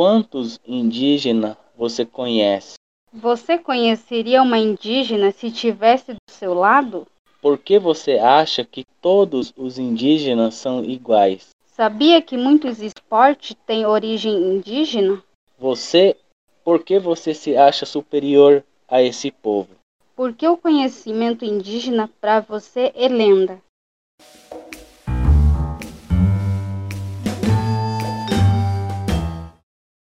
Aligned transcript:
quantos 0.00 0.58
indígenas 0.66 1.58
você 1.76 2.06
conhece? 2.06 2.76
Você 3.12 3.58
conheceria 3.58 4.40
uma 4.40 4.56
indígena 4.56 5.30
se 5.30 5.50
tivesse 5.50 6.14
do 6.14 6.30
seu 6.30 6.54
lado? 6.54 7.06
Por 7.42 7.58
que 7.58 7.78
você 7.78 8.12
acha 8.12 8.64
que 8.64 8.86
todos 9.02 9.52
os 9.54 9.78
indígenas 9.78 10.54
são 10.54 10.82
iguais? 10.82 11.50
Sabia 11.66 12.22
que 12.22 12.38
muitos 12.38 12.80
esportes 12.80 13.54
têm 13.66 13.84
origem 13.84 14.32
indígena? 14.32 15.22
Você, 15.58 16.16
por 16.64 16.82
que 16.82 16.98
você 16.98 17.34
se 17.34 17.54
acha 17.54 17.84
superior 17.84 18.64
a 18.88 19.02
esse 19.02 19.30
povo? 19.30 19.68
Porque 20.16 20.48
o 20.48 20.56
conhecimento 20.56 21.44
indígena 21.44 22.08
para 22.22 22.40
você 22.40 22.90
é 22.94 23.06
lenda. 23.06 23.60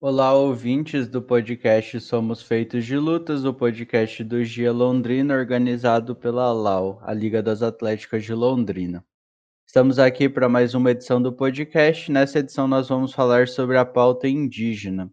Olá, 0.03 0.33
ouvintes 0.33 1.07
do 1.07 1.21
podcast 1.21 2.01
Somos 2.01 2.41
Feitos 2.41 2.87
de 2.87 2.97
Lutas, 2.97 3.45
o 3.45 3.53
podcast 3.53 4.23
do 4.23 4.43
Gia 4.43 4.71
Londrina, 4.71 5.35
organizado 5.35 6.15
pela 6.15 6.51
LAU, 6.51 6.99
a 7.03 7.13
Liga 7.13 7.43
das 7.43 7.61
Atléticas 7.61 8.23
de 8.23 8.33
Londrina. 8.33 9.05
Estamos 9.63 9.99
aqui 9.99 10.27
para 10.27 10.49
mais 10.49 10.73
uma 10.73 10.89
edição 10.89 11.21
do 11.21 11.31
podcast. 11.31 12.11
Nessa 12.11 12.39
edição, 12.39 12.67
nós 12.67 12.89
vamos 12.89 13.13
falar 13.13 13.47
sobre 13.47 13.77
a 13.77 13.85
pauta 13.85 14.27
indígena. 14.27 15.07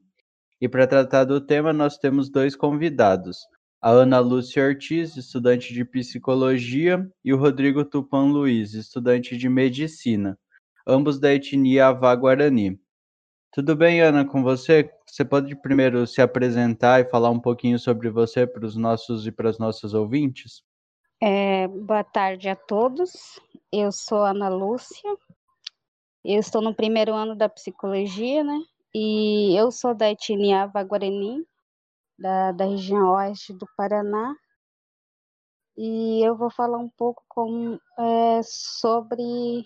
E 0.59 0.67
para 0.67 0.87
tratar 0.87 1.25
do 1.25 1.39
tema, 1.39 1.71
nós 1.71 1.99
temos 1.99 2.31
dois 2.31 2.57
convidados: 2.57 3.41
a 3.83 3.91
Ana 3.91 4.21
Lúcia 4.21 4.65
Ortiz, 4.65 5.19
estudante 5.19 5.75
de 5.75 5.85
psicologia, 5.85 7.07
e 7.23 7.35
o 7.35 7.37
Rodrigo 7.37 7.85
Tupan 7.85 8.33
Luiz, 8.33 8.73
estudante 8.73 9.37
de 9.37 9.51
medicina, 9.51 10.39
ambos 10.87 11.21
da 11.21 11.35
etnia 11.35 11.89
Avá 11.89 12.15
Guarani. 12.15 12.81
Tudo 13.51 13.75
bem, 13.75 14.01
Ana, 14.03 14.27
com 14.27 14.43
você? 14.43 14.93
Você 15.07 15.25
pode 15.25 15.57
primeiro 15.57 16.07
se 16.07 16.21
apresentar 16.21 17.01
e 17.01 17.09
falar 17.09 17.31
um 17.31 17.41
pouquinho 17.41 17.79
sobre 17.79 18.11
você 18.11 18.47
para 18.47 18.67
os 18.67 18.77
nossos 18.77 19.27
e 19.27 19.33
para 19.33 19.49
as 19.49 19.59
nossas 19.59 19.95
ouvintes? 19.95 20.63
É, 21.21 21.67
boa 21.67 22.05
tarde 22.05 22.49
a 22.49 22.55
todos. 22.55 23.41
Eu 23.73 23.91
sou 23.91 24.19
Ana 24.19 24.51
Lúcia. 24.51 25.17
Eu 26.23 26.39
estou 26.39 26.61
no 26.61 26.75
primeiro 26.75 27.15
ano 27.15 27.35
da 27.35 27.49
psicologia, 27.49 28.45
né? 28.45 28.59
E 28.95 29.59
eu 29.59 29.73
sou 29.73 29.95
da 29.95 30.11
etnia 30.11 30.67
Vaguarani, 30.67 31.43
da, 32.19 32.53
da 32.53 32.67
região 32.67 33.13
oeste 33.15 33.55
do 33.55 33.67
Paraná. 33.77 34.35
E 35.75 36.23
eu 36.23 36.37
vou 36.37 36.51
falar 36.51 36.79
um 36.79 36.91
pouco 36.91 37.25
com, 37.29 37.79
é, 37.99 38.41
sobre 38.43 39.65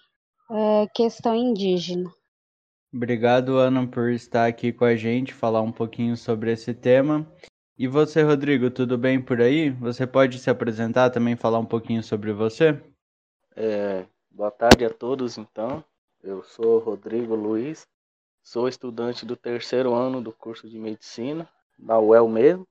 é, 0.51 0.87
questão 0.95 1.35
indígena. 1.35 2.13
Obrigado, 2.95 3.57
Ana, 3.57 3.87
por 3.87 4.11
estar 4.11 4.47
aqui 4.47 4.71
com 4.71 4.85
a 4.85 4.95
gente, 4.95 5.33
falar 5.33 5.63
um 5.63 5.73
pouquinho 5.73 6.15
sobre 6.15 6.53
esse 6.53 6.75
tema. 6.75 7.27
E 7.79 7.89
você, 7.89 8.23
Rodrigo, 8.23 8.71
tudo 8.71 8.99
bem 8.99 9.21
por 9.21 9.41
aí? 9.41 9.71
Você 9.71 10.07
pode 10.07 10.39
se 10.39 10.51
apresentar 10.51 11.09
também, 11.09 11.35
falar 11.35 11.59
um 11.59 11.65
pouquinho 11.65 12.03
sobre 12.03 12.35
você? 12.35 12.79
É, 13.57 14.05
boa 14.31 14.51
tarde 14.51 14.85
a 14.85 14.91
todos, 14.91 15.39
então. 15.39 15.83
Eu 16.23 16.45
sou 16.45 16.79
Rodrigo 16.79 17.35
Luiz, 17.35 17.89
sou 18.43 18.69
estudante 18.69 19.25
do 19.25 19.37
terceiro 19.37 19.95
ano 19.95 20.21
do 20.21 20.31
curso 20.31 20.69
de 20.69 20.79
medicina, 20.79 21.49
da 21.79 21.99
UEL 21.99 22.29
mesmo. 22.29 22.69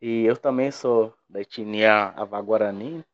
E 0.00 0.24
eu 0.24 0.36
também 0.36 0.70
sou 0.70 1.12
da 1.28 1.42
etnia 1.42 2.14
Avaguarani 2.16 3.04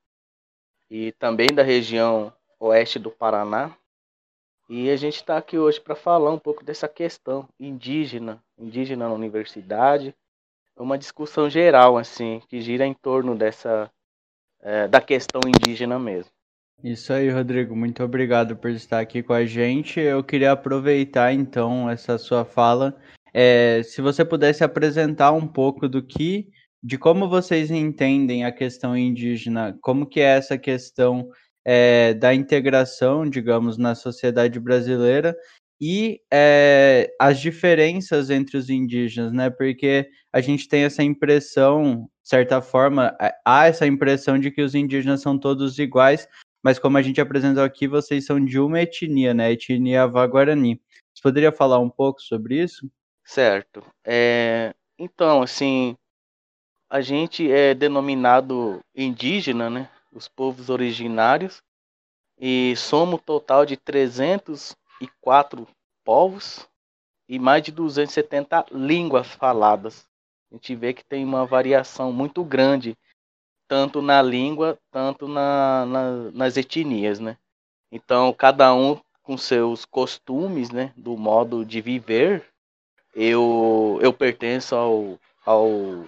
e 0.89 1.11
também 1.13 1.49
da 1.49 1.63
região 1.63 2.33
oeste 2.61 3.01
do 3.01 3.11
Paraná. 3.11 3.77
E 4.69 4.91
a 4.91 4.97
gente 4.97 5.17
está 5.17 5.37
aqui 5.37 5.59
hoje 5.59 5.81
para 5.81 5.95
falar 5.95 6.33
um 6.33 6.39
pouco 6.39 6.65
dessa 6.65 6.89
questão 6.89 7.47
indígena, 7.61 8.43
indígena 8.59 9.09
na 9.09 9.15
universidade, 9.15 10.15
uma 10.77 10.99
discussão 10.99 11.49
geral 11.51 11.99
assim 11.99 12.41
que 12.49 12.61
gira 12.61 12.87
em 12.87 12.95
torno 12.95 13.37
dessa 13.37 13.91
é, 14.63 14.89
da 14.89 15.01
questão 15.01 15.41
indígena 15.47 15.99
mesmo. 15.99 16.31
Isso 16.83 17.13
aí, 17.13 17.31
Rodrigo. 17.31 17.77
Muito 17.77 18.03
obrigado 18.03 18.57
por 18.57 18.71
estar 18.71 19.01
aqui 19.01 19.23
com 19.23 19.33
a 19.33 19.45
gente. 19.45 20.01
Eu 20.01 20.25
queria 20.25 20.53
aproveitar 20.53 21.33
então 21.33 21.89
essa 21.89 22.19
sua 22.19 22.45
fala. 22.45 22.99
É, 23.33 23.83
se 23.83 24.01
você 24.01 24.25
pudesse 24.25 24.65
apresentar 24.65 25.33
um 25.33 25.47
pouco 25.47 25.89
do 25.89 26.03
que, 26.03 26.49
de 26.83 26.99
como 26.99 27.29
vocês 27.29 27.71
entendem 27.71 28.45
a 28.45 28.53
questão 28.53 28.97
indígena, 28.97 29.77
como 29.81 30.07
que 30.07 30.21
é 30.21 30.37
essa 30.37 30.59
questão 30.59 31.29
é, 31.65 32.15
da 32.15 32.35
integração, 32.35 33.29
digamos, 33.29 33.79
na 33.79 33.95
sociedade 33.95 34.61
brasileira 34.61 35.37
e 35.81 36.21
é, 36.33 37.13
as 37.21 37.41
diferenças 37.41 38.31
entre 38.31 38.57
os 38.57 38.71
indígenas, 38.71 39.33
né? 39.33 39.51
Porque 39.51 40.09
a 40.33 40.41
gente 40.41 40.69
tem 40.69 40.85
essa 40.85 41.03
impressão, 41.03 42.09
de 42.23 42.29
certa 42.29 42.63
forma, 42.63 43.17
há 43.45 43.67
essa 43.67 43.87
impressão 43.87 44.39
de 44.39 44.51
que 44.51 44.63
os 44.63 44.75
indígenas 44.75 45.21
são 45.21 45.39
todos 45.39 45.79
iguais, 45.79 46.29
mas 46.63 46.79
como 46.79 46.97
a 46.97 47.03
gente 47.03 47.21
apresentou 47.21 47.63
aqui, 47.63 47.87
vocês 47.87 48.25
são 48.25 48.43
de 48.43 48.59
uma 48.59 48.81
etnia, 48.81 49.35
né? 49.35 49.53
Etnia 49.53 50.05
Avá-Guarani. 50.05 50.81
Você 51.15 51.23
poderia 51.23 51.53
falar 51.53 51.79
um 51.79 51.91
pouco 51.91 52.21
sobre 52.21 52.63
isso? 52.63 52.91
Certo. 53.25 53.85
É, 54.05 54.75
então, 54.99 55.43
assim, 55.43 55.97
a 56.89 57.01
gente 57.01 57.51
é 57.51 57.75
denominado 57.75 58.81
indígena, 58.95 59.69
né? 59.69 59.91
Os 60.15 60.29
povos 60.29 60.71
originários, 60.71 61.63
e 62.39 62.75
somos 62.77 63.17
um 63.17 63.23
total 63.23 63.67
de 63.67 63.77
304 63.77 65.67
povos 66.05 66.69
e 67.29 67.39
mais 67.39 67.63
de 67.63 67.73
270 67.73 68.67
línguas 68.73 69.29
faladas. 69.29 70.07
A 70.51 70.55
gente 70.55 70.75
vê 70.75 70.93
que 70.93 71.05
tem 71.05 71.25
uma 71.25 71.45
variação 71.45 72.13
muito 72.13 72.45
grande, 72.45 72.97
tanto 73.67 74.01
na 74.01 74.23
língua, 74.23 74.79
tanto 74.91 75.27
na, 75.27 75.85
na, 75.87 76.11
nas 76.33 76.57
etnias, 76.57 77.19
né? 77.19 77.37
Então, 77.91 78.33
cada 78.33 78.75
um 78.75 79.01
com 79.23 79.39
seus 79.39 79.85
costumes, 79.85 80.71
né, 80.71 80.93
do 80.97 81.17
modo 81.17 81.65
de 81.65 81.81
viver. 81.81 82.47
Eu, 83.15 83.99
eu 84.03 84.13
pertenço 84.13 84.75
ao, 84.77 85.19
ao 85.47 86.05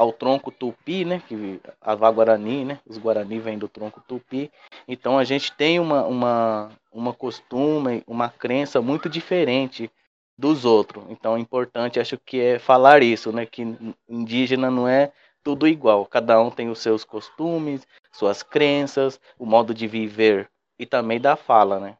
ao 0.00 0.14
tronco 0.14 0.50
tupi, 0.50 1.04
né, 1.04 1.22
que 1.28 1.60
a 1.78 1.94
Guarani, 1.94 2.64
né, 2.64 2.80
os 2.86 2.96
Guarani 2.96 3.38
vêm 3.38 3.58
do 3.58 3.68
tronco 3.68 4.00
tupi. 4.08 4.50
Então 4.88 5.18
a 5.18 5.24
gente 5.24 5.52
tem 5.52 5.78
uma, 5.78 6.06
uma, 6.06 6.70
uma 6.90 7.12
costume, 7.12 8.02
uma 8.06 8.30
crença 8.30 8.80
muito 8.80 9.10
diferente 9.10 9.90
dos 10.38 10.64
outros. 10.64 11.04
Então 11.10 11.36
é 11.36 11.38
importante, 11.38 12.00
acho 12.00 12.16
que 12.16 12.40
é 12.40 12.58
falar 12.58 13.02
isso, 13.02 13.30
né, 13.30 13.44
que 13.44 13.76
indígena 14.08 14.70
não 14.70 14.88
é 14.88 15.12
tudo 15.44 15.68
igual. 15.68 16.06
Cada 16.06 16.40
um 16.40 16.50
tem 16.50 16.70
os 16.70 16.78
seus 16.78 17.04
costumes, 17.04 17.86
suas 18.10 18.42
crenças, 18.42 19.20
o 19.38 19.44
modo 19.44 19.74
de 19.74 19.86
viver 19.86 20.48
e 20.78 20.86
também 20.86 21.20
da 21.20 21.36
fala, 21.36 21.78
né? 21.78 21.98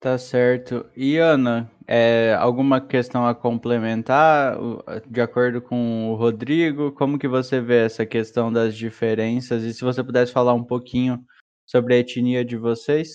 Tá 0.00 0.16
certo. 0.16 0.88
E 0.96 1.16
Ana, 1.16 1.68
é, 1.84 2.32
alguma 2.38 2.80
questão 2.80 3.26
a 3.26 3.34
complementar, 3.34 4.56
de 5.08 5.20
acordo 5.20 5.60
com 5.60 6.12
o 6.12 6.14
Rodrigo, 6.14 6.92
como 6.92 7.18
que 7.18 7.26
você 7.26 7.60
vê 7.60 7.84
essa 7.84 8.06
questão 8.06 8.52
das 8.52 8.76
diferenças? 8.76 9.64
E 9.64 9.74
se 9.74 9.82
você 9.82 10.04
pudesse 10.04 10.32
falar 10.32 10.54
um 10.54 10.62
pouquinho 10.62 11.24
sobre 11.66 11.94
a 11.94 11.98
etnia 11.98 12.44
de 12.44 12.56
vocês? 12.56 13.14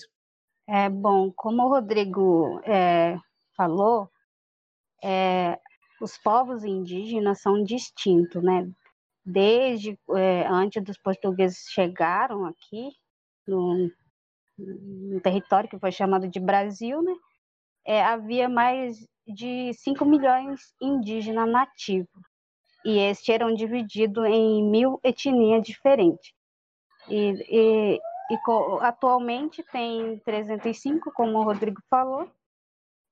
É 0.68 0.90
bom, 0.90 1.32
como 1.34 1.62
o 1.62 1.68
Rodrigo 1.70 2.60
é, 2.64 3.16
falou, 3.56 4.10
é, 5.02 5.58
os 6.02 6.18
povos 6.18 6.64
indígenas 6.64 7.40
são 7.40 7.64
distintos, 7.64 8.42
né? 8.42 8.70
Desde 9.24 9.98
é, 10.10 10.46
antes 10.48 10.84
dos 10.84 10.98
portugueses 10.98 11.66
chegaram 11.70 12.44
aqui 12.44 12.90
no, 13.46 13.90
no 14.58 15.20
território 15.20 15.68
que 15.68 15.78
foi 15.78 15.90
chamado 15.90 16.28
de 16.28 16.40
Brasil, 16.40 17.02
né, 17.02 17.14
é, 17.84 18.02
havia 18.02 18.48
mais 18.48 19.06
de 19.26 19.72
5 19.74 20.04
milhões 20.04 20.74
indígenas 20.80 21.48
nativos. 21.48 22.22
E 22.84 22.98
estes 22.98 23.28
eram 23.28 23.54
divididos 23.54 24.24
em 24.26 24.62
mil 24.62 25.00
etnias 25.02 25.66
diferentes. 25.66 26.32
E, 27.08 27.32
e, 27.48 28.00
e 28.30 28.38
atualmente 28.82 29.62
tem 29.64 30.18
305, 30.20 31.10
como 31.12 31.38
o 31.38 31.44
Rodrigo 31.44 31.80
falou, 31.88 32.30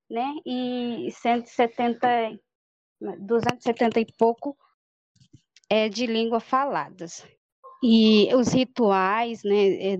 né, 0.09 0.33
e 0.45 1.09
170, 1.11 2.39
270 3.19 3.99
e 3.99 4.05
pouco 4.17 4.55
é, 5.69 5.89
de 5.89 6.05
língua 6.05 6.39
faladas. 6.39 7.25
E 7.85 8.33
os 8.33 8.53
rituais, 8.53 9.43
né, 9.43 9.95
é, 9.95 9.97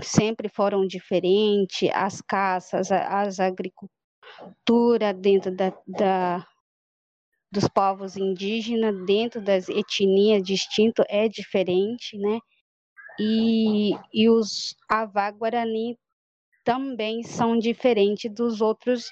sempre 0.00 0.48
foram 0.48 0.86
diferentes, 0.86 1.90
as 1.92 2.20
caças, 2.20 2.92
as 2.92 3.40
agricultura 3.40 5.12
dentro 5.12 5.50
da, 5.50 5.72
da, 5.88 6.46
dos 7.50 7.66
povos 7.66 8.16
indígenas, 8.16 8.94
dentro 9.06 9.40
das 9.40 9.68
etnias 9.68 10.40
distintas, 10.44 11.04
é 11.08 11.28
diferente, 11.28 12.16
né? 12.16 12.38
E, 13.18 13.90
e 14.14 14.28
os 14.28 14.76
Avá-Guarani 14.88 15.98
também 16.64 17.24
são 17.24 17.58
diferentes 17.58 18.32
dos 18.32 18.60
outros 18.60 19.10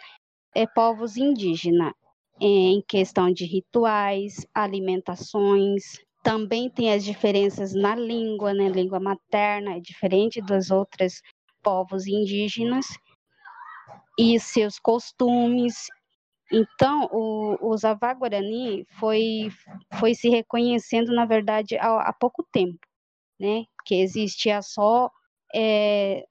é, 0.55 0.67
povos 0.69 1.17
indígenas. 1.17 1.93
em 2.41 2.81
questão 2.83 3.33
de 3.33 3.45
rituais, 3.45 4.47
alimentações. 4.55 6.08
Também 6.23 6.69
tem 6.69 6.93
as 6.93 7.05
diferenças 7.05 7.75
na 7.75 7.95
língua, 7.95 8.53
né? 8.53 8.69
Língua 8.69 9.01
materna 9.01 9.77
é 9.77 9.81
diferente 9.81 10.41
dos 10.41 10.71
outros 10.71 11.23
povos 11.63 12.07
indígenas 12.07 12.87
e 14.19 14.39
seus 14.41 14.79
costumes. 14.79 15.87
Então, 16.51 17.09
o, 17.13 17.71
o 17.71 17.77
Zavá 17.77 18.15
Guarani 18.15 18.85
foi, 18.99 19.51
foi 19.99 20.15
se 20.15 20.29
reconhecendo, 20.29 21.15
na 21.15 21.25
verdade, 21.25 21.77
há, 21.77 22.09
há 22.09 22.13
pouco 22.13 22.43
tempo, 22.53 22.79
né? 23.39 23.65
Que 23.85 23.97
existia 23.97 24.63
só 24.63 25.11
é, 25.55 26.25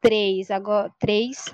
três, 0.00 0.50
agora, 0.50 0.92
três 0.98 1.44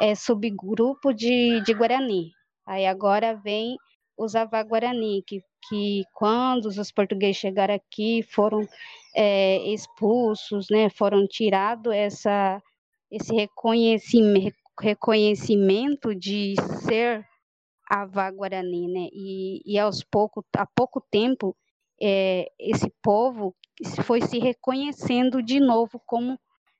é, 0.00 0.14
subgrupos 0.14 1.14
de, 1.16 1.60
de 1.62 1.74
Guarani. 1.74 2.32
Aí 2.64 2.86
agora 2.86 3.34
vem 3.34 3.76
os 4.16 4.32
Zavá 4.32 4.62
Guarani, 4.62 5.22
que, 5.26 5.42
que 5.68 6.04
quando 6.14 6.66
os 6.66 6.92
portugueses 6.92 7.36
chegaram 7.36 7.74
aqui 7.74 8.22
foram 8.22 8.66
é, 9.14 9.58
expulsos, 9.72 10.66
né? 10.70 10.88
Foram 10.90 11.26
tirados 11.26 11.92
essa, 11.92 12.62
esse 13.10 13.34
reconhecimento, 13.34 14.56
reconhecimento 14.80 16.14
de 16.14 16.54
ser 16.84 17.26
Avá 17.90 18.30
Guarani, 18.30 18.86
né? 18.88 19.08
E, 19.12 19.62
e 19.64 19.78
aos 19.78 20.04
pouco, 20.04 20.44
há 20.56 20.66
pouco 20.66 21.00
tempo, 21.10 21.56
é, 22.00 22.50
esse 22.58 22.92
povo 23.02 23.54
foi 24.04 24.20
se 24.20 24.38
reconhecendo 24.38 25.42
de 25.42 25.58
novo 25.58 26.00
como 26.06 26.38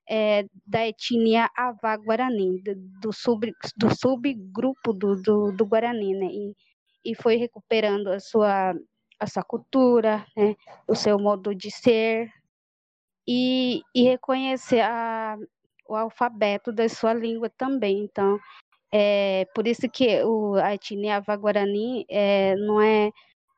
é, 0.09 0.47
da 0.67 0.87
etnia 0.87 1.51
Avá 1.57 1.97
Guarani, 1.97 2.63
do, 2.63 2.75
do, 3.01 3.13
sub, 3.13 3.53
do 3.77 3.95
subgrupo 3.95 4.93
do, 4.93 5.21
do, 5.21 5.53
do, 5.53 5.67
Guarani, 5.67 6.15
né? 6.15 6.27
E, 6.27 6.57
e 7.09 7.15
foi 7.15 7.37
recuperando 7.37 8.09
a 8.09 8.21
sua, 8.21 8.75
a 9.19 9.27
sua 9.27 9.43
cultura, 9.43 10.27
né? 10.37 10.55
o 10.87 10.95
seu 10.95 11.19
modo 11.19 11.55
de 11.55 11.71
ser, 11.71 12.31
e, 13.27 13.81
e 13.95 14.03
reconhecer 14.03 14.81
a, 14.81 15.39
o 15.89 15.97
alfabeto 15.97 16.71
da 16.71 16.87
sua 16.87 17.15
língua 17.15 17.51
também. 17.57 18.05
Então, 18.05 18.39
é 18.93 19.47
por 19.55 19.67
isso 19.67 19.89
que 19.89 20.23
o, 20.23 20.57
a 20.57 20.75
etnia 20.75 21.23
é, 22.11 22.55
não 22.57 22.81
é 22.81 23.11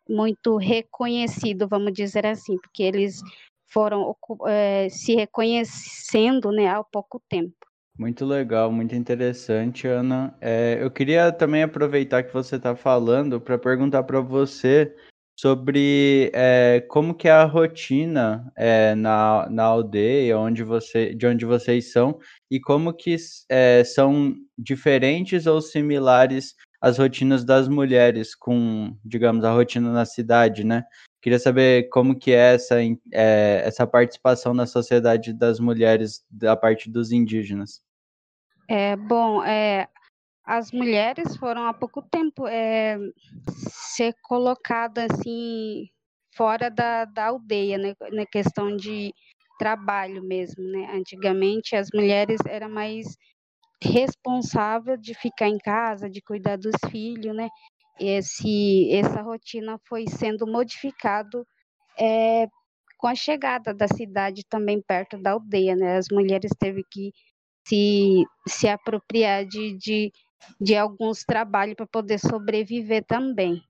muito 0.08 0.56
reconhecido, 0.56 1.66
vamos 1.66 1.92
dizer 1.92 2.26
assim, 2.26 2.56
porque 2.58 2.84
eles 2.84 3.20
foram 3.66 4.16
é, 4.46 4.88
se 4.88 5.16
reconhecendo 5.16 6.52
né, 6.52 6.68
há 6.68 6.84
pouco 6.84 7.20
tempo. 7.28 7.69
Muito 8.00 8.24
legal, 8.24 8.72
muito 8.72 8.94
interessante, 8.94 9.86
Ana. 9.86 10.34
É, 10.40 10.78
eu 10.80 10.90
queria 10.90 11.30
também 11.30 11.62
aproveitar 11.62 12.22
que 12.22 12.32
você 12.32 12.56
está 12.56 12.74
falando 12.74 13.38
para 13.38 13.58
perguntar 13.58 14.04
para 14.04 14.22
você 14.22 14.96
sobre 15.38 16.30
é, 16.32 16.82
como 16.88 17.14
que 17.14 17.28
é 17.28 17.30
a 17.30 17.44
rotina 17.44 18.50
é, 18.56 18.94
na, 18.94 19.46
na 19.50 19.64
aldeia 19.64 20.38
onde 20.38 20.64
você, 20.64 21.14
de 21.14 21.26
onde 21.26 21.44
vocês 21.44 21.92
são 21.92 22.18
e 22.50 22.58
como 22.58 22.94
que 22.94 23.16
é, 23.50 23.84
são 23.84 24.34
diferentes 24.56 25.46
ou 25.46 25.60
similares 25.60 26.54
as 26.80 26.96
rotinas 26.96 27.44
das 27.44 27.68
mulheres 27.68 28.34
com, 28.34 28.96
digamos, 29.04 29.44
a 29.44 29.52
rotina 29.52 29.92
na 29.92 30.06
cidade, 30.06 30.64
né? 30.64 30.84
Queria 31.20 31.38
saber 31.38 31.90
como 31.90 32.18
que 32.18 32.32
é 32.32 32.54
essa, 32.54 32.76
essa 33.12 33.86
participação 33.86 34.54
na 34.54 34.64
sociedade 34.66 35.34
das 35.34 35.60
mulheres 35.60 36.24
da 36.30 36.56
parte 36.56 36.90
dos 36.90 37.12
indígenas. 37.12 37.82
É, 38.72 38.94
bom, 38.94 39.42
é, 39.42 39.88
as 40.44 40.70
mulheres 40.70 41.36
foram 41.36 41.66
há 41.66 41.74
pouco 41.74 42.00
tempo 42.00 42.46
é, 42.46 42.96
ser 43.48 44.14
colocadas 44.22 45.08
assim 45.10 45.88
fora 46.36 46.70
da, 46.70 47.04
da 47.04 47.26
aldeia, 47.26 47.76
né, 47.76 47.96
na 48.12 48.24
questão 48.24 48.76
de 48.76 49.12
trabalho 49.58 50.22
mesmo, 50.22 50.62
né? 50.62 50.88
Antigamente 50.94 51.74
as 51.74 51.88
mulheres 51.92 52.38
eram 52.46 52.70
mais 52.70 53.16
responsáveis 53.82 55.00
de 55.00 55.14
ficar 55.14 55.48
em 55.48 55.58
casa, 55.58 56.08
de 56.08 56.22
cuidar 56.22 56.56
dos 56.56 56.76
filhos, 56.92 57.34
né? 57.34 57.48
Esse, 57.98 58.88
essa 58.92 59.20
rotina 59.20 59.80
foi 59.88 60.06
sendo 60.06 60.46
modificado 60.46 61.44
é, 61.98 62.46
com 62.96 63.08
a 63.08 63.16
chegada 63.16 63.74
da 63.74 63.88
cidade 63.88 64.44
também 64.48 64.80
perto 64.80 65.18
da 65.18 65.32
aldeia, 65.32 65.74
né? 65.74 65.96
As 65.96 66.06
mulheres 66.08 66.52
teve 66.56 66.84
que 66.88 67.12
se, 67.70 68.24
se 68.48 68.68
apropriar 68.68 69.46
de, 69.46 69.76
de 69.78 70.12
de 70.60 70.76
alguns 70.76 71.24
trabalhos 71.24 71.74
para 71.74 71.86
poder 71.86 72.18
sobreviver 72.18 73.04
também. 73.04 73.62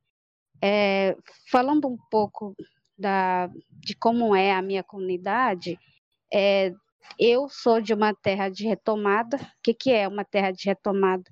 É, 0.62 1.16
falando 1.50 1.88
um 1.88 1.96
pouco 2.10 2.54
da, 2.96 3.48
de 3.70 3.94
como 3.94 4.34
é 4.34 4.52
a 4.52 4.62
minha 4.62 4.82
comunidade, 4.82 5.78
é, 6.32 6.72
eu 7.18 7.48
sou 7.48 7.80
de 7.80 7.94
uma 7.94 8.14
terra 8.14 8.48
de 8.48 8.66
retomada. 8.66 9.36
O 9.36 9.40
que, 9.62 9.74
que 9.74 9.90
é 9.90 10.06
uma 10.06 10.24
terra 10.24 10.50
de 10.50 10.66
retomada? 10.66 11.24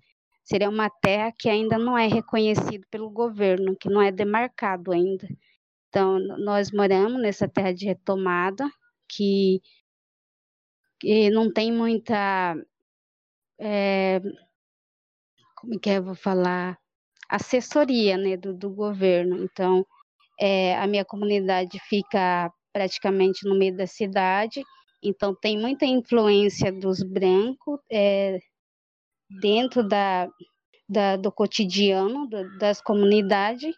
Seria 0.42 0.68
uma 0.68 0.88
terra 0.88 1.32
que 1.38 1.48
ainda 1.48 1.78
não 1.78 1.96
é 1.96 2.06
reconhecida 2.06 2.86
pelo 2.90 3.10
governo, 3.10 3.76
que 3.76 3.88
não 3.88 4.00
é 4.00 4.10
demarcado 4.10 4.92
ainda. 4.92 5.28
Então, 5.88 6.18
nós 6.18 6.70
moramos 6.72 7.20
nessa 7.20 7.46
terra 7.46 7.72
de 7.72 7.84
retomada, 7.86 8.66
que, 9.08 9.60
que 11.00 11.30
não 11.30 11.52
tem 11.52 11.72
muita 11.72 12.56
é, 13.60 14.20
como 15.60 15.78
que 15.78 15.90
é, 15.90 15.98
eu 15.98 16.04
vou 16.04 16.14
falar, 16.14 16.78
assessoria, 17.28 18.16
né, 18.16 18.36
do, 18.36 18.54
do 18.54 18.70
governo. 18.70 19.42
Então, 19.42 19.84
é, 20.40 20.76
a 20.76 20.86
minha 20.86 21.04
comunidade 21.04 21.78
fica 21.88 22.52
praticamente 22.72 23.46
no 23.46 23.58
meio 23.58 23.76
da 23.76 23.86
cidade, 23.86 24.62
então 25.02 25.34
tem 25.34 25.58
muita 25.58 25.84
influência 25.84 26.72
dos 26.72 27.02
brancos 27.02 27.80
é, 27.90 28.38
dentro 29.40 29.86
da, 29.86 30.28
da, 30.88 31.16
do 31.16 31.32
cotidiano 31.32 32.28
do, 32.28 32.58
das 32.58 32.80
comunidades, 32.80 33.74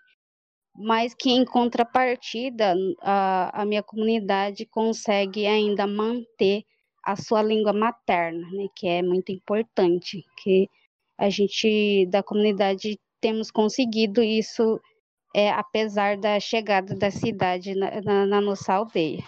mas 0.75 1.15
que 1.15 1.31
em 1.31 1.45
contrapartida 1.45 2.75
a, 3.01 3.63
a 3.63 3.65
minha 3.65 3.83
comunidade 3.83 4.67
consegue 4.67 5.47
ainda 5.47 5.87
manter 5.87 6.65
a 7.05 7.17
sua 7.17 7.43
língua 7.43 7.73
materna, 7.73 8.47
né, 8.51 8.67
que 8.77 8.87
é 8.87 9.03
muito 9.03 9.33
importante, 9.33 10.25
que 10.43 10.69
a 11.19 11.29
gente 11.29 12.07
da 12.07 12.23
comunidade 12.23 12.99
temos 13.21 13.51
conseguido 13.51 14.23
isso 14.23 14.81
é, 15.35 15.51
apesar 15.51 16.17
da 16.17 16.41
chegada 16.41 16.95
da 16.95 17.11
cidade 17.11 17.75
na, 17.75 18.01
na, 18.01 18.27
na, 18.27 18.41
nossa 18.41 18.73
aldeia. 18.73 19.23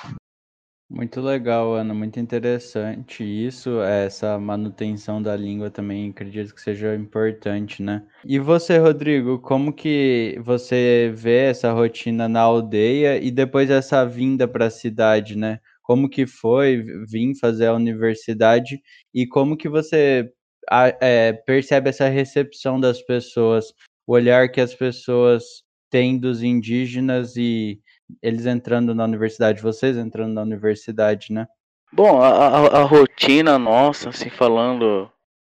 Muito 0.90 1.22
legal, 1.22 1.74
Ana, 1.74 1.94
muito 1.94 2.20
interessante 2.20 3.24
isso, 3.24 3.80
essa 3.80 4.38
manutenção 4.38 5.22
da 5.22 5.34
língua 5.34 5.70
também 5.70 6.10
acredito 6.10 6.54
que 6.54 6.60
seja 6.60 6.94
importante, 6.94 7.82
né? 7.82 8.04
E 8.26 8.38
você, 8.38 8.76
Rodrigo, 8.76 9.38
como 9.38 9.72
que 9.72 10.38
você 10.44 11.10
vê 11.14 11.44
essa 11.44 11.72
rotina 11.72 12.28
na 12.28 12.40
aldeia 12.40 13.16
e 13.16 13.30
depois 13.30 13.70
essa 13.70 14.04
vinda 14.04 14.46
para 14.46 14.66
a 14.66 14.70
cidade, 14.70 15.36
né? 15.36 15.60
Como 15.92 16.08
que 16.08 16.26
foi 16.26 16.82
vir 17.06 17.34
fazer 17.38 17.66
a 17.66 17.74
universidade 17.74 18.80
e 19.14 19.26
como 19.26 19.58
que 19.58 19.68
você 19.68 20.32
é, 20.70 21.34
percebe 21.34 21.90
essa 21.90 22.08
recepção 22.08 22.80
das 22.80 23.02
pessoas, 23.02 23.74
o 24.06 24.14
olhar 24.14 24.50
que 24.50 24.58
as 24.58 24.74
pessoas 24.74 25.44
têm 25.90 26.18
dos 26.18 26.42
indígenas 26.42 27.36
e 27.36 27.78
eles 28.22 28.46
entrando 28.46 28.94
na 28.94 29.04
universidade, 29.04 29.60
vocês 29.60 29.98
entrando 29.98 30.32
na 30.32 30.40
universidade, 30.40 31.30
né? 31.30 31.46
Bom, 31.92 32.22
a, 32.22 32.28
a, 32.30 32.80
a 32.80 32.82
rotina 32.84 33.58
nossa, 33.58 34.08
assim, 34.08 34.30
falando 34.30 35.12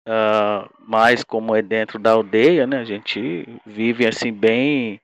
uh, 0.09 0.69
mais 0.81 1.23
como 1.23 1.55
é 1.55 1.63
dentro 1.63 1.97
da 1.97 2.11
aldeia, 2.11 2.67
né? 2.67 2.79
A 2.79 2.85
gente 2.85 3.47
vive 3.65 4.05
assim 4.05 4.33
bem 4.33 5.01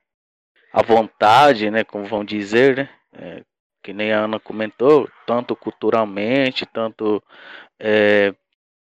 à 0.73 0.83
vontade, 0.83 1.71
né? 1.71 1.85
Como 1.85 2.03
vão 2.03 2.25
dizer, 2.25 2.75
né? 2.75 2.89
É, 3.13 3.43
que 3.81 3.93
nem 3.93 4.11
a 4.11 4.25
Ana 4.25 4.39
comentou, 4.39 5.09
tanto 5.25 5.55
culturalmente, 5.55 6.65
tanto 6.65 7.21
é, 7.79 8.33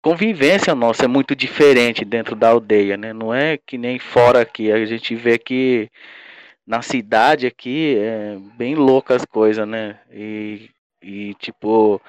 convivência 0.02 0.76
nossa 0.76 1.06
é 1.06 1.08
muito 1.08 1.36
diferente 1.36 2.06
dentro 2.06 2.36
da 2.36 2.50
aldeia, 2.50 2.96
né? 2.96 3.12
Não 3.12 3.34
é 3.34 3.58
que 3.58 3.78
nem 3.78 4.00
fora 4.00 4.42
aqui. 4.42 4.72
A 4.72 4.86
gente 4.86 5.16
vê 5.16 5.38
que 5.38 5.90
na 6.66 6.82
cidade 6.82 7.48
aqui 7.48 7.98
é 7.98 8.38
bem 8.56 8.76
louca 8.76 9.16
as 9.16 9.26
coisas, 9.26 9.68
né? 9.68 10.00
E, 10.12 10.70
e 11.02 11.34
tipo, 11.36 12.02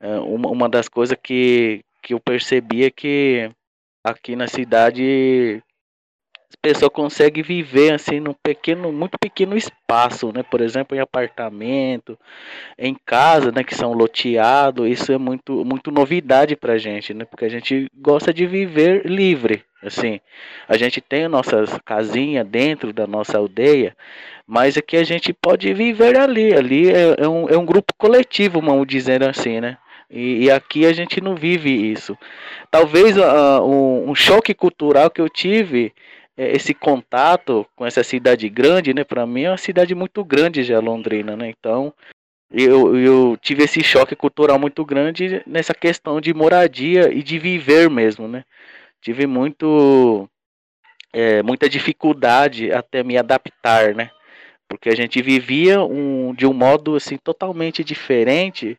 é 0.00 0.18
uma, 0.20 0.48
uma 0.48 0.68
das 0.68 0.88
coisas 0.88 1.16
que, 1.22 1.84
que 2.02 2.14
eu 2.14 2.20
percebi 2.20 2.84
é 2.84 2.90
que 2.90 3.50
aqui 4.04 4.34
na 4.36 4.48
cidade 4.48 5.62
a 6.52 6.58
pessoa 6.60 6.90
consegue 6.90 7.42
viver 7.42 7.92
assim 7.92 8.18
num 8.18 8.34
pequeno, 8.34 8.92
muito 8.92 9.16
pequeno 9.18 9.56
espaço, 9.56 10.32
né? 10.32 10.42
Por 10.42 10.60
exemplo, 10.60 10.96
em 10.96 11.00
apartamento, 11.00 12.18
em 12.78 12.94
casa, 13.06 13.52
né? 13.52 13.62
Que 13.62 13.74
são 13.74 13.92
loteados. 13.92 14.88
Isso 14.88 15.12
é 15.12 15.18
muito, 15.18 15.64
muito 15.64 15.90
novidade 15.90 16.56
para 16.56 16.76
gente, 16.76 17.14
né? 17.14 17.24
Porque 17.24 17.44
a 17.44 17.48
gente 17.48 17.88
gosta 17.94 18.34
de 18.34 18.46
viver 18.46 19.06
livre, 19.06 19.64
assim. 19.82 20.20
A 20.68 20.76
gente 20.76 21.00
tem 21.00 21.28
nossas 21.28 21.78
casinhas 21.84 22.46
dentro 22.46 22.92
da 22.92 23.06
nossa 23.06 23.38
aldeia, 23.38 23.96
mas 24.46 24.76
aqui 24.76 24.96
a 24.96 25.04
gente 25.04 25.32
pode 25.32 25.72
viver 25.72 26.18
ali. 26.18 26.52
Ali 26.52 26.90
é, 26.90 27.14
é 27.18 27.28
um, 27.28 27.48
é 27.48 27.56
um 27.56 27.64
grupo 27.64 27.94
coletivo, 27.96 28.60
vamos 28.60 28.86
dizer 28.86 29.22
assim, 29.22 29.60
né? 29.60 29.78
E, 30.10 30.46
e, 30.46 30.50
aqui 30.50 30.84
a 30.86 30.92
gente 30.92 31.20
não 31.20 31.36
vive 31.36 31.70
isso. 31.70 32.18
Talvez 32.68 33.16
uh, 33.16 33.62
um, 33.62 34.10
um, 34.10 34.14
choque 34.14 34.52
cultural 34.52 35.08
que 35.08 35.20
eu 35.20 35.28
tive 35.28 35.92
é, 35.92 35.94
esse 36.48 36.72
contato 36.74 37.66
com 37.76 37.86
essa 37.86 38.02
cidade 38.02 38.48
grande, 38.48 38.94
né? 38.94 39.04
Para 39.04 39.26
mim 39.26 39.42
é 39.42 39.50
uma 39.50 39.58
cidade 39.58 39.94
muito 39.94 40.24
grande 40.24 40.62
já 40.62 40.78
Londrina, 40.80 41.36
né? 41.36 41.50
Então 41.50 41.92
eu, 42.50 42.96
eu 42.98 43.36
tive 43.40 43.64
esse 43.64 43.82
choque 43.82 44.16
cultural 44.16 44.58
muito 44.58 44.84
grande 44.84 45.42
nessa 45.46 45.74
questão 45.74 46.20
de 46.20 46.34
moradia 46.34 47.12
e 47.12 47.22
de 47.22 47.38
viver 47.38 47.88
mesmo, 47.90 48.26
né? 48.26 48.44
Tive 49.00 49.26
muito 49.26 50.28
é, 51.12 51.42
muita 51.42 51.68
dificuldade 51.68 52.72
até 52.72 53.02
me 53.02 53.16
adaptar, 53.16 53.94
né? 53.94 54.10
Porque 54.68 54.88
a 54.88 54.96
gente 54.96 55.20
vivia 55.22 55.82
um, 55.82 56.34
de 56.34 56.46
um 56.46 56.52
modo 56.52 56.96
assim 56.96 57.16
totalmente 57.16 57.82
diferente 57.84 58.78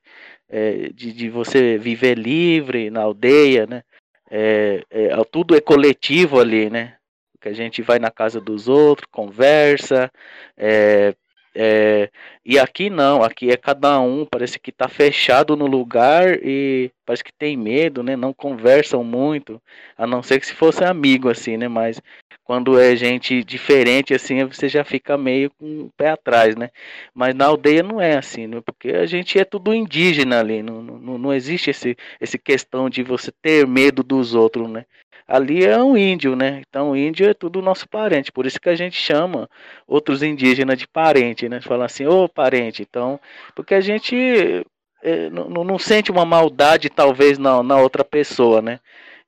é, 0.49 0.89
de, 0.93 1.13
de 1.13 1.29
você 1.29 1.77
viver 1.77 2.17
livre 2.17 2.89
na 2.89 3.01
aldeia, 3.01 3.65
né? 3.67 3.83
É, 4.29 4.83
é, 4.89 5.09
tudo 5.29 5.55
é 5.55 5.61
coletivo 5.61 6.39
ali, 6.39 6.69
né? 6.69 6.95
Que 7.41 7.49
a 7.49 7.53
gente 7.53 7.81
vai 7.81 7.99
na 7.99 8.11
casa 8.11 8.39
dos 8.39 8.67
outros, 8.69 9.07
conversa, 9.11 10.11
é, 10.57 11.15
é, 11.53 12.09
e 12.45 12.57
aqui 12.57 12.89
não, 12.89 13.23
aqui 13.23 13.51
é 13.51 13.57
cada 13.57 13.99
um, 13.99 14.25
parece 14.25 14.57
que 14.57 14.69
está 14.69 14.87
fechado 14.87 15.55
no 15.57 15.65
lugar 15.65 16.39
e 16.41 16.89
parece 17.05 17.23
que 17.23 17.33
tem 17.33 17.57
medo, 17.57 18.01
né? 18.01 18.15
Não 18.15 18.33
conversam 18.33 19.03
muito, 19.03 19.61
a 19.97 20.07
não 20.07 20.23
ser 20.23 20.39
que 20.39 20.47
se 20.47 20.53
fosse 20.53 20.83
amigo, 20.83 21.29
assim, 21.29 21.57
né? 21.57 21.67
Mas 21.67 22.01
quando 22.45 22.79
é 22.79 22.95
gente 22.95 23.43
diferente, 23.43 24.13
assim, 24.13 24.43
você 24.45 24.69
já 24.69 24.83
fica 24.85 25.17
meio 25.17 25.51
com 25.51 25.81
o 25.83 25.91
pé 25.97 26.11
atrás, 26.11 26.55
né? 26.55 26.69
Mas 27.13 27.35
na 27.35 27.47
aldeia 27.47 27.83
não 27.83 27.99
é 27.99 28.17
assim, 28.17 28.47
né? 28.47 28.61
Porque 28.65 28.89
a 28.89 29.05
gente 29.05 29.37
é 29.37 29.43
tudo 29.43 29.73
indígena 29.73 30.39
ali, 30.39 30.63
não, 30.63 30.81
não, 30.81 31.17
não 31.17 31.33
existe 31.33 31.69
esse, 31.69 31.97
esse 32.19 32.37
questão 32.37 32.89
de 32.89 33.03
você 33.03 33.31
ter 33.41 33.67
medo 33.67 34.03
dos 34.03 34.33
outros, 34.35 34.69
né? 34.69 34.85
Ali 35.31 35.63
é 35.63 35.81
um 35.81 35.97
índio, 35.97 36.35
né? 36.35 36.61
Então 36.67 36.95
índio 36.95 37.29
é 37.29 37.33
tudo 37.33 37.61
nosso 37.61 37.87
parente, 37.87 38.31
por 38.31 38.45
isso 38.45 38.59
que 38.59 38.67
a 38.69 38.75
gente 38.75 38.97
chama 38.97 39.49
outros 39.87 40.21
indígenas 40.21 40.77
de 40.77 40.85
parente, 40.87 41.47
né? 41.47 41.61
Fala 41.61 41.85
assim, 41.85 42.05
ô 42.05 42.27
parente, 42.27 42.81
então, 42.81 43.17
porque 43.55 43.73
a 43.73 43.79
gente 43.79 44.65
é, 45.01 45.29
não, 45.29 45.63
não, 45.63 45.79
sente 45.79 46.11
uma 46.11 46.25
maldade 46.25 46.89
talvez 46.89 47.37
na, 47.37 47.63
na 47.63 47.77
outra 47.77 48.03
pessoa, 48.03 48.61
né? 48.61 48.79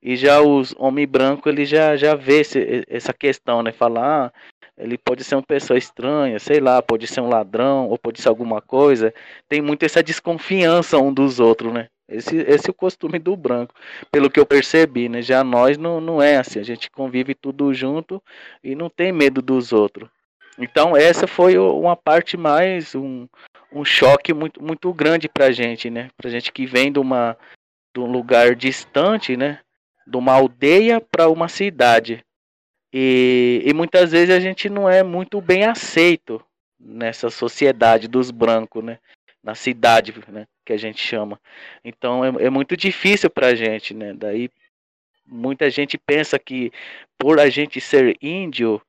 E 0.01 0.17
já 0.17 0.41
os 0.41 0.75
homem 0.77 1.07
branco 1.07 1.47
ele 1.47 1.65
já 1.65 1.95
já 1.95 2.15
vê 2.15 2.41
esse, 2.41 2.83
essa 2.89 3.13
questão, 3.13 3.63
né? 3.63 3.71
Falar, 3.71 4.25
ah, 4.27 4.31
ele 4.77 4.97
pode 4.97 5.23
ser 5.23 5.35
uma 5.35 5.43
pessoa 5.43 5.77
estranha, 5.77 6.37
sei 6.39 6.59
lá, 6.59 6.81
pode 6.81 7.07
ser 7.07 7.21
um 7.21 7.29
ladrão 7.29 7.87
ou 7.87 7.97
pode 7.97 8.21
ser 8.21 8.27
alguma 8.29 8.61
coisa. 8.61 9.13
Tem 9.47 9.61
muito 9.61 9.83
essa 9.83 10.03
desconfiança 10.03 10.97
um 10.97 11.13
dos 11.13 11.39
outros, 11.39 11.71
né? 11.73 11.87
Esse, 12.07 12.35
esse 12.37 12.69
é 12.69 12.71
o 12.71 12.73
costume 12.73 13.17
do 13.17 13.35
branco, 13.35 13.73
pelo 14.11 14.29
que 14.29 14.39
eu 14.39 14.45
percebi, 14.45 15.07
né? 15.07 15.21
Já 15.21 15.43
nós 15.43 15.77
não, 15.77 16.01
não 16.01 16.21
é 16.21 16.37
assim, 16.37 16.59
a 16.59 16.63
gente 16.63 16.91
convive 16.91 17.33
tudo 17.33 17.73
junto 17.73 18.21
e 18.63 18.75
não 18.75 18.89
tem 18.89 19.11
medo 19.11 19.41
dos 19.41 19.71
outros. 19.71 20.09
Então 20.59 20.95
essa 20.95 21.25
foi 21.25 21.57
uma 21.57 21.95
parte 21.95 22.37
mais, 22.37 22.93
um, 22.93 23.27
um 23.71 23.83
choque 23.85 24.33
muito, 24.33 24.61
muito 24.61 24.93
grande 24.93 25.27
pra 25.29 25.51
gente, 25.51 25.89
né? 25.89 26.09
Pra 26.17 26.29
gente 26.29 26.51
que 26.51 26.65
vem 26.65 26.91
de, 26.91 26.99
uma, 26.99 27.37
de 27.93 28.01
um 28.01 28.11
lugar 28.11 28.55
distante, 28.55 29.35
né? 29.37 29.59
De 30.05 30.17
uma 30.17 30.33
aldeia 30.33 30.99
para 30.99 31.29
uma 31.29 31.47
cidade. 31.47 32.23
E, 32.93 33.63
e 33.65 33.73
muitas 33.73 34.11
vezes 34.11 34.35
a 34.35 34.39
gente 34.39 34.69
não 34.69 34.87
é 34.87 35.01
muito 35.01 35.41
bem 35.41 35.63
aceito 35.63 36.43
nessa 36.79 37.29
sociedade 37.29 38.07
dos 38.07 38.29
brancos, 38.29 38.83
né? 38.83 38.99
Na 39.43 39.55
cidade, 39.55 40.13
né? 40.29 40.47
que 40.65 40.73
a 40.73 40.77
gente 40.77 40.99
chama. 40.99 41.39
Então 41.83 42.23
é, 42.23 42.45
é 42.45 42.49
muito 42.49 42.75
difícil 42.77 43.29
para 43.29 43.47
a 43.47 43.55
gente, 43.55 43.93
né? 43.93 44.13
Daí 44.13 44.49
muita 45.25 45.69
gente 45.69 45.97
pensa 45.97 46.37
que 46.39 46.71
por 47.17 47.39
a 47.39 47.49
gente 47.49 47.79
ser 47.79 48.17
índio, 48.21 48.81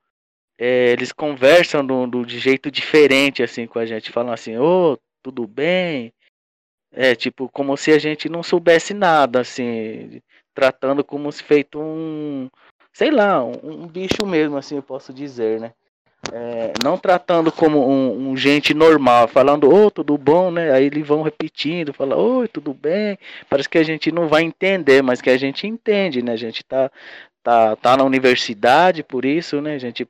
é, 0.57 0.91
eles 0.91 1.11
conversam 1.11 1.85
do, 1.85 2.07
do, 2.07 2.25
de 2.25 2.39
jeito 2.39 2.71
diferente 2.71 3.43
assim 3.43 3.67
com 3.67 3.79
a 3.79 3.85
gente, 3.85 4.11
falam 4.11 4.33
assim, 4.33 4.57
ô, 4.57 4.93
oh, 4.93 4.99
tudo 5.23 5.47
bem? 5.47 6.13
É 6.91 7.15
tipo 7.15 7.49
como 7.49 7.75
se 7.77 7.91
a 7.91 7.99
gente 7.99 8.29
não 8.29 8.43
soubesse 8.43 8.93
nada, 8.93 9.41
assim, 9.41 10.21
tratando 10.53 11.03
como 11.03 11.31
se 11.31 11.43
feito 11.43 11.79
um, 11.79 12.49
sei 12.93 13.11
lá, 13.11 13.43
um, 13.43 13.83
um 13.83 13.87
bicho 13.87 14.25
mesmo, 14.25 14.57
assim, 14.57 14.77
eu 14.77 14.83
posso 14.83 15.13
dizer, 15.13 15.59
né? 15.59 15.73
É, 16.33 16.73
não 16.83 16.97
tratando 16.97 17.51
como 17.51 17.87
um, 17.87 18.29
um, 18.29 18.37
gente 18.37 18.73
normal, 18.73 19.27
falando, 19.27 19.69
ô, 19.69 19.85
oh, 19.85 19.91
tudo 19.91 20.17
bom, 20.17 20.51
né? 20.51 20.71
Aí 20.71 20.85
eles 20.85 21.05
vão 21.05 21.21
repetindo, 21.21 21.93
fala, 21.93 22.15
oi, 22.15 22.47
tudo 22.47 22.73
bem. 22.73 23.17
Parece 23.49 23.69
que 23.69 23.77
a 23.77 23.83
gente 23.83 24.11
não 24.11 24.27
vai 24.27 24.43
entender, 24.43 25.01
mas 25.01 25.21
que 25.21 25.29
a 25.29 25.37
gente 25.37 25.67
entende, 25.67 26.21
né? 26.21 26.33
A 26.33 26.37
gente 26.37 26.63
tá, 26.63 26.91
tá, 27.43 27.75
tá 27.75 27.97
na 27.97 28.03
universidade, 28.03 29.03
por 29.03 29.25
isso, 29.25 29.61
né? 29.61 29.75
A 29.75 29.79
gente 29.79 30.07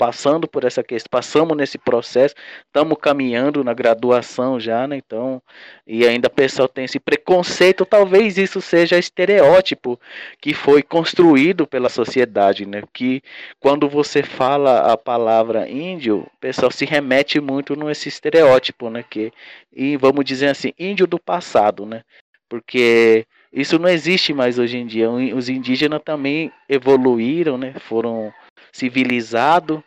passando 0.00 0.48
por 0.48 0.64
essa 0.64 0.82
questão, 0.82 1.10
passamos 1.10 1.54
nesse 1.54 1.76
processo, 1.76 2.34
estamos 2.64 2.96
caminhando 2.98 3.62
na 3.62 3.74
graduação 3.74 4.58
já, 4.58 4.88
né? 4.88 4.96
Então, 4.96 5.42
e 5.86 6.06
ainda 6.06 6.28
o 6.28 6.30
pessoal 6.30 6.66
tem 6.66 6.86
esse 6.86 6.98
preconceito, 6.98 7.84
talvez 7.84 8.38
isso 8.38 8.62
seja 8.62 8.98
estereótipo 8.98 10.00
que 10.40 10.54
foi 10.54 10.82
construído 10.82 11.66
pela 11.66 11.90
sociedade, 11.90 12.64
né? 12.64 12.82
Que 12.94 13.20
quando 13.60 13.90
você 13.90 14.22
fala 14.22 14.90
a 14.90 14.96
palavra 14.96 15.68
índio, 15.68 16.20
o 16.20 16.40
pessoal 16.40 16.70
se 16.70 16.86
remete 16.86 17.38
muito 17.38 17.76
nesse 17.76 18.08
estereótipo, 18.08 18.88
né? 18.88 19.04
Que, 19.08 19.30
e 19.70 19.98
vamos 19.98 20.24
dizer 20.24 20.48
assim, 20.48 20.72
índio 20.78 21.06
do 21.06 21.18
passado, 21.18 21.84
né? 21.84 22.04
Porque 22.48 23.26
isso 23.52 23.78
não 23.78 23.88
existe 23.90 24.32
mais 24.32 24.58
hoje 24.58 24.78
em 24.78 24.86
dia. 24.86 25.10
Os 25.10 25.50
indígenas 25.50 26.00
também 26.02 26.50
evoluíram, 26.70 27.58
né? 27.58 27.74
Foram 27.80 28.32
civilizados? 28.72 29.82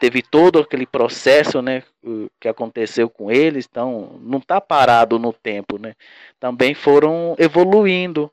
Teve 0.00 0.22
todo 0.22 0.60
aquele 0.60 0.86
processo, 0.86 1.60
né, 1.60 1.82
que 2.40 2.48
aconteceu 2.48 3.10
com 3.10 3.30
eles, 3.30 3.66
então 3.68 4.18
não 4.22 4.38
está 4.38 4.60
parado 4.60 5.18
no 5.18 5.32
tempo, 5.32 5.78
né? 5.78 5.94
Também 6.38 6.72
foram 6.74 7.34
evoluindo, 7.38 8.30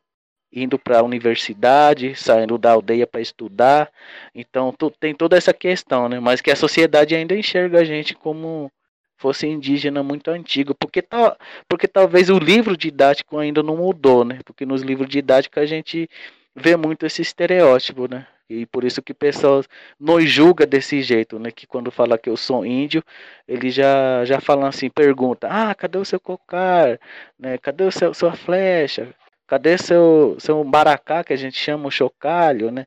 indo 0.53 0.77
para 0.79 0.99
a 0.99 1.03
universidade, 1.03 2.15
saindo 2.15 2.57
da 2.57 2.71
aldeia 2.71 3.07
para 3.07 3.19
estudar. 3.19 3.91
Então 4.33 4.73
tem 4.99 5.13
toda 5.13 5.35
essa 5.35 5.53
questão, 5.53 6.07
né? 6.07 6.19
Mas 6.19 6.39
que 6.39 6.51
a 6.51 6.55
sociedade 6.55 7.15
ainda 7.15 7.35
enxerga 7.35 7.79
a 7.79 7.83
gente 7.83 8.15
como 8.15 8.71
fosse 9.17 9.47
indígena 9.47 10.03
muito 10.03 10.29
antigo, 10.29 10.75
porque 10.75 11.01
tá, 11.01 11.37
porque 11.67 11.87
talvez 11.87 12.29
o 12.29 12.37
livro 12.37 12.77
didático 12.77 13.37
ainda 13.37 13.63
não 13.63 13.77
mudou, 13.77 14.23
né? 14.23 14.39
Porque 14.45 14.65
nos 14.65 14.81
livros 14.81 15.09
didáticos 15.09 15.63
a 15.63 15.65
gente 15.65 16.09
vê 16.55 16.75
muito 16.75 17.05
esse 17.05 17.21
estereótipo, 17.21 18.07
né? 18.07 18.27
E 18.49 18.65
por 18.67 18.83
isso 18.83 19.01
que 19.01 19.13
pessoas 19.13 19.67
nos 19.99 20.29
julga 20.29 20.65
desse 20.67 21.01
jeito, 21.01 21.39
né? 21.39 21.51
Que 21.51 21.65
quando 21.65 21.89
fala 21.91 22.17
que 22.17 22.29
eu 22.29 22.37
sou 22.37 22.65
índio, 22.65 23.03
ele 23.47 23.69
já 23.71 24.23
já 24.25 24.39
falam 24.39 24.67
assim, 24.67 24.89
pergunta: 24.89 25.47
"Ah, 25.49 25.73
cadê 25.73 25.97
o 25.97 26.05
seu 26.05 26.19
cocar? 26.19 26.99
Né? 27.39 27.57
Cadê 27.57 27.83
o 27.85 27.91
seu 27.91 28.13
sua 28.13 28.35
flecha? 28.35 29.13
Cadê 29.47 29.77
seu 29.77 30.35
seu 30.39 30.63
baracá 30.63 31.23
que 31.23 31.33
a 31.33 31.35
gente 31.35 31.57
chama 31.57 31.87
o 31.87 31.91
chocalho, 31.91 32.71
né? 32.71 32.85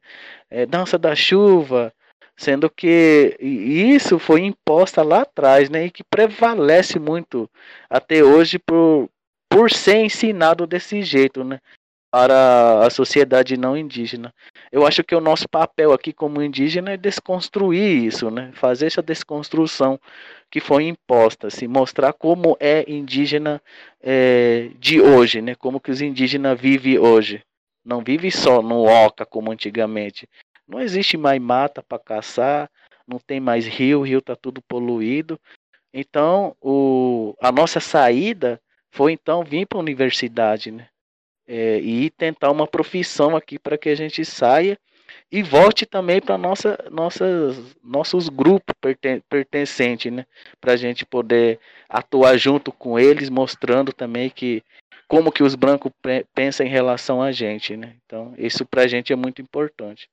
É, 0.50 0.66
dança 0.66 0.98
da 0.98 1.14
chuva?" 1.14 1.92
Sendo 2.36 2.70
que 2.70 3.36
isso 3.40 4.16
foi 4.18 4.42
imposta 4.42 5.02
lá 5.02 5.22
atrás, 5.22 5.68
né? 5.68 5.86
E 5.86 5.90
que 5.90 6.04
prevalece 6.04 6.98
muito 7.00 7.50
até 7.90 8.22
hoje 8.22 8.58
por 8.60 9.10
por 9.50 9.70
ser 9.70 9.96
ensinado 9.96 10.66
desse 10.66 11.02
jeito, 11.02 11.42
né? 11.42 11.58
Para 12.10 12.86
a 12.86 12.90
sociedade 12.90 13.56
não 13.56 13.76
indígena. 13.76 14.32
Eu 14.72 14.86
acho 14.86 15.04
que 15.04 15.14
o 15.14 15.20
nosso 15.20 15.48
papel 15.48 15.92
aqui 15.92 16.12
como 16.12 16.42
indígena 16.42 16.92
é 16.92 16.96
desconstruir 16.96 18.04
isso, 18.04 18.30
né? 18.30 18.50
Fazer 18.54 18.86
essa 18.86 19.02
desconstrução 19.02 20.00
que 20.50 20.60
foi 20.60 20.84
imposta, 20.84 21.50
se 21.50 21.58
assim, 21.58 21.66
mostrar 21.66 22.12
como 22.14 22.56
é 22.58 22.90
indígena 22.90 23.60
é, 24.00 24.70
de 24.78 25.00
hoje, 25.00 25.42
né? 25.42 25.54
Como 25.54 25.80
que 25.80 25.90
os 25.90 26.00
indígenas 26.00 26.58
vivem 26.58 26.98
hoje. 26.98 27.42
Não 27.84 28.02
vive 28.02 28.30
só 28.30 28.62
no 28.62 28.84
oca 28.84 29.26
como 29.26 29.52
antigamente. 29.52 30.28
Não 30.66 30.80
existe 30.80 31.16
mais 31.16 31.40
mata 31.40 31.82
para 31.82 31.98
caçar, 31.98 32.70
não 33.06 33.18
tem 33.18 33.40
mais 33.40 33.66
rio, 33.66 34.00
o 34.00 34.02
rio 34.02 34.18
está 34.18 34.36
tudo 34.36 34.62
poluído. 34.62 35.38
Então, 35.92 36.54
o, 36.60 37.34
a 37.40 37.50
nossa 37.50 37.80
saída 37.80 38.60
foi 38.90 39.12
então 39.12 39.42
vir 39.44 39.66
para 39.66 39.78
a 39.78 39.80
universidade, 39.80 40.70
né? 40.70 40.88
É, 41.48 41.78
e 41.80 42.10
tentar 42.10 42.50
uma 42.50 42.66
profissão 42.66 43.34
aqui 43.34 43.58
para 43.58 43.78
que 43.78 43.88
a 43.88 43.94
gente 43.94 44.22
saia 44.24 44.78
e 45.32 45.42
volte 45.42 45.86
também 45.86 46.20
para 46.20 46.36
nossa, 46.38 46.78
nossas, 46.90 47.76
nossos 47.82 48.28
grupos 48.28 48.74
perten 48.80 49.22
pertencentes, 49.28 50.12
né? 50.12 50.26
Para 50.60 50.74
a 50.74 50.76
gente 50.76 51.04
poder 51.06 51.58
atuar 51.88 52.36
junto 52.36 52.70
com 52.70 52.98
eles, 52.98 53.30
mostrando 53.30 53.92
também 53.92 54.30
que 54.30 54.62
como 55.06 55.32
que 55.32 55.42
os 55.42 55.54
brancos 55.54 55.90
pensam 56.34 56.66
em 56.66 56.70
relação 56.70 57.22
a 57.22 57.32
gente, 57.32 57.76
né? 57.76 57.94
Então 58.04 58.34
isso 58.36 58.64
para 58.66 58.82
a 58.82 58.86
gente 58.86 59.12
é 59.12 59.16
muito 59.16 59.40
importante. 59.40 60.08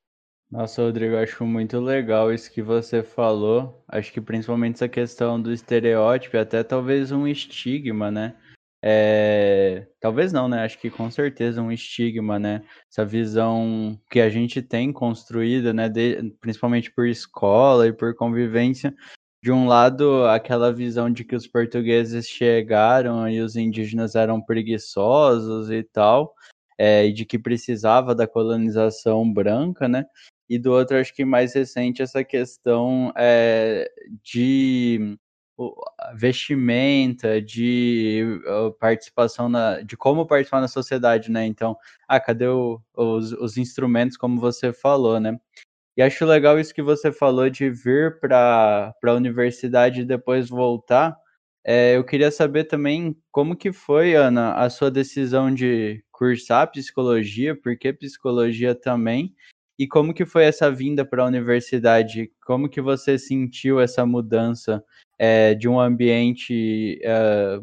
Nossa, 0.50 0.82
Rodrigo, 0.84 1.18
acho 1.18 1.44
muito 1.46 1.80
legal 1.80 2.32
isso 2.32 2.52
que 2.52 2.62
você 2.62 3.02
falou. 3.04 3.84
Acho 3.88 4.14
que 4.14 4.22
principalmente 4.22 4.76
essa 4.76 4.88
questão 4.88 5.42
do 5.42 5.52
estereótipo, 5.52 6.38
até 6.38 6.64
talvez 6.64 7.12
um 7.12 7.28
estigma, 7.28 8.12
né? 8.12 8.36
É... 8.88 9.88
Talvez 10.00 10.32
não, 10.32 10.48
né? 10.48 10.64
Acho 10.64 10.78
que 10.78 10.92
com 10.92 11.10
certeza 11.10 11.60
um 11.60 11.72
estigma, 11.72 12.38
né? 12.38 12.62
Essa 12.88 13.04
visão 13.04 14.00
que 14.12 14.22
a 14.22 14.30
gente 14.30 14.62
tem 14.62 14.94
construída, 14.94 15.74
né? 15.74 15.90
De... 15.90 16.32
Principalmente 16.40 16.92
por 16.92 17.08
escola 17.08 17.88
e 17.88 17.94
por 17.94 18.14
convivência. 18.14 18.94
De 19.42 19.52
um 19.52 19.66
lado, 19.68 20.26
aquela 20.26 20.72
visão 20.72 21.12
de 21.12 21.24
que 21.24 21.36
os 21.36 21.48
portugueses 21.48 22.28
chegaram 22.28 23.28
e 23.28 23.42
os 23.42 23.56
indígenas 23.56 24.14
eram 24.16 24.40
preguiçosos 24.42 25.72
e 25.72 25.84
tal, 25.84 26.34
é, 26.78 27.06
e 27.08 27.14
de 27.14 27.26
que 27.26 27.40
precisava 27.40 28.14
da 28.16 28.28
colonização 28.28 29.32
branca, 29.32 29.88
né? 29.88 30.06
E 30.50 30.60
do 30.60 30.72
outro, 30.72 30.98
acho 30.98 31.14
que 31.14 31.26
mais 31.26 31.54
recente, 31.54 32.02
essa 32.04 32.24
questão 32.24 33.12
é, 33.18 33.90
de 34.24 35.18
vestimenta, 36.14 37.42
de 37.42 38.40
participação 38.80 39.48
na, 39.48 39.82
de 39.82 39.96
como 39.96 40.26
participar 40.26 40.62
na 40.62 40.68
sociedade, 40.68 41.32
né? 41.32 41.46
Então, 41.46 41.78
ah, 42.08 42.20
cadê 42.20 42.48
o, 42.48 42.82
os, 42.96 43.32
os 43.34 43.58
instrumentos, 43.58 44.18
como 44.18 44.40
você 44.40 44.74
falou, 44.74 45.20
né? 45.20 45.40
E 45.98 46.02
acho 46.02 46.26
legal 46.26 46.60
isso 46.60 46.74
que 46.74 46.82
você 46.82 47.12
falou 47.12 47.50
de 47.50 47.70
vir 47.70 48.20
para 48.20 48.94
a 49.06 49.14
universidade 49.14 50.02
e 50.02 50.06
depois 50.06 50.50
voltar. 50.50 51.18
É, 51.64 51.96
eu 51.96 52.04
queria 52.04 52.30
saber 52.30 52.66
também 52.66 53.18
como 53.32 53.56
que 53.56 53.72
foi, 53.72 54.14
Ana, 54.14 54.54
a 54.56 54.70
sua 54.70 54.92
decisão 54.92 55.54
de 55.54 56.04
cursar 56.12 56.70
psicologia, 56.70 57.56
por 57.56 57.78
que 57.78 57.92
psicologia 57.94 58.76
também, 58.76 59.34
e 59.80 59.88
como 59.88 60.14
que 60.14 60.26
foi 60.26 60.44
essa 60.46 60.70
vinda 60.70 61.04
para 61.06 61.24
a 61.24 61.28
universidade? 61.28 62.32
Como 62.46 62.70
que 62.70 62.82
você 62.82 63.18
sentiu 63.18 63.80
essa 63.80 64.06
mudança 64.06 64.84
é, 65.18 65.54
de 65.54 65.68
um 65.68 65.80
ambiente 65.80 67.00
é, 67.04 67.60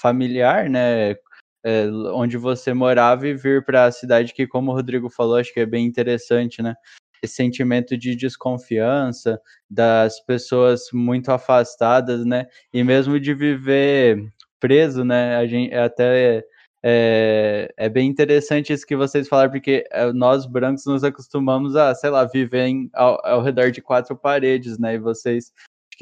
familiar, 0.00 0.68
né? 0.68 1.16
É, 1.64 1.86
onde 2.12 2.36
você 2.36 2.74
morava 2.74 3.28
e 3.28 3.34
vir 3.34 3.64
para 3.64 3.84
a 3.84 3.92
cidade 3.92 4.34
que, 4.34 4.46
como 4.48 4.72
o 4.72 4.74
Rodrigo 4.74 5.08
falou, 5.08 5.36
acho 5.36 5.52
que 5.54 5.60
é 5.60 5.66
bem 5.66 5.86
interessante, 5.86 6.60
né? 6.60 6.74
Esse 7.22 7.36
sentimento 7.36 7.96
de 7.96 8.16
desconfiança 8.16 9.40
das 9.70 10.18
pessoas 10.24 10.86
muito 10.92 11.30
afastadas, 11.30 12.26
né? 12.26 12.46
E 12.72 12.82
mesmo 12.82 13.20
de 13.20 13.32
viver 13.32 14.28
preso, 14.58 15.04
né? 15.04 15.36
A 15.36 15.46
gente 15.46 15.72
até 15.72 16.44
é, 16.84 17.72
é 17.76 17.88
bem 17.88 18.08
interessante 18.08 18.72
isso 18.72 18.86
que 18.86 18.96
vocês 18.96 19.28
falaram, 19.28 19.52
porque 19.52 19.84
é, 19.92 20.12
nós 20.12 20.46
brancos 20.46 20.84
nos 20.84 21.04
acostumamos 21.04 21.76
a, 21.76 21.94
sei 21.94 22.10
lá, 22.10 22.24
viver 22.24 22.66
em, 22.66 22.90
ao, 22.92 23.24
ao 23.24 23.42
redor 23.42 23.70
de 23.70 23.80
quatro 23.80 24.16
paredes, 24.16 24.78
né? 24.78 24.94
E 24.94 24.98
vocês 24.98 25.52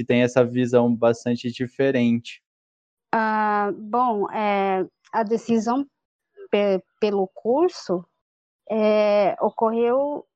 que 0.00 0.04
têm 0.04 0.22
essa 0.22 0.42
visão 0.42 0.94
bastante 0.94 1.50
diferente. 1.50 2.42
Ah, 3.12 3.70
bom, 3.76 4.30
é, 4.30 4.86
a 5.12 5.22
decisão 5.22 5.86
pe 6.50 6.82
pelo 6.98 7.28
curso 7.28 8.02
é, 8.70 9.36
ocorreu 9.42 10.26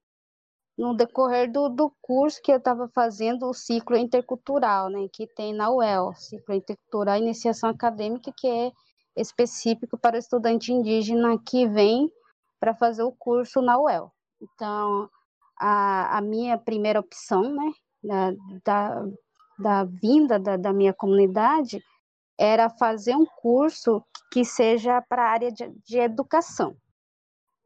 no 0.76 0.94
decorrer 0.94 1.50
do, 1.50 1.71
do 1.71 1.90
curso 2.02 2.42
que 2.42 2.52
eu 2.52 2.59
estava 2.59 2.88
fazendo, 2.88 3.49
o 3.49 3.54
ciclo 3.54 3.97
intercultural, 3.97 4.90
né, 4.90 5.09
que 5.11 5.26
tem 5.26 5.54
na 5.54 5.71
UEL, 5.71 6.12
ciclo 6.14 6.54
intercultural 6.54 7.16
iniciação 7.16 7.71
acadêmica, 7.71 8.33
que 8.37 8.47
é 8.47 8.71
específico 9.16 9.97
para 9.97 10.16
o 10.16 10.18
estudante 10.18 10.73
indígena 10.73 11.38
que 11.38 11.66
vem 11.66 12.11
para 12.61 12.75
fazer 12.75 13.02
o 13.02 13.12
curso 13.12 13.62
na 13.62 13.78
UEL. 13.78 14.12
Então, 14.42 15.09
a, 15.59 16.18
a 16.18 16.21
minha 16.21 16.59
primeira 16.59 17.00
opção, 17.00 17.42
né, 17.55 17.72
da, 18.03 18.33
da, 18.64 19.07
da 19.58 19.84
vinda 19.84 20.38
da, 20.38 20.56
da 20.56 20.72
minha 20.72 20.92
comunidade, 20.92 21.82
era 22.38 22.68
fazer 22.68 23.14
um 23.14 23.26
curso 23.26 24.02
que 24.30 24.44
seja 24.44 25.00
para 25.02 25.22
a 25.22 25.30
área 25.30 25.52
de, 25.52 25.70
de 25.86 25.98
educação. 25.98 26.76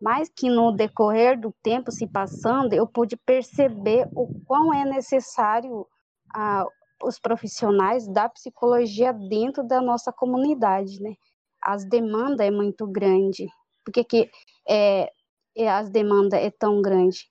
Mas 0.01 0.29
que 0.29 0.49
no 0.49 0.71
decorrer 0.73 1.41
do 1.41 1.53
tempo 1.63 1.91
se 1.91 2.07
passando, 2.07 2.73
eu 2.73 2.87
pude 2.87 3.17
perceber 3.17 4.09
o 4.15 4.29
quão 4.45 4.73
é 4.73 4.85
necessário 4.85 5.87
ah, 6.35 6.65
os 7.03 7.19
profissionais 7.19 8.07
da 8.07 8.29
psicologia 8.29 9.13
dentro 9.13 9.67
da 9.67 9.81
nossa 9.81 10.13
comunidade, 10.13 11.01
né? 11.01 11.15
as 11.63 11.85
demandas 11.85 12.47
é 12.47 12.51
muito 12.51 12.87
grande. 12.87 13.47
Por 13.85 13.93
que, 13.93 14.05
que 14.05 14.31
é, 14.69 15.11
é, 15.57 15.71
as 15.71 15.91
demandas 15.91 16.41
é 16.41 16.51
tão 16.51 16.81
grande? 16.81 17.29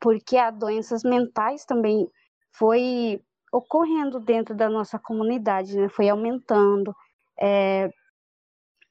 Porque 0.00 0.36
as 0.36 0.56
doenças 0.56 1.02
mentais 1.02 1.64
também 1.64 2.08
foi 2.52 3.22
ocorrendo 3.56 4.20
dentro 4.20 4.54
da 4.54 4.68
nossa 4.68 4.98
comunidade, 4.98 5.76
né? 5.76 5.88
Foi 5.88 6.08
aumentando 6.08 6.94
é, 7.40 7.90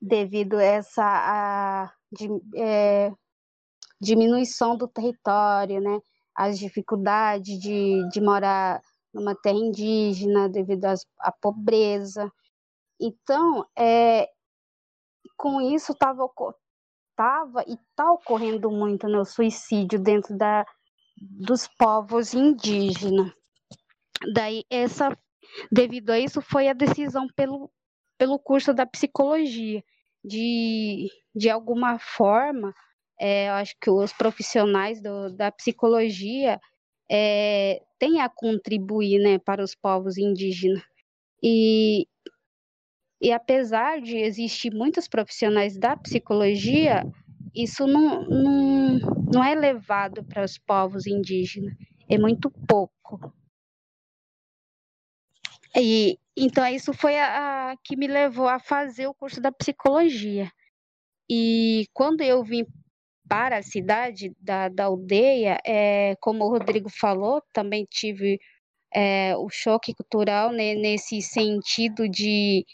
devido 0.01 0.57
a 0.57 0.63
essa 0.63 1.03
a, 1.03 1.93
de, 2.11 2.27
é, 2.55 3.11
diminuição 4.01 4.75
do 4.75 4.87
território, 4.87 5.79
né? 5.79 5.99
As 6.35 6.57
dificuldades 6.57 7.59
de, 7.59 8.09
de 8.09 8.19
morar 8.19 8.81
numa 9.13 9.35
terra 9.35 9.57
indígena 9.57 10.49
devido 10.49 10.85
à 11.19 11.31
pobreza. 11.31 12.29
Então, 12.99 13.65
é, 13.77 14.27
com 15.37 15.61
isso 15.61 15.91
estava 15.91 16.27
tava 17.15 17.63
e 17.67 17.73
está 17.73 18.11
ocorrendo 18.11 18.69
muito 18.69 19.07
né, 19.07 19.17
o 19.17 19.25
suicídio 19.25 19.99
dentro 19.99 20.35
da, 20.37 20.65
dos 21.17 21.67
povos 21.67 22.33
indígenas. 22.33 23.31
Daí 24.33 24.63
essa, 24.69 25.17
devido 25.71 26.11
a 26.11 26.19
isso, 26.19 26.41
foi 26.41 26.67
a 26.67 26.73
decisão 26.73 27.27
pelo, 27.35 27.71
pelo 28.17 28.39
curso 28.39 28.73
da 28.73 28.85
psicologia 28.85 29.83
de, 30.25 31.09
de 31.35 31.49
alguma 31.49 31.99
forma, 31.99 32.73
é, 33.19 33.47
eu 33.49 33.53
acho 33.53 33.75
que 33.79 33.89
os 33.89 34.11
profissionais 34.11 35.01
do, 35.01 35.29
da 35.35 35.51
psicologia 35.51 36.59
é, 37.09 37.81
têm 37.99 38.21
a 38.21 38.27
contribuir 38.27 39.19
né, 39.19 39.37
para 39.37 39.63
os 39.63 39.75
povos 39.75 40.17
indígenas. 40.17 40.81
E, 41.43 42.07
e 43.21 43.31
apesar 43.31 44.01
de 44.01 44.17
existir 44.17 44.73
muitos 44.73 45.07
profissionais 45.07 45.77
da 45.77 45.95
psicologia, 45.95 47.03
isso 47.53 47.85
não, 47.85 48.23
não, 48.27 48.99
não 49.31 49.43
é 49.43 49.53
levado 49.53 50.23
para 50.23 50.43
os 50.43 50.57
povos 50.57 51.05
indígenas, 51.05 51.75
é 52.09 52.17
muito 52.17 52.49
pouco. 52.67 53.31
E 55.75 56.17
então 56.37 56.67
isso 56.67 56.93
foi 56.93 57.17
a, 57.17 57.71
a, 57.71 57.77
que 57.83 57.95
me 57.95 58.07
levou 58.07 58.47
a 58.47 58.59
fazer 58.59 59.07
o 59.07 59.13
curso 59.13 59.41
da 59.41 59.51
psicologia. 59.51 60.51
E 61.29 61.87
quando 61.93 62.21
eu 62.21 62.43
vim 62.43 62.65
para 63.27 63.57
a 63.57 63.63
cidade 63.63 64.33
da, 64.39 64.69
da 64.69 64.85
aldeia, 64.85 65.59
é, 65.65 66.15
como 66.21 66.45
o 66.45 66.49
Rodrigo 66.49 66.89
falou, 66.89 67.41
também 67.53 67.85
tive 67.89 68.39
é, 68.93 69.35
o 69.37 69.49
choque 69.49 69.93
cultural 69.95 70.51
né, 70.51 70.75
nesse 70.75 71.21
sentido 71.21 72.07
de 72.09 72.65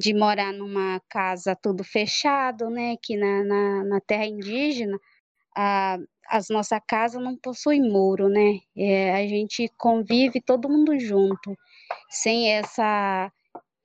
de 0.00 0.14
morar 0.14 0.52
numa 0.52 1.00
casa 1.10 1.54
tudo 1.54 1.84
fechado, 1.84 2.70
né? 2.70 2.96
Que 3.02 3.16
na, 3.16 3.44
na, 3.44 3.84
na 3.84 4.00
terra 4.00 4.24
indígena, 4.26 4.98
a, 5.56 5.98
as 6.28 6.48
nossa 6.48 6.80
casa 6.80 7.20
não 7.20 7.36
possui 7.36 7.80
muro, 7.80 8.28
né? 8.28 8.60
É, 8.76 9.14
a 9.14 9.26
gente 9.26 9.68
convive 9.78 10.40
todo 10.40 10.68
mundo 10.70 10.98
junto, 10.98 11.56
sem 12.08 12.52
essa 12.52 13.32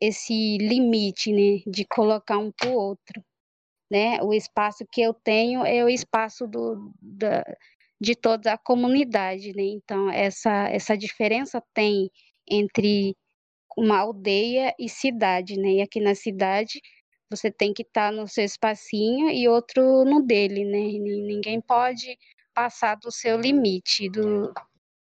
esse 0.02 0.58
limite, 0.58 1.32
né? 1.32 1.62
De 1.68 1.86
colocar 1.86 2.38
um 2.38 2.52
para 2.52 2.70
o 2.70 2.74
outro, 2.74 3.24
né? 3.92 4.22
O 4.22 4.34
espaço 4.34 4.86
que 4.92 5.02
eu 5.02 5.14
tenho 5.14 5.66
é 5.66 5.84
o 5.84 5.90
espaço 5.90 6.48
do, 6.48 6.92
da, 7.02 7.44
de 8.00 8.16
toda 8.16 8.54
a 8.54 8.58
comunidade, 8.58 9.54
né? 9.56 9.64
Então 9.64 10.10
essa 10.12 10.70
essa 10.70 10.98
diferença 10.98 11.64
tem 11.74 12.12
entre 12.50 13.16
uma 13.78 14.00
aldeia 14.00 14.74
e 14.80 14.90
cidade, 14.90 15.58
né? 15.58 15.76
E 15.76 15.82
aqui 15.82 16.00
na 16.00 16.16
cidade 16.16 16.82
você 17.30 17.52
tem 17.52 17.74
que 17.74 17.82
estar 17.84 18.12
tá 18.12 18.16
no 18.16 18.28
seu 18.28 18.44
espacinho 18.46 19.30
e 19.30 19.48
outro 19.48 20.06
no 20.06 20.22
dele, 20.22 20.66
né? 20.66 20.80
Ninguém 21.00 21.62
pode 21.62 22.18
passar 22.56 22.96
do 22.96 23.12
seu 23.12 23.40
limite, 23.40 24.10
do, 24.10 24.54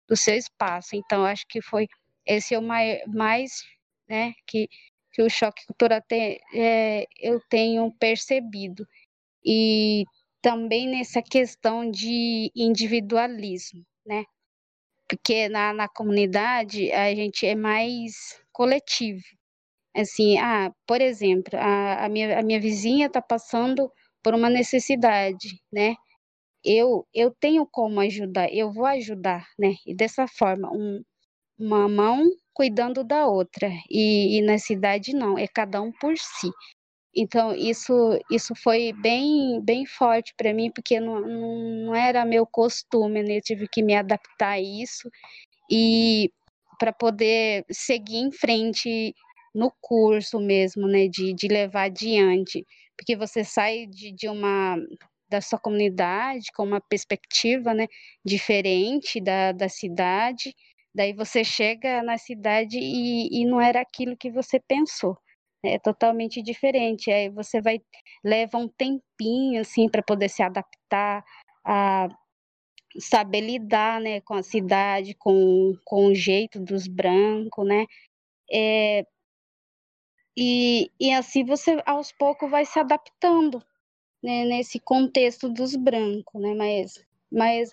do 0.09 0.17
seu 0.17 0.37
espaço. 0.37 0.95
Então, 0.95 1.25
acho 1.25 1.45
que 1.49 1.61
foi 1.61 1.89
esse 2.37 2.55
é 2.55 2.59
o 2.59 2.63
mais, 2.63 3.01
mais 3.07 3.63
né, 4.09 4.35
que, 4.47 4.69
que 5.13 5.23
o 5.23 5.31
choque 5.31 5.65
cultural 5.67 6.01
tem, 6.09 6.41
é, 6.55 7.07
eu 7.21 7.41
tenho 7.49 7.93
percebido. 7.99 8.87
E 9.45 10.05
também 10.43 10.89
nessa 10.89 11.23
questão 11.23 11.91
de 11.91 12.51
individualismo, 12.55 13.85
né? 14.07 14.25
Porque 15.09 15.49
na, 15.49 15.73
na 15.73 15.89
comunidade 15.89 16.93
a 16.93 17.15
gente 17.15 17.47
é 17.47 17.55
mais 17.55 18.41
coletivo. 18.53 19.23
Assim, 19.95 20.39
ah, 20.39 20.73
por 20.87 21.01
exemplo, 21.01 21.59
a, 21.59 22.05
a, 22.07 22.09
minha, 22.09 22.39
a 22.39 22.43
minha 22.43 22.61
vizinha 22.61 23.07
está 23.07 23.21
passando 23.21 23.91
por 24.23 24.35
uma 24.35 24.49
necessidade, 24.51 25.61
né? 25.73 25.95
Eu, 26.65 27.07
eu 27.15 27.35
tenho 27.41 27.67
como 27.67 28.01
ajudar, 28.01 28.53
eu 28.53 28.73
vou 28.73 28.87
ajudar, 28.87 29.47
né? 29.59 29.75
E 29.87 29.95
dessa 29.95 30.27
forma, 30.29 30.71
um, 30.73 31.03
uma 31.61 31.89
mão 31.89 32.25
cuidando 32.55 33.05
da 33.05 33.27
outra. 33.27 33.71
E, 33.89 34.39
e 34.39 34.43
na 34.43 34.59
cidade 34.59 35.13
não, 35.15 35.39
é 35.39 35.47
cada 35.47 35.81
um 35.81 35.93
por 35.93 36.17
si. 36.17 36.51
Então, 37.15 37.55
isso, 37.55 37.93
isso 38.31 38.55
foi 38.55 38.93
bem, 38.93 39.61
bem 39.63 39.85
forte 39.85 40.33
para 40.37 40.55
mim, 40.55 40.71
porque 40.71 41.01
não, 41.01 41.21
não 41.21 41.95
era 41.95 42.25
meu 42.25 42.47
costume, 42.47 43.23
né? 43.23 43.39
Eu 43.39 43.43
tive 43.43 43.69
que 43.69 43.83
me 43.83 43.95
adaptar 43.95 44.53
a 44.53 44.61
isso 44.61 45.11
e 45.71 46.31
para 46.79 46.93
poder 46.93 47.65
seguir 47.71 48.19
em 48.19 48.33
frente 48.33 49.15
no 49.55 49.73
curso 49.81 50.39
mesmo, 50.39 50.87
né? 50.87 51.09
De, 51.09 51.35
de 51.35 51.49
levar 51.49 51.85
adiante. 51.85 52.65
Porque 52.97 53.17
você 53.17 53.45
sai 53.45 53.87
de, 53.87 54.13
de 54.13 54.29
uma 54.29 54.77
da 55.31 55.41
sua 55.41 55.59
comunidade 55.59 56.51
com 56.55 56.65
uma 56.65 56.81
perspectiva 56.81 57.73
né, 57.73 57.87
diferente 58.25 59.21
da, 59.21 59.53
da 59.53 59.69
cidade, 59.69 60.53
daí 60.95 61.13
você 61.13 61.45
chega 61.45 62.03
na 62.03 62.19
cidade 62.19 62.79
e, 62.79 63.43
e 63.43 63.45
não 63.45 63.61
era 63.61 63.81
aquilo 63.81 64.17
que 64.17 64.31
você 64.31 64.61
pensou 64.61 65.17
é 65.63 65.79
totalmente 65.79 66.43
diferente. 66.43 67.11
Aí 67.11 67.29
você 67.29 67.61
vai 67.61 67.81
leva 68.25 68.59
um 68.59 68.69
tempinho 68.69 69.61
assim 69.61 69.89
para 69.89 70.03
poder 70.03 70.29
se 70.29 70.43
adaptar 70.43 71.25
a 71.65 72.09
saber 72.99 73.41
lidar, 73.43 74.01
né, 74.01 74.21
com 74.23 74.35
a 74.35 74.43
cidade, 74.43 75.15
com, 75.15 75.77
com 75.85 76.07
o 76.07 76.15
jeito 76.15 76.59
dos 76.59 76.89
brancos, 76.89 77.65
né? 77.67 77.87
É, 78.53 79.07
e, 80.37 80.91
e 80.99 81.13
assim 81.13 81.45
você 81.45 81.81
aos 81.87 82.11
poucos 82.13 82.51
vai 82.51 82.65
se 82.65 82.79
adaptando 82.81 83.63
né, 84.23 84.45
nesse 84.45 84.81
contexto 84.81 85.49
dos 85.49 85.77
brancos, 85.77 86.41
né? 86.43 86.55
Mas, 86.55 87.05
mas 87.31 87.73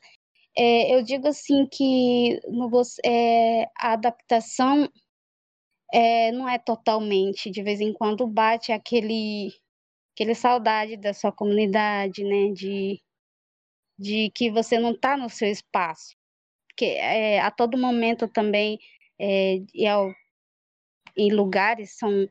é, 0.58 0.96
eu 0.96 1.04
digo 1.04 1.28
assim 1.28 1.68
que 1.68 2.40
no, 2.48 2.70
é, 3.06 3.66
a 3.78 3.94
adaptação 3.94 4.90
é, 5.94 6.32
não 6.32 6.50
é 6.50 6.58
totalmente, 6.58 7.52
de 7.52 7.62
vez 7.64 7.80
em 7.80 7.94
quando 7.94 8.28
bate 8.28 8.72
aquele, 8.72 9.54
aquele 10.14 10.36
saudade 10.36 10.98
da 10.98 11.14
sua 11.14 11.32
comunidade, 11.32 12.24
né? 12.24 12.52
De, 12.54 13.02
de 14.00 14.32
que 14.32 14.52
você 14.52 14.80
não 14.80 14.92
está 14.92 15.16
no 15.16 15.30
seu 15.30 15.50
espaço. 15.50 16.16
Porque 16.70 16.86
é, 16.86 17.40
a 17.40 17.52
todo 17.52 17.78
momento 17.78 18.28
também 18.28 18.80
é, 19.20 19.58
e 19.74 19.88
ao, 19.88 20.12
em 21.16 21.32
lugares 21.32 21.98
são, 21.98 22.28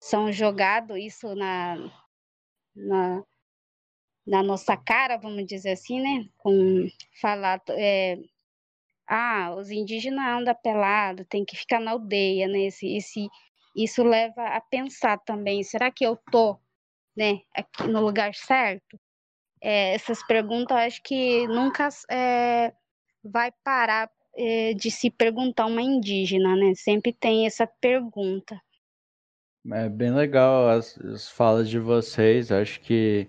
são 0.00 0.32
jogados 0.32 0.96
isso 0.98 1.34
na, 1.34 1.76
na, 2.74 3.24
na 4.28 4.42
nossa 4.42 4.76
cara, 4.76 5.16
vamos 5.16 5.46
dizer 5.46 5.70
assim, 5.70 6.00
né? 6.00 6.28
Com 6.36 6.86
falar 7.20 7.62
é, 7.70 8.18
ah, 9.06 9.54
os 9.56 9.70
indígenas 9.70 10.24
andam 10.26 10.54
pelado, 10.62 11.24
tem 11.24 11.44
que 11.44 11.56
ficar 11.56 11.80
na 11.80 11.92
aldeia, 11.92 12.46
né? 12.46 12.66
Esse, 12.66 12.94
esse, 12.94 13.26
isso 13.74 14.04
leva 14.04 14.42
a 14.48 14.60
pensar 14.60 15.18
também, 15.18 15.62
será 15.62 15.90
que 15.90 16.04
eu 16.04 16.16
tô, 16.30 16.58
né, 17.16 17.40
aqui 17.54 17.84
no 17.88 18.02
lugar 18.02 18.34
certo? 18.34 19.00
É, 19.62 19.94
essas 19.94 20.24
perguntas, 20.26 20.76
acho 20.76 21.02
que 21.02 21.46
nunca 21.48 21.88
é, 22.10 22.72
vai 23.24 23.50
parar 23.64 24.10
é, 24.36 24.74
de 24.74 24.90
se 24.90 25.10
perguntar 25.10 25.66
uma 25.66 25.82
indígena, 25.82 26.54
né? 26.54 26.74
Sempre 26.76 27.12
tem 27.12 27.46
essa 27.46 27.66
pergunta. 27.66 28.60
É 29.72 29.88
bem 29.88 30.14
legal 30.14 30.68
as, 30.68 30.98
as 30.98 31.28
falas 31.28 31.68
de 31.68 31.78
vocês, 31.78 32.52
acho 32.52 32.80
que 32.80 33.28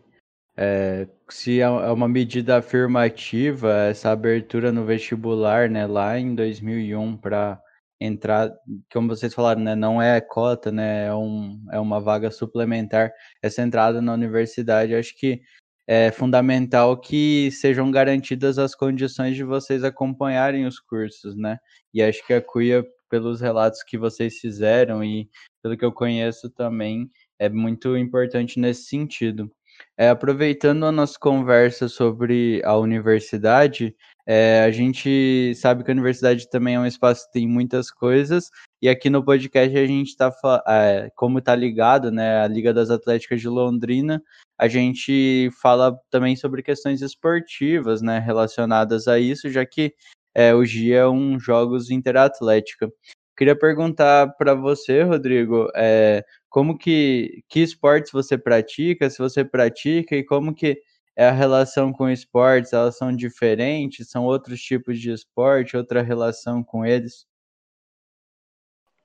é, 0.62 1.08
se 1.30 1.62
é, 1.62 1.64
é 1.64 1.92
uma 1.92 2.08
medida 2.10 2.58
afirmativa 2.58 3.72
essa 3.90 4.12
abertura 4.12 4.74
no 4.74 4.84
vestibular, 4.84 5.70
né, 5.70 5.88
lá 5.88 6.20
em 6.20 6.36
2001 6.36 7.16
para 7.16 7.62
entrar, 7.98 8.52
como 8.92 9.08
vocês 9.08 9.34
falaram, 9.34 9.62
né, 9.62 9.74
não 9.74 10.02
é 10.02 10.20
cota, 10.20 10.70
né, 10.70 11.08
é, 11.08 11.16
um, 11.16 11.64
é 11.72 11.80
uma 11.80 12.02
vaga 12.02 12.30
suplementar, 12.30 13.10
essa 13.42 13.62
entrada 13.62 14.02
na 14.02 14.14
universidade, 14.14 14.94
acho 14.94 15.18
que 15.18 15.42
é 15.88 16.12
fundamental 16.12 17.00
que 17.00 17.50
sejam 17.52 17.90
garantidas 17.90 18.60
as 18.60 18.76
condições 18.76 19.38
de 19.38 19.46
vocês 19.46 19.82
acompanharem 19.86 20.66
os 20.66 20.78
cursos, 20.78 21.38
né, 21.38 21.58
e 21.94 22.04
acho 22.04 22.26
que 22.28 22.34
a 22.34 22.42
CUIA, 22.42 22.86
pelos 23.10 23.40
relatos 23.40 23.82
que 23.82 23.98
vocês 23.98 24.40
fizeram 24.40 25.04
e 25.06 25.30
pelo 25.64 25.78
que 25.78 25.86
eu 25.86 25.92
conheço 25.94 26.50
também, 26.50 27.10
é 27.40 27.48
muito 27.48 27.96
importante 27.98 28.60
nesse 28.60 28.84
sentido. 28.84 29.50
É, 29.98 30.10
aproveitando 30.10 30.86
a 30.86 30.92
nossa 30.92 31.18
conversa 31.20 31.88
sobre 31.90 32.62
a 32.64 32.78
universidade, 32.78 33.96
é, 34.26 34.62
a 34.64 34.72
gente 34.72 35.54
sabe 35.56 35.84
que 35.84 35.92
a 35.92 35.94
universidade 35.94 36.50
também 36.50 36.76
é 36.76 36.80
um 36.80 36.86
espaço 36.86 37.26
que 37.26 37.34
tem 37.34 37.48
muitas 37.48 37.92
coisas, 37.92 38.50
e 38.82 38.88
aqui 38.88 39.10
no 39.10 39.24
podcast 39.24 39.78
a 39.78 39.86
gente 39.86 40.10
está, 40.10 40.32
é, 40.68 41.10
como 41.16 41.40
está 41.40 41.56
ligado, 41.56 42.12
né, 42.12 42.42
a 42.42 42.48
Liga 42.48 42.74
das 42.74 42.90
Atléticas 42.90 43.42
de 43.42 43.50
Londrina, 43.50 44.22
a 44.58 44.68
gente 44.68 45.50
fala 45.62 45.98
também 46.10 46.36
sobre 46.36 46.62
questões 46.62 47.02
esportivas, 47.02 48.02
né, 48.02 48.20
relacionadas 48.20 49.08
a 49.08 49.20
isso, 49.20 49.50
já 49.50 49.66
que 49.66 49.94
é, 50.36 50.54
hoje 50.54 50.94
é 50.94 51.08
um 51.08 51.40
Jogos 51.40 51.90
Interatlética. 51.90 52.90
Queria 53.40 53.58
perguntar 53.58 54.36
para 54.36 54.54
você, 54.54 55.02
Rodrigo, 55.02 55.72
é, 55.74 56.26
como 56.50 56.78
que, 56.78 57.42
que 57.48 57.62
esportes 57.62 58.12
você 58.12 58.38
pratica, 58.38 59.10
se 59.10 59.18
você 59.18 59.46
pratica, 59.46 60.14
e 60.14 60.26
como 60.26 60.54
que 60.54 60.78
é 61.16 61.30
a 61.30 61.32
relação 61.32 61.94
com 61.94 62.10
esportes, 62.10 62.74
elas 62.74 62.98
são 62.98 63.16
diferentes, 63.16 64.10
são 64.10 64.26
outros 64.26 64.62
tipos 64.62 65.00
de 65.00 65.14
esporte, 65.14 65.78
outra 65.78 66.02
relação 66.02 66.62
com 66.62 66.86
eles? 66.86 67.26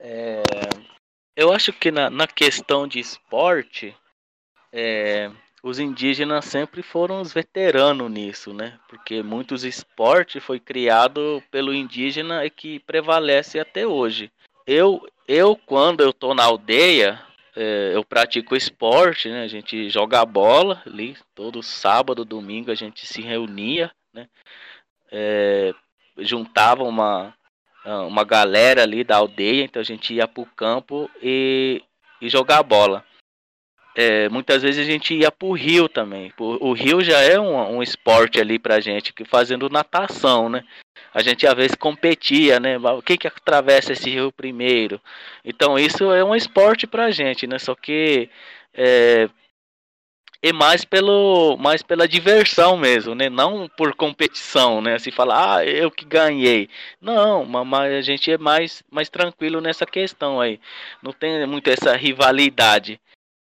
É, 0.00 0.42
eu 1.36 1.52
acho 1.52 1.72
que 1.72 1.92
na, 1.92 2.10
na 2.10 2.26
questão 2.26 2.88
de 2.88 2.98
esporte, 2.98 3.96
é, 4.72 5.30
os 5.64 5.78
indígenas 5.78 6.44
sempre 6.44 6.82
foram 6.82 7.22
os 7.22 7.32
veteranos 7.32 8.10
nisso, 8.10 8.52
né? 8.52 8.78
Porque 8.86 9.22
muitos 9.22 9.64
esportes 9.64 10.44
foi 10.44 10.60
criado 10.60 11.42
pelo 11.50 11.72
indígena 11.72 12.44
e 12.44 12.50
que 12.50 12.80
prevalece 12.80 13.58
até 13.58 13.86
hoje. 13.86 14.30
Eu, 14.66 15.08
eu 15.26 15.56
quando 15.56 16.02
eu 16.02 16.12
tô 16.12 16.34
na 16.34 16.44
aldeia, 16.44 17.18
é, 17.56 17.92
eu 17.94 18.04
pratico 18.04 18.54
esporte, 18.54 19.30
né? 19.30 19.42
A 19.42 19.48
gente 19.48 19.88
joga 19.88 20.22
bola 20.26 20.82
ali, 20.86 21.16
todo 21.34 21.62
sábado, 21.62 22.26
domingo 22.26 22.70
a 22.70 22.74
gente 22.74 23.06
se 23.06 23.22
reunia, 23.22 23.90
né? 24.12 24.28
É, 25.10 25.72
juntava 26.18 26.84
uma, 26.84 27.34
uma 28.06 28.22
galera 28.22 28.82
ali 28.82 29.02
da 29.02 29.16
aldeia, 29.16 29.64
então 29.64 29.80
a 29.80 29.84
gente 29.84 30.12
ia 30.12 30.28
pro 30.28 30.44
campo 30.44 31.10
e, 31.22 31.82
e 32.20 32.28
jogar 32.28 32.62
bola. 32.62 33.02
É, 33.96 34.28
muitas 34.28 34.62
vezes 34.62 34.84
a 34.84 34.90
gente 34.90 35.14
ia 35.14 35.30
pro 35.30 35.52
rio 35.52 35.88
também. 35.88 36.32
O 36.38 36.72
rio 36.72 37.02
já 37.02 37.20
é 37.20 37.38
um, 37.38 37.76
um 37.76 37.82
esporte 37.82 38.40
ali 38.40 38.58
pra 38.58 38.80
gente, 38.80 39.12
que 39.12 39.24
fazendo 39.24 39.68
natação, 39.68 40.48
né? 40.48 40.64
A 41.12 41.22
gente 41.22 41.46
às 41.46 41.54
vezes 41.54 41.76
competia, 41.76 42.58
né? 42.58 42.76
Quem 43.04 43.16
que 43.16 43.28
atravessa 43.28 43.92
esse 43.92 44.10
rio 44.10 44.32
primeiro? 44.32 45.00
Então 45.44 45.78
isso 45.78 46.12
é 46.12 46.24
um 46.24 46.34
esporte 46.34 46.88
pra 46.88 47.12
gente, 47.12 47.46
né? 47.46 47.56
Só 47.56 47.74
que 47.76 48.28
é, 48.74 49.28
é 50.42 50.52
mais 50.52 50.84
pelo 50.84 51.56
mais 51.56 51.82
pela 51.82 52.08
diversão 52.08 52.76
mesmo, 52.76 53.14
né? 53.14 53.28
Não 53.30 53.68
por 53.76 53.94
competição, 53.94 54.80
né? 54.80 54.98
Se 54.98 55.12
falar, 55.12 55.58
ah, 55.58 55.64
eu 55.64 55.88
que 55.90 56.04
ganhei. 56.04 56.68
Não, 57.00 57.44
mas 57.44 57.92
a 57.94 58.00
gente 58.00 58.30
é 58.32 58.38
mais 58.38 58.82
mais 58.90 59.08
tranquilo 59.08 59.60
nessa 59.60 59.86
questão 59.86 60.40
aí. 60.40 60.60
Não 61.02 61.12
tem 61.12 61.46
muito 61.46 61.68
essa 61.70 61.96
rivalidade. 61.96 63.00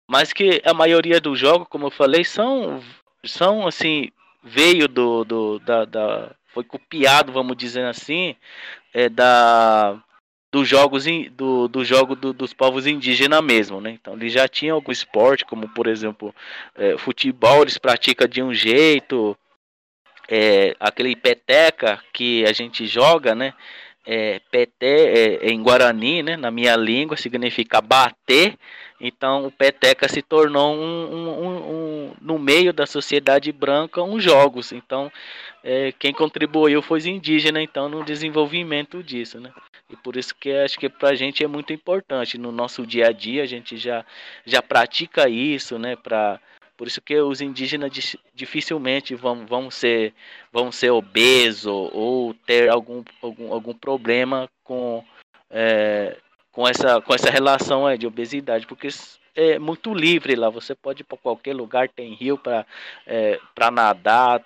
Mas 0.07 0.31
que 0.31 0.61
a 0.63 0.73
maioria 0.73 1.19
dos 1.19 1.39
jogos, 1.39 1.67
como 1.69 1.87
eu 1.87 1.91
falei, 1.91 2.23
são 2.23 2.81
são 3.23 3.67
assim, 3.67 4.11
veio 4.43 4.87
do, 4.87 5.23
do 5.23 5.59
da, 5.59 5.85
da 5.85 6.35
foi 6.53 6.63
copiado, 6.63 7.33
vamos 7.33 7.57
dizer 7.57 7.85
assim, 7.85 8.35
é, 8.93 9.09
da 9.09 10.01
dos 10.51 10.69
jogos 10.69 11.03
do, 11.31 11.67
do 11.67 11.83
jogo 11.83 12.15
do, 12.15 12.31
dos 12.31 12.53
povos 12.53 12.87
indígenas 12.87 13.43
mesmo, 13.43 13.81
né? 13.81 13.91
Então 13.91 14.13
eles 14.13 14.31
já 14.31 14.47
tinham 14.47 14.75
algum 14.75 14.91
esporte, 14.91 15.43
como 15.43 15.67
por 15.67 15.85
exemplo 15.85 16.33
é, 16.75 16.97
futebol, 16.97 17.61
eles 17.61 17.77
praticam 17.77 18.25
de 18.25 18.41
um 18.41 18.53
jeito, 18.53 19.37
é, 20.29 20.73
aquele 20.79 21.13
peteca 21.15 22.01
que 22.13 22.45
a 22.45 22.53
gente 22.53 22.87
joga, 22.87 23.35
né? 23.35 23.53
É, 24.05 24.39
peté 24.51 25.39
é, 25.43 25.49
em 25.49 25.61
Guarani, 25.61 26.21
né, 26.21 26.37
na 26.37 26.51
minha 26.51 26.75
língua, 26.75 27.17
significa 27.17 27.81
bater. 27.81 28.55
Então, 28.99 29.45
o 29.45 29.51
peteca 29.51 30.07
se 30.07 30.21
tornou 30.21 30.73
um, 30.73 31.13
um, 31.13 31.29
um, 31.29 31.71
um 31.71 32.13
no 32.21 32.39
meio 32.39 32.71
da 32.71 32.85
sociedade 32.85 33.51
branca 33.51 34.01
um 34.01 34.19
jogos. 34.19 34.71
Então, 34.71 35.11
é, 35.63 35.91
quem 35.91 36.13
contribuiu 36.13 36.81
foi 36.81 36.99
os 36.99 37.05
indígenas, 37.05 37.63
então, 37.63 37.89
no 37.89 38.03
desenvolvimento 38.05 39.03
disso, 39.03 39.39
né? 39.39 39.51
E 39.89 39.95
por 39.95 40.15
isso 40.15 40.33
que 40.35 40.51
acho 40.51 40.79
que 40.79 40.89
para 40.89 41.09
a 41.09 41.15
gente 41.15 41.43
é 41.43 41.47
muito 41.47 41.71
importante 41.71 42.37
no 42.37 42.51
nosso 42.51 42.87
dia 42.87 43.09
a 43.09 43.11
dia 43.11 43.43
a 43.43 43.45
gente 43.45 43.77
já 43.77 44.03
já 44.43 44.61
pratica 44.61 45.29
isso, 45.29 45.77
né? 45.77 45.95
Para 45.95 46.39
por 46.77 46.87
isso 46.87 47.01
que 47.01 47.17
os 47.19 47.41
indígenas 47.41 47.91
dificilmente 48.33 49.15
vão, 49.15 49.45
vão, 49.45 49.71
ser, 49.71 50.13
vão 50.51 50.71
ser 50.71 50.91
obesos 50.91 51.65
ou 51.65 52.33
ter 52.33 52.69
algum, 52.69 53.03
algum, 53.21 53.53
algum 53.53 53.73
problema 53.73 54.49
com, 54.63 55.03
é, 55.49 56.17
com, 56.51 56.67
essa, 56.67 57.01
com 57.01 57.13
essa 57.13 57.29
relação 57.29 57.87
é, 57.87 57.97
de 57.97 58.05
obesidade, 58.05 58.67
porque 58.67 58.89
é 59.35 59.59
muito 59.59 59.93
livre 59.93 60.35
lá. 60.35 60.49
Você 60.49 60.75
pode 60.75 61.01
ir 61.01 61.05
para 61.05 61.17
qualquer 61.17 61.55
lugar, 61.55 61.89
tem 61.89 62.13
rio 62.13 62.37
para 62.37 62.65
é, 63.05 63.39
nadar, 63.71 64.43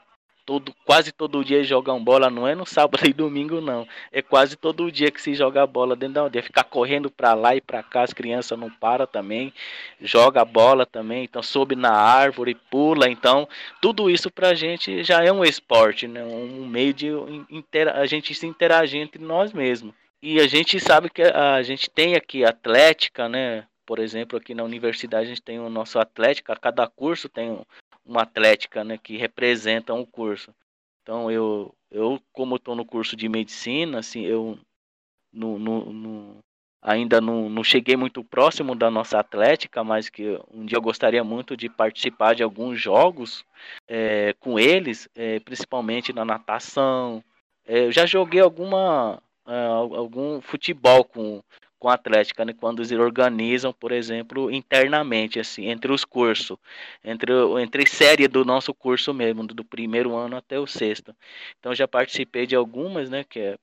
todo, 0.50 0.74
quase 0.84 1.12
todo 1.12 1.46
dia 1.46 1.64
jogam 1.64 2.04
bola, 2.04 2.28
não 2.28 2.48
é 2.48 2.56
no 2.56 2.66
sábado 2.66 3.08
e 3.08 3.14
domingo 3.14 3.62
não. 3.62 3.88
É 4.12 4.20
quase 4.20 4.56
todo 4.56 4.92
dia 4.92 5.12
que 5.12 5.22
se 5.22 5.36
joga 5.36 5.68
bola 5.68 5.96
dentro 5.96 6.16
da 6.16 6.22
aldeia. 6.22 6.42
Ficar 6.42 6.64
correndo 6.64 7.12
para 7.12 7.36
lá 7.36 7.56
e 7.56 7.62
para 7.62 7.84
cá, 7.84 8.02
as 8.02 8.14
crianças 8.14 8.58
não 8.58 8.68
param 8.68 9.06
também. 9.06 9.54
Joga 10.02 10.44
bola 10.44 10.88
também, 10.88 11.24
então 11.24 11.44
sobe 11.44 11.76
na 11.76 11.92
árvore, 11.92 12.58
pula, 12.72 13.08
então 13.08 13.48
tudo 13.80 14.10
isso 14.10 14.32
pra 14.32 14.56
gente 14.56 15.04
já 15.04 15.24
é 15.24 15.32
um 15.32 15.44
esporte, 15.44 16.08
né? 16.08 16.24
Um 16.24 16.66
meio 16.66 16.96
de 16.96 17.10
a 17.94 18.06
gente 18.08 18.34
se 18.34 18.48
interagir 18.48 19.00
entre 19.00 19.24
nós 19.24 19.54
mesmos. 19.54 19.94
E 20.20 20.40
a 20.40 20.48
gente 20.48 20.80
sabe 20.80 21.12
que 21.12 21.22
a 21.22 21.62
gente 21.62 21.92
tem 21.92 22.16
aqui 22.16 22.44
atlética, 22.44 23.30
né? 23.30 23.66
Por 23.86 24.00
exemplo, 24.00 24.40
aqui 24.40 24.56
na 24.56 24.64
universidade 24.64 25.28
a 25.28 25.30
gente 25.30 25.44
tem 25.44 25.60
o 25.60 25.70
nosso 25.70 26.00
atlética, 26.00 26.56
cada 26.56 26.88
curso 26.88 27.30
tem 27.30 27.56
uma 28.10 28.24
atlética, 28.24 28.84
né, 28.84 28.98
que 28.98 29.18
representa 29.18 29.94
um 29.94 30.04
curso. 30.04 30.54
Então 31.04 31.30
eu, 31.32 31.74
eu 31.92 32.20
como 32.34 32.56
estou 32.56 32.76
no 32.76 32.86
curso 32.86 33.16
de 33.16 33.30
medicina, 33.30 34.00
assim, 34.00 34.26
eu 34.26 34.58
no, 35.32 35.60
no, 35.60 35.94
no, 35.94 36.38
ainda 36.82 37.22
não, 37.22 37.48
não 37.50 37.64
cheguei 37.64 37.96
muito 37.96 38.24
próximo 38.24 38.76
da 38.76 38.90
nossa 38.90 39.20
atlética, 39.20 39.84
mas 39.84 40.10
que 40.10 40.40
um 40.52 40.66
dia 40.66 40.78
eu 40.78 40.82
gostaria 40.82 41.24
muito 41.24 41.56
de 41.56 41.70
participar 41.70 42.34
de 42.34 42.42
alguns 42.42 42.82
jogos 42.82 43.46
é, 43.88 44.34
com 44.40 44.60
eles, 44.60 45.08
é, 45.16 45.40
principalmente 45.40 46.12
na 46.12 46.26
natação. 46.26 47.24
É, 47.66 47.86
eu 47.86 47.92
já 47.92 48.06
joguei 48.06 48.42
alguma 48.42 49.22
algum 49.96 50.40
futebol 50.42 51.04
com, 51.04 51.42
com 51.80 51.90
a 51.90 51.94
Atlética, 51.94 52.44
né? 52.46 52.54
Quando 52.54 52.80
eles 52.82 52.92
organizam, 52.92 53.74
por 53.74 53.92
exemplo, 53.92 54.52
internamente, 54.52 55.40
assim, 55.40 55.68
entre 55.68 55.92
os 55.92 56.04
cursos, 56.06 56.58
entre, 57.04 57.32
entre 57.62 57.88
série 57.88 58.28
do 58.28 58.44
nosso 58.46 58.74
curso 58.74 59.14
mesmo, 59.14 59.48
do 59.48 59.64
primeiro 59.64 60.16
ano 60.16 60.36
até 60.36 60.60
o 60.60 60.68
sexto. 60.68 61.16
Então 61.60 61.74
já 61.74 61.88
participei 61.88 62.46
de 62.46 62.56
algumas, 62.56 63.10
né? 63.10 63.24
Que 63.24 63.40
é, 63.40 63.58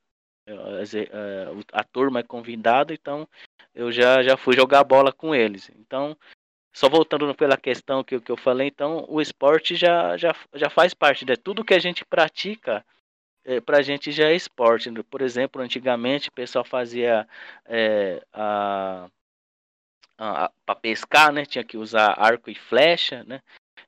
é, 0.49 0.53
é 0.53 1.47
a 1.73 1.85
turma 1.85 2.21
é 2.21 2.23
convidada, 2.23 2.95
então 2.95 3.29
eu 3.75 3.93
já, 3.93 4.23
já 4.23 4.37
fui 4.37 4.57
jogar 4.57 4.83
bola 4.85 5.13
com 5.13 5.35
eles. 5.35 5.71
Então, 5.79 6.17
só 6.73 6.89
voltando 6.89 7.35
pela 7.35 7.57
questão 7.57 8.03
que, 8.03 8.21
que 8.21 8.31
eu 8.31 8.37
falei, 8.37 8.69
então 8.69 9.05
o 9.09 9.21
esporte 9.21 9.77
já, 9.77 10.17
já, 10.17 10.35
já 10.55 10.71
faz 10.71 10.95
parte 10.95 11.25
de 11.25 11.37
tudo 11.37 11.65
que 11.65 11.75
a 11.75 11.79
gente 11.79 12.05
pratica 12.05 12.85
é, 13.47 13.61
para 13.61 13.79
a 13.79 13.83
gente 13.83 14.11
já 14.11 14.29
é 14.29 14.35
esporte. 14.35 14.91
Né? 14.91 15.03
Por 15.09 15.23
exemplo, 15.23 15.63
antigamente 15.63 16.29
o 16.29 16.33
pessoal 16.33 16.65
fazia 16.65 17.27
é, 17.65 18.23
a, 18.33 19.09
a 20.19 20.51
para 20.67 20.75
pescar, 20.75 21.33
né? 21.33 21.47
Tinha 21.47 21.65
que 21.65 21.77
usar 21.79 22.15
arco 22.19 22.51
e 22.51 22.55
flecha, 22.55 23.25
né? 23.25 23.41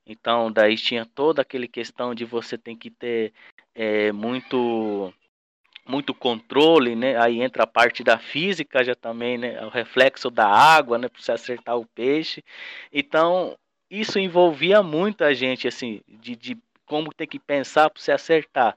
Então 0.05 0.51
daí 0.51 0.75
tinha 0.77 1.05
toda 1.05 1.41
aquele 1.41 1.67
questão 1.67 2.15
de 2.15 2.25
você 2.25 2.57
tem 2.57 2.75
que 2.77 2.89
ter 2.89 3.33
é, 3.75 4.11
muito 4.11 5.13
muito 5.85 6.13
controle, 6.13 6.95
né? 6.95 7.17
Aí 7.21 7.41
entra 7.41 7.63
a 7.63 7.67
parte 7.67 8.03
da 8.03 8.17
física 8.17 8.83
já 8.83 8.95
também, 8.95 9.37
né? 9.37 9.61
O 9.65 9.69
reflexo 9.69 10.29
da 10.29 10.47
água, 10.47 10.97
né? 10.97 11.09
Para 11.09 11.21
você 11.21 11.31
acertar 11.31 11.77
o 11.77 11.85
peixe. 11.85 12.43
Então 12.93 13.57
isso 13.89 14.19
envolvia 14.19 14.83
muita 14.83 15.33
gente 15.33 15.67
assim 15.67 16.01
de, 16.07 16.35
de 16.35 16.57
como 16.89 17.13
tem 17.13 17.27
que 17.27 17.37
pensar 17.37 17.87
para 17.87 18.01
você 18.01 18.11
acertar. 18.11 18.75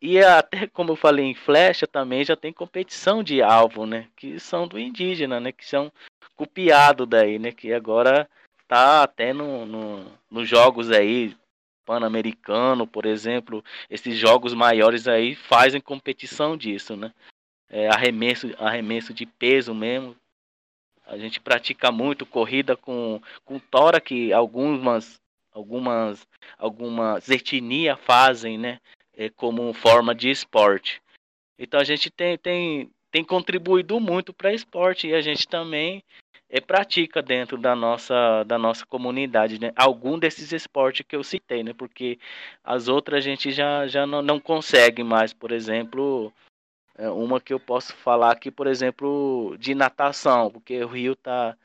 E 0.00 0.18
até 0.18 0.66
como 0.68 0.92
eu 0.92 0.96
falei 0.96 1.24
em 1.24 1.34
flecha 1.34 1.86
também 1.86 2.22
já 2.22 2.36
tem 2.36 2.52
competição 2.52 3.22
de 3.22 3.42
alvo, 3.42 3.86
né? 3.86 4.06
Que 4.14 4.38
são 4.38 4.68
do 4.68 4.78
indígena, 4.78 5.40
né? 5.40 5.50
Que 5.50 5.66
são 5.66 5.90
copiados 6.36 7.08
daí, 7.08 7.38
né? 7.38 7.50
Que 7.52 7.72
agora 7.72 8.28
tá 8.68 9.02
até 9.02 9.32
no, 9.32 9.64
no, 9.64 10.12
nos 10.30 10.46
jogos 10.46 10.90
aí 10.90 11.34
pan-americano, 11.86 12.86
por 12.86 13.06
exemplo, 13.06 13.64
esses 13.90 14.16
jogos 14.16 14.54
maiores 14.54 15.06
aí 15.08 15.34
fazem 15.34 15.80
competição 15.80 16.56
disso, 16.56 16.96
né? 16.96 17.12
É, 17.70 17.88
arremesso, 17.88 18.54
arremesso 18.58 19.14
de 19.14 19.24
peso 19.24 19.74
mesmo. 19.74 20.14
A 21.06 21.16
gente 21.16 21.40
pratica 21.40 21.90
muito 21.90 22.26
corrida 22.26 22.76
com, 22.76 23.20
com 23.44 23.58
tora, 23.58 24.00
que 24.00 24.32
algumas 24.32 25.20
algumas, 25.54 26.26
algumas 26.58 27.30
etnias 27.30 27.98
fazem, 28.00 28.58
né? 28.58 28.80
É, 29.16 29.30
como 29.30 29.72
forma 29.72 30.12
de 30.12 30.28
esporte. 30.28 31.00
Então 31.56 31.78
a 31.78 31.84
gente 31.84 32.10
tem, 32.10 32.36
tem, 32.36 32.90
tem 33.12 33.24
contribuído 33.24 34.00
muito 34.00 34.34
para 34.34 34.52
esporte 34.52 35.06
e 35.06 35.14
a 35.14 35.20
gente 35.20 35.46
também 35.46 36.02
é, 36.50 36.60
pratica 36.60 37.22
dentro 37.22 37.56
da 37.56 37.76
nossa, 37.76 38.42
da 38.42 38.58
nossa 38.58 38.84
comunidade, 38.84 39.60
né? 39.60 39.72
Algum 39.76 40.18
desses 40.18 40.52
esportes 40.52 41.06
que 41.06 41.14
eu 41.14 41.22
citei, 41.22 41.62
né? 41.62 41.72
Porque 41.72 42.18
as 42.64 42.88
outras 42.88 43.18
a 43.18 43.20
gente 43.20 43.52
já, 43.52 43.86
já 43.86 44.04
não, 44.04 44.20
não 44.20 44.40
consegue 44.40 45.04
mais, 45.04 45.32
por 45.32 45.52
exemplo, 45.52 46.32
é 46.96 47.08
uma 47.08 47.40
que 47.40 47.54
eu 47.54 47.60
posso 47.60 47.94
falar 47.94 48.32
aqui, 48.32 48.50
por 48.50 48.66
exemplo, 48.66 49.56
de 49.58 49.76
natação, 49.76 50.50
porque 50.50 50.82
o 50.82 50.88
rio 50.88 51.12
está 51.12 51.56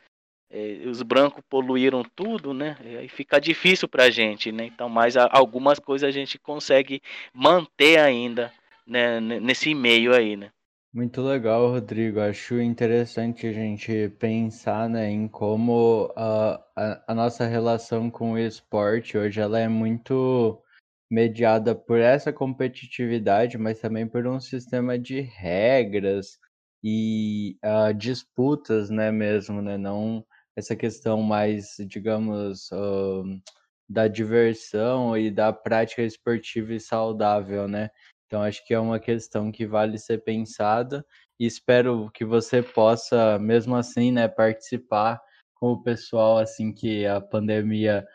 é, 0.51 0.83
os 0.87 1.01
brancos 1.01 1.43
poluíram 1.47 2.03
tudo, 2.15 2.53
né? 2.53 2.75
E 3.03 3.07
fica 3.07 3.39
difícil 3.39 3.87
para 3.87 4.05
a 4.05 4.09
gente, 4.09 4.51
né? 4.51 4.65
Então, 4.65 4.89
mas 4.89 5.15
algumas 5.15 5.79
coisas 5.79 6.07
a 6.07 6.11
gente 6.11 6.39
consegue 6.39 7.01
manter 7.33 7.99
ainda 7.99 8.51
né, 8.85 9.19
nesse 9.19 9.73
meio 9.75 10.13
aí, 10.13 10.35
né? 10.35 10.49
Muito 10.91 11.21
legal, 11.21 11.69
Rodrigo. 11.69 12.19
Acho 12.19 12.59
interessante 12.59 13.45
a 13.45 13.53
gente 13.53 14.09
pensar 14.17 14.89
né, 14.89 15.07
em 15.07 15.27
como 15.27 16.11
a, 16.15 16.59
a, 16.75 17.03
a 17.09 17.13
nossa 17.15 17.45
relação 17.45 18.09
com 18.09 18.31
o 18.31 18.39
esporte 18.39 19.15
hoje 19.15 19.39
ela 19.39 19.59
é 19.59 19.67
muito 19.67 20.59
mediada 21.11 21.75
por 21.75 21.99
essa 21.99 22.33
competitividade, 22.33 23.57
mas 23.57 23.79
também 23.79 24.07
por 24.07 24.25
um 24.25 24.39
sistema 24.39 24.97
de 24.97 25.21
regras 25.21 26.39
e 26.83 27.57
uh, 27.63 27.93
disputas, 27.93 28.89
né, 28.89 29.11
mesmo, 29.11 29.61
né? 29.61 29.77
Não 29.77 30.25
essa 30.55 30.75
questão 30.75 31.21
mais, 31.21 31.75
digamos, 31.87 32.69
uh, 32.71 33.23
da 33.89 34.07
diversão 34.07 35.17
e 35.17 35.31
da 35.31 35.51
prática 35.51 36.03
esportiva 36.03 36.73
e 36.73 36.79
saudável, 36.79 37.67
né? 37.67 37.89
Então 38.27 38.43
acho 38.43 38.63
que 38.65 38.73
é 38.73 38.79
uma 38.79 38.99
questão 38.99 39.51
que 39.51 39.65
vale 39.65 39.97
ser 39.97 40.23
pensada 40.23 41.03
e 41.39 41.45
espero 41.47 42.11
que 42.13 42.23
você 42.23 42.61
possa, 42.61 43.39
mesmo 43.39 43.75
assim, 43.75 44.11
né, 44.11 44.27
participar 44.27 45.19
com 45.55 45.71
o 45.71 45.81
pessoal 45.81 46.37
assim 46.37 46.71
que 46.71 47.05
a 47.07 47.19
pandemia 47.19 48.05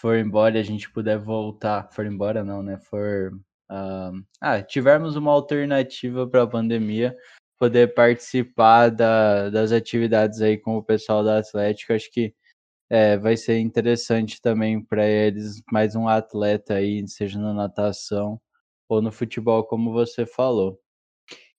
for 0.00 0.16
embora 0.16 0.56
e 0.56 0.60
a 0.60 0.64
gente 0.64 0.90
puder 0.90 1.18
voltar, 1.18 1.90
for 1.92 2.06
embora 2.06 2.44
não, 2.44 2.62
né? 2.62 2.78
For 2.78 3.32
uh, 3.70 4.24
ah, 4.40 4.62
tivermos 4.62 5.16
uma 5.16 5.32
alternativa 5.32 6.28
para 6.28 6.42
a 6.44 6.46
pandemia, 6.46 7.16
poder 7.58 7.94
participar 7.94 8.90
da, 8.90 9.50
das 9.50 9.72
atividades 9.72 10.40
aí 10.40 10.58
com 10.58 10.76
o 10.76 10.82
pessoal 10.82 11.24
da 11.24 11.38
Atlética. 11.38 11.94
Acho 11.94 12.10
que 12.10 12.34
é, 12.90 13.16
vai 13.16 13.36
ser 13.36 13.58
interessante 13.58 14.40
também 14.40 14.80
para 14.82 15.06
eles, 15.06 15.62
mais 15.72 15.96
um 15.96 16.08
atleta 16.08 16.74
aí, 16.74 17.06
seja 17.08 17.38
na 17.38 17.52
natação 17.52 18.40
ou 18.88 19.02
no 19.02 19.10
futebol, 19.10 19.64
como 19.64 19.92
você 19.92 20.24
falou. 20.24 20.80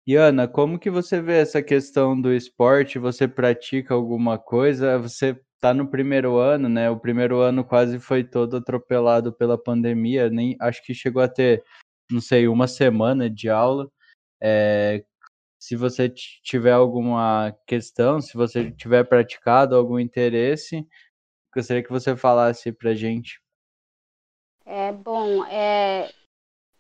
E 0.06 0.16
Ana, 0.16 0.48
como 0.48 0.80
que 0.80 0.90
você 0.90 1.22
vê 1.22 1.40
essa 1.40 1.62
questão 1.62 2.20
do 2.20 2.34
esporte? 2.34 2.98
Você 2.98 3.28
pratica 3.28 3.94
alguma 3.94 4.38
coisa? 4.38 4.98
Você 5.00 5.38
está 5.56 5.74
no 5.74 5.88
primeiro 5.90 6.38
ano, 6.38 6.70
né? 6.70 6.90
O 6.90 6.98
primeiro 6.98 7.42
ano 7.42 7.64
quase 7.66 8.00
foi 8.00 8.24
todo 8.24 8.56
atropelado 8.58 9.34
pela 9.34 9.62
pandemia, 9.62 10.30
nem 10.30 10.56
acho 10.62 10.82
que 10.86 10.94
chegou 10.94 11.22
a 11.22 11.28
ter, 11.28 11.62
não 12.10 12.22
sei, 12.22 12.48
uma 12.48 12.68
semana 12.68 13.30
de 13.30 13.50
aula. 13.50 13.90
É, 14.42 15.04
se 15.60 15.76
você 15.76 16.10
tiver 16.10 16.72
alguma 16.72 17.56
questão, 17.66 18.22
se 18.22 18.36
você 18.36 18.72
tiver 18.72 19.04
praticado 19.04 19.76
algum 19.76 20.00
interesse, 20.00 20.88
gostaria 21.54 21.84
que 21.84 21.92
você 21.92 22.16
falasse 22.16 22.72
para 22.72 22.94
gente. 22.94 23.42
É 24.66 24.92
bom, 24.92 25.46
é 25.46 26.12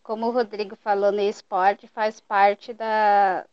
como 0.07 0.27
o 0.27 0.31
Rodrigo 0.31 0.77
falou, 0.77 1.11
no 1.11 1.19
esporte 1.19 1.85
faz 1.85 2.21
parte 2.21 2.73
da, 2.73 3.45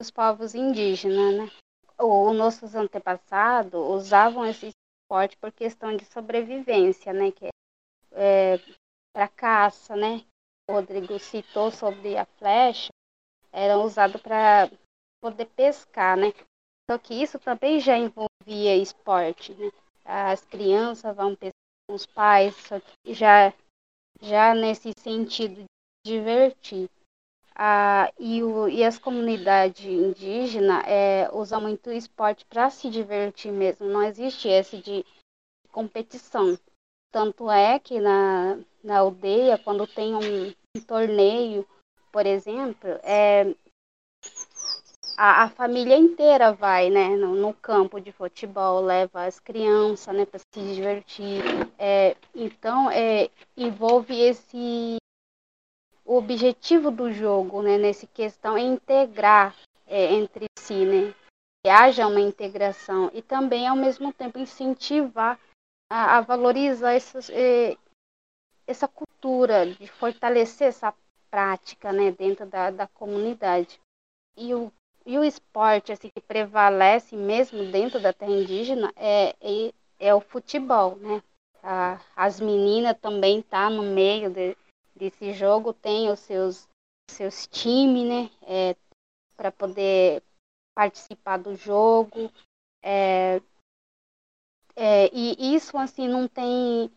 dos 0.00 0.10
povos 0.10 0.56
indígenas, 0.56 1.36
né? 1.36 1.50
Os 1.96 2.36
nossos 2.36 2.74
antepassados 2.74 3.80
usavam 3.80 4.44
esse 4.44 4.70
esporte 4.70 5.36
por 5.36 5.52
questão 5.52 5.96
de 5.96 6.04
sobrevivência, 6.06 7.12
né? 7.12 7.30
Que 7.30 7.46
é, 8.12 8.54
é 8.54 8.58
para 9.12 9.28
caça, 9.28 9.94
né? 9.94 10.24
O 10.68 10.72
Rodrigo 10.72 11.16
citou 11.20 11.70
sobre 11.70 12.16
a 12.16 12.24
flecha, 12.24 12.90
era 13.52 13.78
usado 13.78 14.18
para 14.18 14.70
poder 15.20 15.46
pescar, 15.46 16.16
né? 16.16 16.32
Só 16.90 16.98
que 16.98 17.14
isso 17.14 17.38
também 17.38 17.78
já 17.80 17.96
envolvia 17.96 18.76
esporte, 18.76 19.54
né? 19.54 19.70
As 20.04 20.44
crianças 20.44 21.14
vão 21.14 21.34
pescar 21.34 21.52
com 21.88 21.94
os 21.94 22.06
pais, 22.06 22.54
só 22.56 22.80
que 22.80 23.14
já, 23.14 23.52
já 24.20 24.54
nesse 24.54 24.92
sentido 24.98 25.62
de 26.04 26.12
divertir. 26.12 26.88
Ah, 27.54 28.10
e, 28.18 28.42
o, 28.42 28.68
e 28.68 28.82
as 28.82 28.98
comunidades 28.98 29.84
indígenas 29.84 30.82
é, 30.86 31.28
usam 31.32 31.60
muito 31.60 31.90
esporte 31.90 32.44
para 32.46 32.70
se 32.70 32.88
divertir 32.88 33.52
mesmo, 33.52 33.86
não 33.86 34.02
existe 34.02 34.48
esse 34.48 34.78
de 34.78 35.04
competição. 35.70 36.58
Tanto 37.12 37.50
é 37.50 37.78
que 37.78 38.00
na, 38.00 38.58
na 38.82 38.98
aldeia, 38.98 39.58
quando 39.58 39.86
tem 39.86 40.14
um, 40.14 40.48
um 40.76 40.80
torneio, 40.86 41.66
por 42.12 42.26
exemplo, 42.26 42.90
é, 43.02 43.54
a, 45.16 45.44
a, 45.44 45.48
família 45.50 45.96
inteira 45.96 46.52
vai 46.52 46.90
né, 46.90 47.10
no, 47.10 47.34
no, 47.34 47.54
campo 47.54 48.00
de 48.00 48.10
futebol, 48.10 48.80
leva 48.80 49.24
as 49.24 49.38
crianças 49.38 50.14
né, 50.14 50.24
para 50.24 50.40
se 50.40 50.74
divertir. 50.74 51.42
É, 51.78 52.16
então, 52.34 52.90
é, 52.90 53.28
envolve 53.56 54.18
esse. 54.18 54.96
O 56.04 56.16
objetivo 56.16 56.90
do 56.90 57.12
jogo, 57.12 57.62
né, 57.62 57.78
nessa 57.78 58.06
questão, 58.06 58.56
é 58.56 58.62
integrar 58.62 59.54
é, 59.86 60.12
entre 60.14 60.46
si, 60.58 60.84
né, 60.84 61.14
que 61.62 61.70
haja 61.70 62.06
uma 62.06 62.20
integração 62.20 63.10
e 63.12 63.22
também, 63.22 63.68
ao 63.68 63.76
mesmo 63.76 64.12
tempo, 64.12 64.38
incentivar 64.38 65.38
a, 65.90 66.18
a 66.18 66.20
valorizar 66.20 66.94
essas, 66.94 67.28
é, 67.30 67.76
essa 68.66 68.88
cultura, 68.88 69.66
de 69.66 69.86
fortalecer 69.86 70.68
essa 70.68 70.94
prática 71.30 71.92
né, 71.92 72.10
dentro 72.10 72.46
da, 72.46 72.70
da 72.70 72.86
comunidade. 72.86 73.80
E 74.36 74.54
o, 74.54 74.72
e 75.06 75.18
o 75.18 75.24
esporte 75.24 75.92
assim, 75.92 76.08
que 76.08 76.20
prevalece 76.20 77.16
mesmo 77.16 77.70
dentro 77.70 78.00
da 78.00 78.12
terra 78.12 78.32
indígena 78.32 78.92
é, 78.96 79.36
é, 79.40 79.72
é 79.98 80.14
o 80.14 80.20
futebol. 80.20 80.96
Né? 80.96 81.22
A, 81.62 82.00
as 82.16 82.40
meninas 82.40 82.98
também 83.00 83.38
estão 83.38 83.68
tá 83.68 83.70
no 83.70 83.82
meio 83.82 84.30
de, 84.30 84.56
desse 84.94 85.32
jogo, 85.32 85.72
tem 85.72 86.10
os 86.10 86.20
seus, 86.20 86.68
seus 87.10 87.46
times 87.46 88.08
né, 88.08 88.30
é, 88.42 88.76
para 89.36 89.52
poder 89.52 90.22
participar 90.74 91.36
do 91.36 91.54
jogo. 91.54 92.30
É, 92.82 93.40
é, 94.76 95.10
e 95.12 95.54
isso 95.54 95.76
assim 95.76 96.08
não 96.08 96.26
tem 96.26 96.90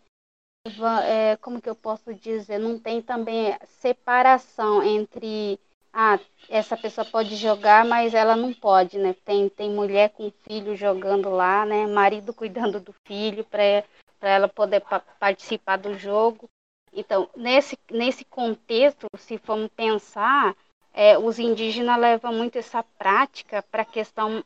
é, 1.03 1.35
como 1.37 1.61
que 1.61 1.69
eu 1.69 1.75
posso 1.75 2.13
dizer, 2.13 2.57
não 2.57 2.79
tem 2.79 3.01
também 3.01 3.57
separação 3.81 4.81
entre 4.81 5.59
ah, 5.91 6.17
essa 6.49 6.77
pessoa 6.77 7.05
pode 7.05 7.35
jogar, 7.35 7.85
mas 7.85 8.13
ela 8.13 8.35
não 8.35 8.53
pode, 8.53 8.97
né? 8.97 9.13
Tem, 9.25 9.49
tem 9.49 9.69
mulher 9.69 10.09
com 10.11 10.31
filho 10.47 10.75
jogando 10.75 11.29
lá, 11.29 11.65
né? 11.65 11.85
Marido 11.85 12.33
cuidando 12.33 12.79
do 12.79 12.93
filho 13.05 13.43
para 13.43 13.83
ela 14.21 14.47
poder 14.47 14.79
pa 14.79 14.99
participar 14.99 15.77
do 15.77 15.97
jogo. 15.97 16.49
Então, 16.93 17.29
nesse, 17.35 17.77
nesse 17.91 18.23
contexto, 18.23 19.07
se 19.17 19.37
formos 19.37 19.69
pensar, 19.75 20.55
é, 20.93 21.17
os 21.17 21.39
indígenas 21.39 21.99
levam 21.99 22.33
muito 22.33 22.57
essa 22.57 22.83
prática 22.97 23.61
para 23.63 23.81
a 23.81 23.85
questão 23.85 24.43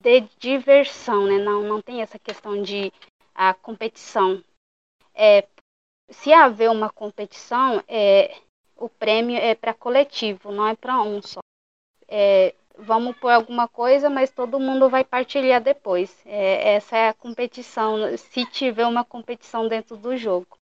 de 0.00 0.20
diversão, 0.38 1.26
né? 1.26 1.38
Não, 1.38 1.62
não 1.62 1.82
tem 1.82 2.02
essa 2.02 2.18
questão 2.18 2.62
de 2.62 2.92
a 3.34 3.52
competição. 3.52 4.42
É, 5.14 5.46
se 6.10 6.32
haver 6.32 6.70
uma 6.70 6.90
competição, 6.90 7.82
é, 7.88 8.36
o 8.76 8.88
prêmio 8.88 9.36
é 9.36 9.54
para 9.54 9.74
coletivo, 9.74 10.52
não 10.52 10.66
é 10.66 10.74
para 10.74 11.00
um 11.02 11.20
só. 11.22 11.40
É, 12.08 12.54
vamos 12.78 13.16
por 13.16 13.30
alguma 13.30 13.66
coisa, 13.66 14.10
mas 14.10 14.30
todo 14.30 14.60
mundo 14.60 14.88
vai 14.88 15.02
partilhar 15.02 15.60
depois. 15.60 16.14
É, 16.24 16.74
essa 16.74 16.96
é 16.96 17.08
a 17.08 17.14
competição, 17.14 18.16
se 18.16 18.44
tiver 18.46 18.86
uma 18.86 19.04
competição 19.04 19.66
dentro 19.66 19.96
do 19.96 20.16
jogo. 20.16 20.56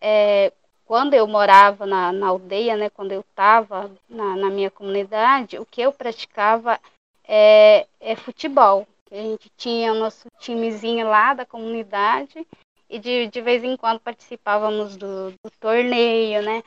É, 0.00 0.52
quando 0.84 1.14
eu 1.14 1.26
morava 1.26 1.84
na, 1.84 2.12
na, 2.12 2.28
aldeia, 2.28 2.76
né, 2.76 2.88
quando 2.88 3.12
eu 3.12 3.20
estava 3.20 3.90
na, 4.08 4.36
na, 4.36 4.50
minha 4.50 4.70
comunidade, 4.70 5.58
o 5.58 5.66
que 5.66 5.80
eu 5.82 5.92
praticava 5.92 6.80
é, 7.24 7.86
é 8.00 8.14
futebol. 8.14 8.86
A 9.10 9.16
gente 9.16 9.50
tinha 9.56 9.92
o 9.92 9.98
nosso 9.98 10.28
timezinho 10.38 11.08
lá 11.08 11.34
da 11.34 11.44
comunidade 11.44 12.46
e 12.88 12.98
de, 12.98 13.26
de 13.28 13.40
vez 13.40 13.62
em 13.62 13.76
quando 13.76 14.00
participávamos 14.00 14.96
do, 14.96 15.30
do 15.30 15.50
torneio, 15.60 16.42
né? 16.42 16.62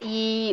E, 0.00 0.52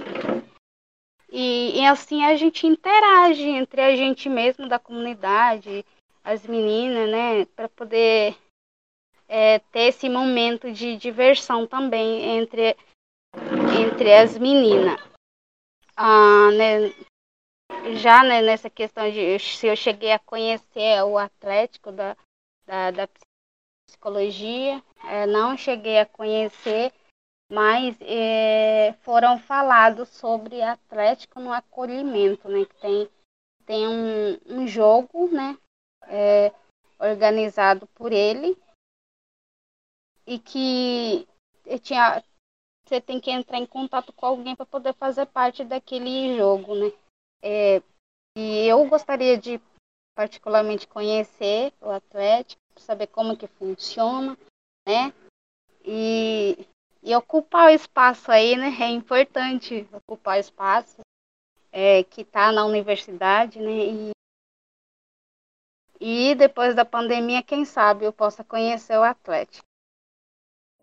e, 1.30 1.80
e, 1.80 1.86
assim 1.86 2.24
a 2.24 2.36
gente 2.36 2.68
interage 2.68 3.44
entre 3.44 3.82
a 3.82 3.96
gente 3.96 4.30
mesmo 4.30 4.70
da 4.70 4.78
comunidade, 4.78 5.86
as 6.24 6.46
meninas, 6.46 7.10
né? 7.10 7.46
Para 7.56 7.68
poder 7.70 8.38
é, 9.28 9.60
ter 9.60 9.88
esse 9.88 10.08
momento 10.08 10.72
de 10.72 10.96
diversão 10.96 11.66
também 11.66 12.38
entre, 12.38 12.78
entre 13.82 14.14
as 14.14 14.38
meninas. 14.38 15.00
Ah, 15.96 16.50
né, 16.52 16.94
já 17.96 18.24
né, 18.24 18.42
nessa 18.42 18.70
questão 18.70 19.10
de 19.10 19.40
se 19.40 19.68
eu 19.68 19.76
cheguei 19.76 20.12
a 20.12 20.20
conhecer 20.20 21.04
o 21.04 21.18
Atlético 21.18 21.92
da, 21.92 22.16
da, 22.66 22.92
da 22.92 23.08
psicologia, 24.02 24.84
é, 25.06 25.28
não 25.28 25.56
cheguei 25.56 26.00
a 26.00 26.06
conhecer, 26.08 26.92
mas 27.50 27.96
é, 28.02 28.94
foram 29.02 29.38
falados 29.38 30.10
sobre 30.10 30.60
Atlético 30.62 31.40
no 31.40 31.54
acolhimento, 31.54 32.50
né? 32.50 32.66
Que 32.66 32.76
tem, 32.82 33.10
tem 33.64 33.88
um, 33.88 34.40
um 34.48 34.68
jogo, 34.68 35.28
né? 35.28 35.56
É, 36.08 36.52
organizado 37.00 37.86
por 37.88 38.12
ele 38.12 38.58
e 40.26 40.40
que 40.40 41.28
tinha, 41.82 42.24
você 42.86 43.00
tem 43.00 43.20
que 43.20 43.30
entrar 43.30 43.60
em 43.60 43.66
contato 43.68 44.12
com 44.14 44.26
alguém 44.26 44.56
para 44.56 44.66
poder 44.66 44.94
fazer 44.96 45.28
parte 45.28 45.64
daquele 45.64 46.36
jogo, 46.38 46.76
né? 46.76 46.92
É, 47.44 47.82
e 48.36 48.68
eu 48.68 48.88
gostaria 48.88 49.38
de 49.38 49.62
particularmente 50.16 50.88
conhecer 50.88 51.74
o 51.82 51.90
Atlético, 51.90 52.62
saber 52.82 53.08
como 53.08 53.38
que 53.38 53.48
funciona, 53.48 54.38
né? 54.88 55.14
E, 55.84 56.68
e 57.02 57.16
ocupar 57.16 57.68
o 57.68 57.74
espaço 57.74 58.32
aí, 58.32 58.56
né? 58.56 58.76
É 58.80 58.90
importante 58.90 59.88
ocupar 59.92 60.38
o 60.38 60.40
espaço 60.40 61.02
é, 61.72 62.04
que 62.04 62.22
está 62.22 62.52
na 62.52 62.66
universidade, 62.66 63.60
né? 63.60 63.72
E, 63.72 64.12
e 66.00 66.36
depois 66.36 66.76
da 66.76 66.84
pandemia, 66.84 67.44
quem 67.44 67.64
sabe 67.64 68.06
eu 68.06 68.12
possa 68.14 68.44
conhecer 68.44 68.98
o 68.98 69.04
Atlético. 69.04 69.66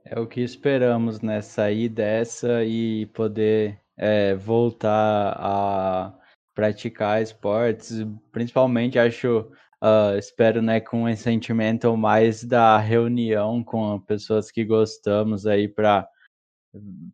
É 0.04 0.18
o 0.18 0.26
que 0.26 0.40
esperamos, 0.40 1.20
né? 1.20 1.42
Sair 1.42 1.88
dessa 1.88 2.64
e 2.64 3.06
poder 3.06 3.80
é, 3.96 4.34
voltar 4.34 5.37
a 5.37 6.18
praticar 6.54 7.20
esportes. 7.20 7.98
Principalmente, 8.32 8.98
acho 8.98 9.52
Uh, 9.83 10.19
espero, 10.19 10.61
né, 10.61 10.81
com 10.81 11.09
esse 11.09 11.23
sentimento 11.23 11.97
mais 11.97 12.43
da 12.43 12.79
reunião 12.79 13.62
com 13.62 14.01
pessoas 14.01 14.51
que 14.51 14.64
gostamos 14.64 15.47
aí 15.47 15.69
para 15.69 16.09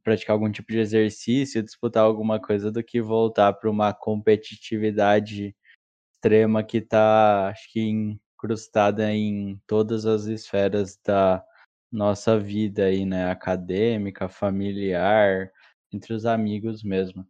praticar 0.03 0.35
algum 0.35 0.51
tipo 0.51 0.73
de 0.73 0.79
exercício, 0.79 1.63
disputar 1.63 2.05
alguma 2.05 2.41
coisa, 2.41 2.73
do 2.73 2.83
que 2.83 3.03
voltar 3.03 3.53
para 3.53 3.71
uma 3.71 3.93
competitividade 3.93 5.55
extrema 6.15 6.65
que 6.65 6.79
está, 6.79 7.49
acho 7.51 7.71
que, 7.71 7.81
incrustada 7.81 9.13
em 9.13 9.61
todas 9.67 10.07
as 10.07 10.25
esferas 10.25 10.99
da 11.05 11.45
nossa 11.93 12.39
vida 12.39 12.87
aí, 12.87 13.05
né, 13.05 13.31
acadêmica, 13.31 14.29
familiar, 14.29 15.51
entre 15.93 16.15
os 16.15 16.25
amigos 16.27 16.83
mesmo. 16.83 17.27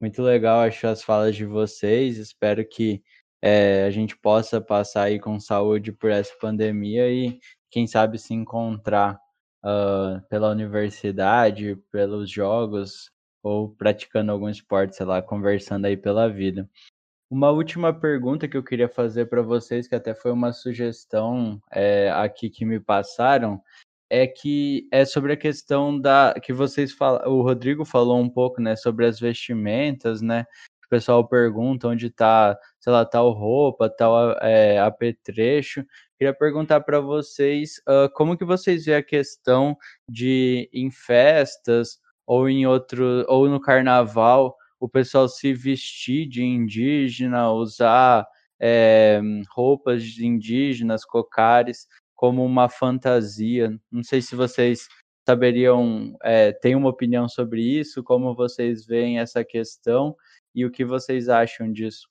Muito 0.00 0.22
legal, 0.22 0.60
acho 0.60 0.86
as 0.86 1.02
falas 1.02 1.36
de 1.36 1.44
vocês, 1.44 2.16
espero 2.18 2.66
que 2.66 3.02
é, 3.42 3.84
a 3.84 3.90
gente 3.90 4.16
possa 4.16 4.60
passar 4.60 5.04
aí 5.04 5.20
com 5.20 5.38
saúde 5.38 5.92
por 5.92 6.10
essa 6.10 6.32
pandemia 6.40 7.10
e, 7.10 7.38
quem 7.70 7.86
sabe, 7.86 8.18
se 8.18 8.34
encontrar 8.34 9.18
uh, 9.64 10.20
pela 10.28 10.50
universidade, 10.50 11.76
pelos 11.90 12.30
jogos 12.30 13.10
ou 13.42 13.70
praticando 13.70 14.32
algum 14.32 14.48
esporte, 14.48 14.96
sei 14.96 15.06
lá, 15.06 15.22
conversando 15.22 15.86
aí 15.86 15.96
pela 15.96 16.28
vida. 16.28 16.68
Uma 17.30 17.50
última 17.50 17.92
pergunta 17.92 18.48
que 18.48 18.56
eu 18.56 18.64
queria 18.64 18.88
fazer 18.88 19.26
para 19.26 19.42
vocês, 19.42 19.86
que 19.86 19.94
até 19.94 20.14
foi 20.14 20.32
uma 20.32 20.52
sugestão 20.52 21.60
é, 21.70 22.10
aqui 22.10 22.48
que 22.48 22.64
me 22.64 22.80
passaram, 22.80 23.62
é 24.10 24.26
que 24.26 24.88
é 24.90 25.04
sobre 25.04 25.34
a 25.34 25.36
questão 25.36 26.00
da 26.00 26.34
que 26.42 26.52
vocês 26.52 26.92
falam, 26.92 27.30
o 27.30 27.42
Rodrigo 27.42 27.84
falou 27.84 28.18
um 28.18 28.30
pouco, 28.30 28.60
né, 28.62 28.74
sobre 28.76 29.04
as 29.06 29.20
vestimentas, 29.20 30.22
né? 30.22 30.46
O 30.88 30.90
pessoal 30.90 31.28
pergunta 31.28 31.86
onde 31.86 32.06
está, 32.06 32.58
sei 32.80 32.92
lá, 32.92 33.04
tal 33.04 33.30
roupa, 33.32 33.90
tal 33.90 34.32
é, 34.40 34.78
apetrecho. 34.78 35.84
Queria 36.18 36.32
perguntar 36.32 36.80
para 36.80 36.98
vocês 36.98 37.74
uh, 37.86 38.10
como 38.14 38.36
que 38.38 38.44
vocês 38.44 38.86
veem 38.86 38.96
a 38.96 39.02
questão 39.02 39.76
de 40.10 40.68
em 40.72 40.90
festas 40.90 41.98
ou 42.26 42.48
em 42.48 42.66
outro 42.66 43.24
ou 43.28 43.48
no 43.48 43.60
carnaval 43.60 44.56
o 44.80 44.88
pessoal 44.88 45.28
se 45.28 45.52
vestir 45.52 46.26
de 46.26 46.42
indígena, 46.42 47.52
usar 47.52 48.26
é, 48.58 49.20
roupas 49.50 50.02
indígenas, 50.18 51.04
cocares, 51.04 51.86
como 52.14 52.44
uma 52.44 52.68
fantasia. 52.70 53.78
Não 53.90 54.02
sei 54.02 54.22
se 54.22 54.34
vocês 54.34 54.88
saberiam, 55.28 56.16
é, 56.22 56.52
têm 56.52 56.74
uma 56.74 56.88
opinião 56.88 57.28
sobre 57.28 57.60
isso, 57.60 58.02
como 58.02 58.34
vocês 58.34 58.86
veem 58.86 59.18
essa 59.18 59.44
questão 59.44 60.16
e 60.58 60.64
o 60.64 60.70
que 60.70 60.84
vocês 60.84 61.28
acham 61.28 61.72
disso. 61.72 62.08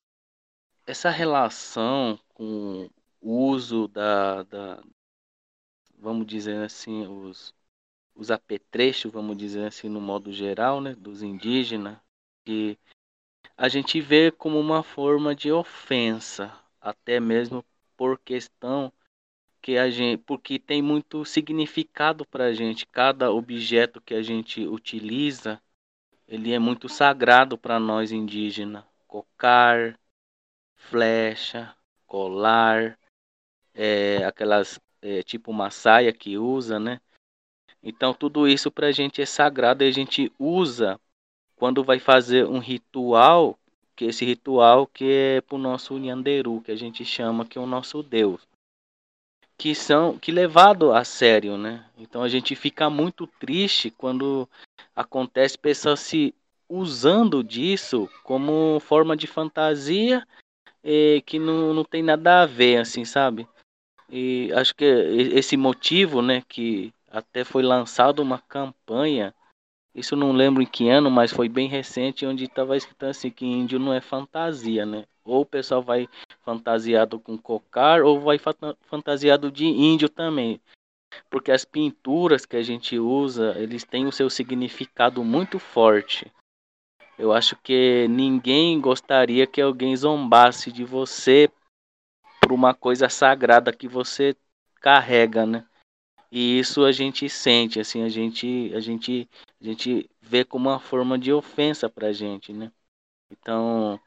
Essa 0.85 1.09
relação 1.09 2.17
com 2.33 2.89
o 3.19 3.49
uso 3.49 3.87
da, 3.89 4.43
da 4.43 4.83
vamos 5.97 6.25
dizer 6.25 6.63
assim, 6.63 7.05
os, 7.07 7.53
os 8.15 8.31
apetrechos, 8.31 9.11
vamos 9.11 9.37
dizer 9.37 9.65
assim, 9.67 9.89
no 9.89 9.99
modo 9.99 10.31
geral, 10.31 10.79
né, 10.79 10.95
dos 10.95 11.21
indígenas, 11.21 11.97
que 12.45 12.77
a 13.57 13.67
gente 13.67 13.99
vê 13.99 14.31
como 14.31 14.57
uma 14.59 14.81
forma 14.81 15.35
de 15.35 15.51
ofensa, 15.51 16.57
até 16.79 17.19
mesmo 17.19 17.65
por 17.97 18.17
questão 18.19 18.93
que 19.61 19.77
a 19.77 19.89
gente, 19.89 20.21
porque 20.23 20.57
tem 20.57 20.81
muito 20.81 21.25
significado 21.25 22.25
para 22.25 22.45
a 22.45 22.53
gente. 22.53 22.85
Cada 22.85 23.31
objeto 23.31 23.99
que 23.99 24.13
a 24.13 24.21
gente 24.21 24.65
utiliza, 24.65 25.61
ele 26.27 26.53
é 26.53 26.59
muito 26.59 26.89
sagrado 26.89 27.57
para 27.57 27.79
nós 27.79 28.11
indígenas. 28.11 28.83
Cocar, 29.07 29.97
flecha, 30.75 31.73
colar, 32.05 32.97
é, 33.73 34.23
aquelas 34.25 34.79
é, 35.01 35.23
tipo 35.23 35.51
uma 35.51 35.69
saia 35.69 36.11
que 36.11 36.37
usa, 36.37 36.79
né? 36.79 36.99
Então 37.81 38.13
tudo 38.13 38.47
isso 38.47 38.71
para 38.71 38.87
a 38.87 38.91
gente 38.91 39.21
é 39.21 39.25
sagrado 39.25 39.83
e 39.83 39.87
a 39.87 39.91
gente 39.91 40.31
usa 40.37 40.99
quando 41.55 41.83
vai 41.83 41.99
fazer 41.99 42.45
um 42.45 42.59
ritual, 42.59 43.57
que 43.95 44.05
esse 44.05 44.25
ritual 44.25 44.85
que 44.85 45.05
é 45.09 45.41
para 45.41 45.55
o 45.55 45.59
nosso 45.59 45.97
Nyanderu, 45.97 46.61
que 46.61 46.71
a 46.71 46.75
gente 46.75 47.05
chama 47.05 47.45
que 47.45 47.57
é 47.57 47.61
o 47.61 47.65
nosso 47.65 48.03
Deus, 48.03 48.41
que 49.57 49.73
são 49.73 50.17
que 50.19 50.31
levado 50.31 50.91
a 50.91 51.03
sério, 51.03 51.57
né? 51.57 51.89
Então 51.97 52.21
a 52.21 52.29
gente 52.29 52.55
fica 52.55 52.89
muito 52.89 53.25
triste 53.25 53.89
quando 53.89 54.47
acontece 54.97 55.57
pessoas 55.57 55.99
se 55.99 56.33
usando 56.67 57.43
disso 57.43 58.09
como 58.23 58.79
forma 58.81 59.15
de 59.15 59.27
fantasia 59.27 60.27
e 60.83 61.23
que 61.25 61.39
não, 61.39 61.73
não 61.73 61.85
tem 61.85 62.03
nada 62.03 62.41
a 62.41 62.45
ver, 62.45 62.77
assim, 62.77 63.05
sabe? 63.05 63.47
E 64.09 64.51
acho 64.53 64.75
que 64.75 64.83
esse 64.83 65.55
motivo, 65.55 66.21
né, 66.21 66.43
que 66.49 66.93
até 67.09 67.43
foi 67.43 67.63
lançado 67.63 68.19
uma 68.21 68.39
campanha 68.39 69.33
isso 69.97 70.15
não 70.15 70.31
lembro 70.31 70.61
em 70.61 70.65
que 70.67 70.87
ano, 70.89 71.09
mas 71.09 71.33
foi 71.33 71.49
bem 71.49 71.67
recente, 71.67 72.23
onde 72.23 72.43
estava 72.43 72.77
escrito 72.77 73.07
assim 73.07 73.31
que 73.31 73.47
índio 73.47 73.79
não 73.79 73.91
é 73.91 73.99
fantasia, 73.99 74.85
né? 74.85 75.05
Ou 75.25 75.41
o 75.41 75.45
pessoal 75.45 75.81
vai 75.81 76.07
fantasiado 76.45 77.19
com 77.19 77.35
cocar, 77.35 78.03
ou 78.03 78.21
vai 78.21 78.39
fantasiado 78.81 79.51
de 79.51 79.65
índio 79.65 80.07
também. 80.07 80.61
Porque 81.29 81.51
as 81.51 81.65
pinturas 81.65 82.45
que 82.45 82.55
a 82.55 82.63
gente 82.63 82.97
usa, 82.97 83.57
eles 83.57 83.83
têm 83.83 84.05
o 84.05 84.11
seu 84.11 84.29
significado 84.29 85.23
muito 85.23 85.59
forte. 85.59 86.31
Eu 87.17 87.33
acho 87.33 87.55
que 87.57 88.07
ninguém 88.07 88.79
gostaria 88.79 89.47
que 89.47 89.61
alguém 89.61 89.95
zombasse 89.95 90.71
de 90.71 90.83
você 90.83 91.49
por 92.41 92.51
uma 92.51 92.73
coisa 92.73 93.09
sagrada 93.09 93.73
que 93.73 93.87
você 93.87 94.35
carrega, 94.75 95.45
né? 95.45 95.65
E 96.31 96.59
isso 96.59 96.83
a 96.83 96.91
gente 96.91 97.29
sente, 97.29 97.79
assim, 97.79 98.03
a 98.03 98.09
gente, 98.09 98.71
a 98.75 98.79
gente, 98.79 99.29
a 99.59 99.63
gente 99.63 100.09
vê 100.21 100.43
como 100.43 100.69
uma 100.69 100.79
forma 100.79 101.17
de 101.17 101.31
ofensa 101.31 101.89
para 101.89 102.07
a 102.07 102.13
gente, 102.13 102.51
né? 102.51 102.71
Então, 103.31 103.99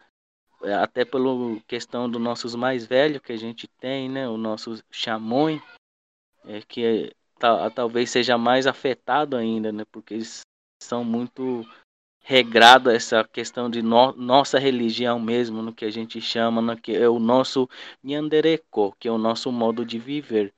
é, 0.63 0.75
até 0.75 1.05
pela 1.05 1.59
questão 1.67 2.09
dos 2.09 2.21
nossos 2.21 2.55
mais 2.55 2.87
velhos 2.87 3.23
que 3.23 3.33
a 3.33 3.37
gente 3.37 3.67
tem, 3.67 4.09
né? 4.09 4.29
O 4.29 4.37
nosso 4.37 4.83
chamões, 4.91 5.63
é, 6.45 6.61
que 6.63 6.85
é, 6.85 7.13
talvez 7.75 8.11
seja 8.11 8.37
mais 8.37 8.67
afetado 8.67 9.37
ainda, 9.37 9.73
né? 9.73 9.85
Porque 9.91 10.15
eles 10.15 10.41
são 10.83 11.05
muito 11.05 11.65
regrado 12.23 12.91
essa 12.91 13.25
questão 13.25 13.71
de 13.71 13.83
no, 13.83 14.13
nossa 14.13 14.59
religião 14.59 15.19
mesmo, 15.19 15.63
no 15.63 15.75
que 15.75 15.85
a 15.85 15.91
gente 15.91 16.21
chama, 16.21 16.61
no 16.61 16.77
que 16.77 16.95
é 16.95 17.09
o 17.09 17.19
nosso 17.19 17.69
Nyandereco, 18.03 18.95
que 18.99 19.09
é 19.09 19.11
o 19.11 19.19
nosso 19.19 19.51
modo 19.51 19.85
de 19.85 19.99
viver. 19.99 20.55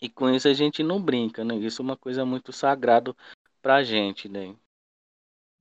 E 0.00 0.08
com 0.08 0.28
isso 0.30 0.46
a 0.46 0.54
gente 0.54 0.82
não 0.82 1.00
brinca, 1.00 1.44
né? 1.44 1.56
Isso 1.56 1.80
é 1.80 1.84
uma 1.84 1.96
coisa 1.96 2.24
muito 2.24 2.52
sagrado 2.52 3.16
pra 3.62 3.82
gente, 3.82 4.28
né? 4.28 4.54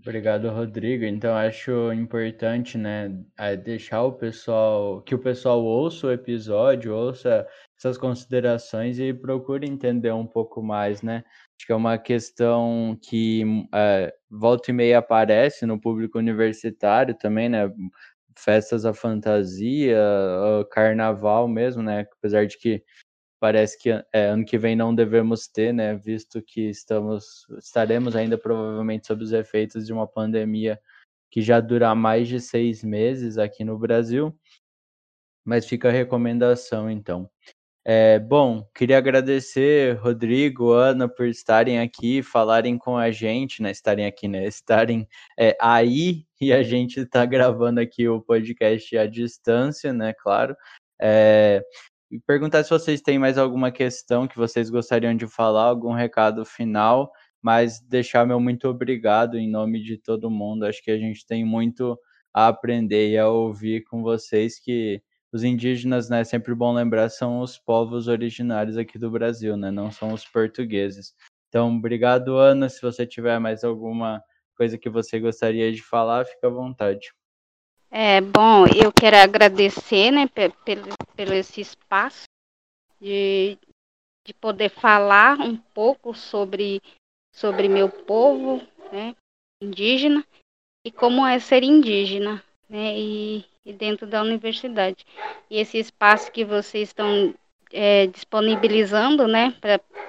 Obrigado, 0.01 0.49
Rodrigo. 0.49 1.03
Então 1.05 1.35
acho 1.35 1.91
importante, 1.93 2.77
né, 2.77 3.09
deixar 3.63 4.03
o 4.03 4.13
pessoal, 4.13 5.01
que 5.01 5.15
o 5.15 5.19
pessoal 5.19 5.63
ouça 5.63 6.07
o 6.07 6.11
episódio, 6.11 6.93
ouça 6.95 7.47
essas 7.77 7.97
considerações 7.97 8.99
e 8.99 9.13
procure 9.13 9.67
entender 9.67 10.11
um 10.13 10.25
pouco 10.27 10.61
mais, 10.61 11.01
né? 11.01 11.23
Acho 11.57 11.65
que 11.67 11.71
é 11.73 11.75
uma 11.75 11.97
questão 11.97 12.97
que 13.01 13.43
é, 13.73 14.13
volta 14.29 14.69
e 14.71 14.73
meia 14.73 14.99
aparece 14.99 15.65
no 15.65 15.79
público 15.79 16.19
universitário 16.19 17.15
também, 17.17 17.49
né? 17.49 17.71
Festas 18.37 18.85
à 18.85 18.93
fantasia, 18.93 19.97
carnaval 20.71 21.47
mesmo, 21.47 21.81
né? 21.81 22.05
Apesar 22.19 22.45
de 22.45 22.57
que 22.57 22.83
parece 23.45 23.77
que 23.77 23.91
é, 23.91 24.25
ano 24.25 24.43
que 24.43 24.57
vem 24.57 24.75
não 24.75 24.95
devemos 24.95 25.47
ter, 25.47 25.71
né, 25.71 25.95
visto 25.95 26.41
que 26.41 26.61
estamos 26.61 27.45
estaremos 27.59 28.15
ainda 28.15 28.39
provavelmente 28.39 29.05
sob 29.05 29.23
os 29.23 29.31
efeitos 29.31 29.85
de 29.85 29.93
uma 29.93 30.07
pandemia 30.07 30.81
que 31.29 31.43
já 31.43 31.59
dura 31.59 31.93
mais 31.93 32.27
de 32.27 32.39
seis 32.39 32.83
meses 32.83 33.37
aqui 33.37 33.63
no 33.63 33.77
Brasil. 33.77 34.35
Mas 35.45 35.67
fica 35.67 35.89
a 35.89 35.91
recomendação, 35.91 36.89
então. 36.89 37.29
É, 37.85 38.17
bom, 38.17 38.67
queria 38.73 38.97
agradecer 38.97 39.95
Rodrigo, 39.97 40.71
Ana, 40.71 41.07
por 41.07 41.27
estarem 41.27 41.79
aqui, 41.79 42.23
falarem 42.23 42.79
com 42.79 42.97
a 42.97 43.11
gente, 43.11 43.61
né? 43.61 43.69
Estarem 43.69 44.07
aqui, 44.07 44.27
né? 44.27 44.43
Estarem 44.49 45.07
é, 45.37 45.55
aí 45.61 46.25
e 46.41 46.51
a 46.51 46.63
gente 46.63 47.01
está 47.01 47.23
gravando 47.27 47.79
aqui 47.79 48.07
o 48.09 48.19
podcast 48.19 48.97
à 48.97 49.05
distância, 49.05 49.93
né? 49.93 50.15
Claro. 50.17 50.57
É, 50.99 51.63
perguntar 52.25 52.63
se 52.63 52.69
vocês 52.69 53.01
têm 53.01 53.19
mais 53.19 53.37
alguma 53.37 53.71
questão 53.71 54.27
que 54.27 54.37
vocês 54.37 54.69
gostariam 54.69 55.15
de 55.15 55.27
falar, 55.27 55.63
algum 55.63 55.93
recado 55.93 56.45
final, 56.45 57.11
mas 57.41 57.79
deixar 57.81 58.25
meu 58.25 58.39
muito 58.39 58.67
obrigado 58.67 59.37
em 59.37 59.49
nome 59.49 59.81
de 59.83 59.97
todo 59.97 60.29
mundo. 60.29 60.65
Acho 60.65 60.83
que 60.83 60.91
a 60.91 60.97
gente 60.97 61.25
tem 61.25 61.45
muito 61.45 61.97
a 62.33 62.47
aprender 62.47 63.11
e 63.11 63.17
a 63.17 63.27
ouvir 63.27 63.83
com 63.85 64.01
vocês 64.01 64.59
que 64.59 65.01
os 65.31 65.43
indígenas, 65.43 66.09
né, 66.09 66.21
é 66.21 66.23
sempre 66.23 66.55
bom 66.55 66.73
lembrar, 66.73 67.09
são 67.09 67.41
os 67.41 67.57
povos 67.57 68.07
originários 68.07 68.77
aqui 68.77 68.97
do 68.97 69.11
Brasil, 69.11 69.57
né, 69.57 69.69
não 69.71 69.91
são 69.91 70.13
os 70.13 70.25
portugueses. 70.25 71.13
Então, 71.49 71.75
obrigado, 71.77 72.37
Ana. 72.37 72.69
Se 72.69 72.81
você 72.81 73.05
tiver 73.05 73.39
mais 73.39 73.63
alguma 73.63 74.21
coisa 74.57 74.77
que 74.77 74.89
você 74.89 75.19
gostaria 75.19 75.71
de 75.71 75.81
falar, 75.81 76.25
fica 76.25 76.47
à 76.47 76.49
vontade. 76.49 77.09
É, 77.97 78.19
bom, 78.19 78.65
eu 78.67 78.91
quero 78.91 79.15
agradecer, 79.15 80.11
né, 80.11 80.27
pelo, 80.27 80.93
pelo 81.15 81.33
esse 81.33 81.61
espaço 81.61 82.25
de, 82.99 83.57
de 84.25 84.33
poder 84.33 84.67
falar 84.67 85.39
um 85.39 85.55
pouco 85.55 86.13
sobre, 86.13 86.81
sobre 87.33 87.69
meu 87.69 87.87
povo, 87.87 88.61
né, 88.91 89.15
indígena, 89.63 90.25
e 90.85 90.91
como 90.91 91.25
é 91.25 91.39
ser 91.39 91.63
indígena, 91.63 92.43
né, 92.67 92.99
e, 92.99 93.45
e 93.65 93.71
dentro 93.71 94.05
da 94.05 94.21
universidade. 94.21 95.05
E 95.49 95.57
esse 95.57 95.77
espaço 95.77 96.29
que 96.33 96.43
vocês 96.43 96.89
estão 96.89 97.33
é, 97.71 98.07
disponibilizando, 98.07 99.25
né, 99.25 99.55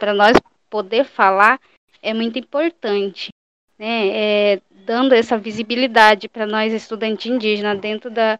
para 0.01 0.12
nós 0.12 0.37
poder 0.68 1.05
falar, 1.05 1.61
é 2.03 2.12
muito 2.12 2.37
importante, 2.37 3.28
né, 3.78 4.09
é, 4.09 4.61
dando 4.87 5.14
essa 5.14 5.37
visibilidade 5.37 6.28
para 6.28 6.47
nós 6.47 6.72
estudantes 6.72 7.26
indígenas 7.26 7.80
dentro 7.80 8.09
da, 8.09 8.39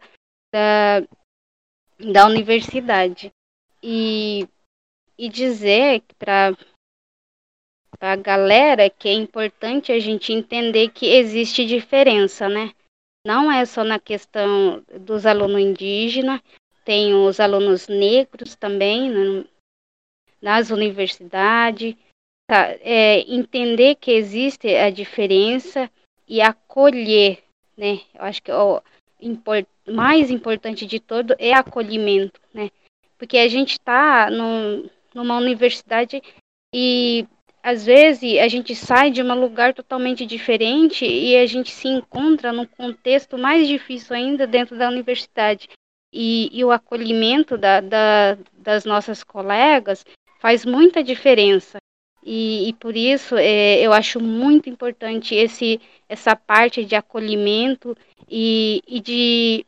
da, 0.51 1.01
da 1.99 2.25
universidade. 2.25 3.29
E, 3.83 4.47
e 5.17 5.29
dizer 5.29 6.01
para 6.17 6.55
a 7.99 8.15
galera 8.15 8.89
que 8.89 9.09
é 9.09 9.13
importante 9.13 9.91
a 9.91 9.99
gente 9.99 10.31
entender 10.31 10.89
que 10.89 11.05
existe 11.05 11.65
diferença, 11.65 12.47
né? 12.47 12.71
Não 13.25 13.51
é 13.51 13.65
só 13.65 13.83
na 13.83 13.99
questão 13.99 14.81
dos 15.01 15.25
alunos 15.25 15.59
indígenas, 15.59 16.41
tem 16.85 17.13
os 17.13 17.41
alunos 17.41 17.89
negros 17.89 18.55
também 18.55 19.11
né, 19.11 19.45
nas 20.41 20.69
universidades, 20.69 21.93
tá, 22.49 22.69
é, 22.79 23.19
entender 23.27 23.95
que 23.95 24.11
existe 24.11 24.73
a 24.73 24.89
diferença 24.89 25.91
e 26.27 26.41
acolher, 26.41 27.43
né? 27.77 28.01
Eu 28.13 28.21
acho 28.21 28.41
que 28.41 28.51
ó, 28.51 28.81
import, 29.21 29.65
mais 29.87 30.29
importante 30.29 30.85
de 30.85 30.99
todo 30.99 31.35
é 31.39 31.53
acolhimento, 31.53 32.39
né? 32.53 32.69
Porque 33.17 33.37
a 33.37 33.47
gente 33.47 33.73
está 33.73 34.29
numa 34.29 35.37
universidade 35.37 36.21
e 36.73 37.25
às 37.63 37.85
vezes 37.85 38.39
a 38.39 38.47
gente 38.47 38.75
sai 38.75 39.11
de 39.11 39.21
um 39.21 39.39
lugar 39.39 39.73
totalmente 39.73 40.25
diferente 40.25 41.05
e 41.05 41.35
a 41.35 41.45
gente 41.45 41.71
se 41.71 41.87
encontra 41.87 42.53
num 42.53 42.65
contexto 42.65 43.37
mais 43.37 43.67
difícil 43.67 44.15
ainda 44.15 44.45
dentro 44.45 44.77
da 44.77 44.87
universidade. 44.87 45.69
E, 46.13 46.49
e 46.57 46.63
o 46.63 46.71
acolhimento 46.71 47.57
da, 47.57 47.81
da, 47.81 48.37
das 48.53 48.85
nossas 48.85 49.23
colegas 49.23 50.05
faz 50.39 50.65
muita 50.65 51.03
diferença. 51.03 51.77
E, 52.29 52.67
e 52.67 52.73
por 52.73 52.97
isso 52.97 53.37
é, 53.37 53.79
eu 53.79 53.93
acho 53.93 54.19
muito 54.19 54.69
importante 54.69 55.33
esse, 55.33 55.79
essa 56.09 56.35
parte 56.35 56.83
de 56.83 56.93
acolhimento 56.93 57.97
e, 58.29 58.83
e, 58.85 58.99
de, 58.99 59.65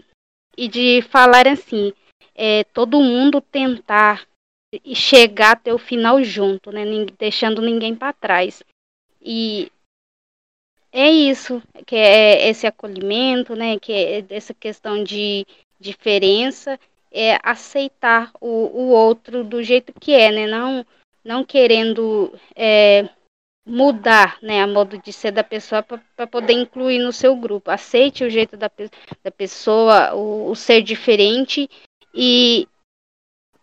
e 0.57 0.67
de 0.67 1.01
falar 1.03 1.47
assim, 1.47 1.93
é, 2.35 2.65
todo 2.65 2.99
mundo 2.99 3.39
tentar 3.39 4.27
chegar 4.93 5.51
até 5.51 5.73
o 5.73 5.77
final 5.77 6.21
junto, 6.21 6.69
né, 6.69 6.83
deixando 7.17 7.61
ninguém 7.61 7.95
para 7.95 8.11
trás. 8.11 8.61
E 9.21 9.71
é 10.91 11.09
isso, 11.09 11.63
que 11.87 11.95
é 11.95 12.49
esse 12.49 12.67
acolhimento, 12.67 13.55
né, 13.55 13.79
que 13.79 13.93
é 13.93 14.25
essa 14.29 14.53
questão 14.53 15.01
de 15.01 15.45
diferença, 15.79 16.77
é 17.09 17.39
aceitar 17.41 18.33
o, 18.41 18.47
o 18.47 18.89
outro 18.89 19.45
do 19.45 19.63
jeito 19.63 19.93
que 19.97 20.11
é, 20.13 20.29
né, 20.29 20.45
não, 20.45 20.85
não 21.23 21.43
querendo 21.43 22.33
é, 22.55 23.09
mudar 23.65 24.37
né, 24.41 24.61
a 24.61 24.67
modo 24.67 24.97
de 24.97 25.13
ser 25.13 25.31
da 25.31 25.43
pessoa 25.43 25.83
para 25.83 26.27
poder 26.27 26.53
incluir 26.53 26.99
no 26.99 27.11
seu 27.11 27.35
grupo. 27.35 27.69
Aceite 27.69 28.23
o 28.23 28.29
jeito 28.29 28.57
da, 28.57 28.69
da 29.23 29.31
pessoa, 29.31 30.13
o, 30.15 30.49
o 30.49 30.55
ser 30.55 30.81
diferente 30.81 31.69
e, 32.13 32.67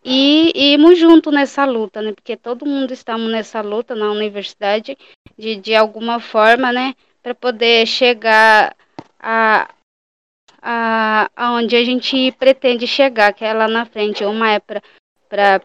e, 0.04 0.52
e 0.54 0.72
irmos 0.74 0.98
junto 0.98 1.30
nessa 1.30 1.64
luta, 1.64 2.00
né? 2.00 2.12
Porque 2.12 2.36
todo 2.36 2.64
mundo 2.64 2.92
estamos 2.92 3.30
nessa 3.30 3.60
luta 3.60 3.94
na 3.94 4.10
universidade 4.10 4.96
de, 5.36 5.56
de 5.56 5.74
alguma 5.74 6.20
forma, 6.20 6.72
né? 6.72 6.94
Para 7.22 7.34
poder 7.34 7.86
chegar 7.86 8.76
a, 9.18 9.68
a, 10.62 11.28
a 11.34 11.62
gente 11.62 12.30
pretende 12.32 12.86
chegar, 12.86 13.32
que 13.32 13.44
é 13.44 13.52
lá 13.52 13.66
na 13.66 13.84
frente. 13.84 14.24
Uma 14.24 14.52
é 14.52 14.60
para 14.60 15.60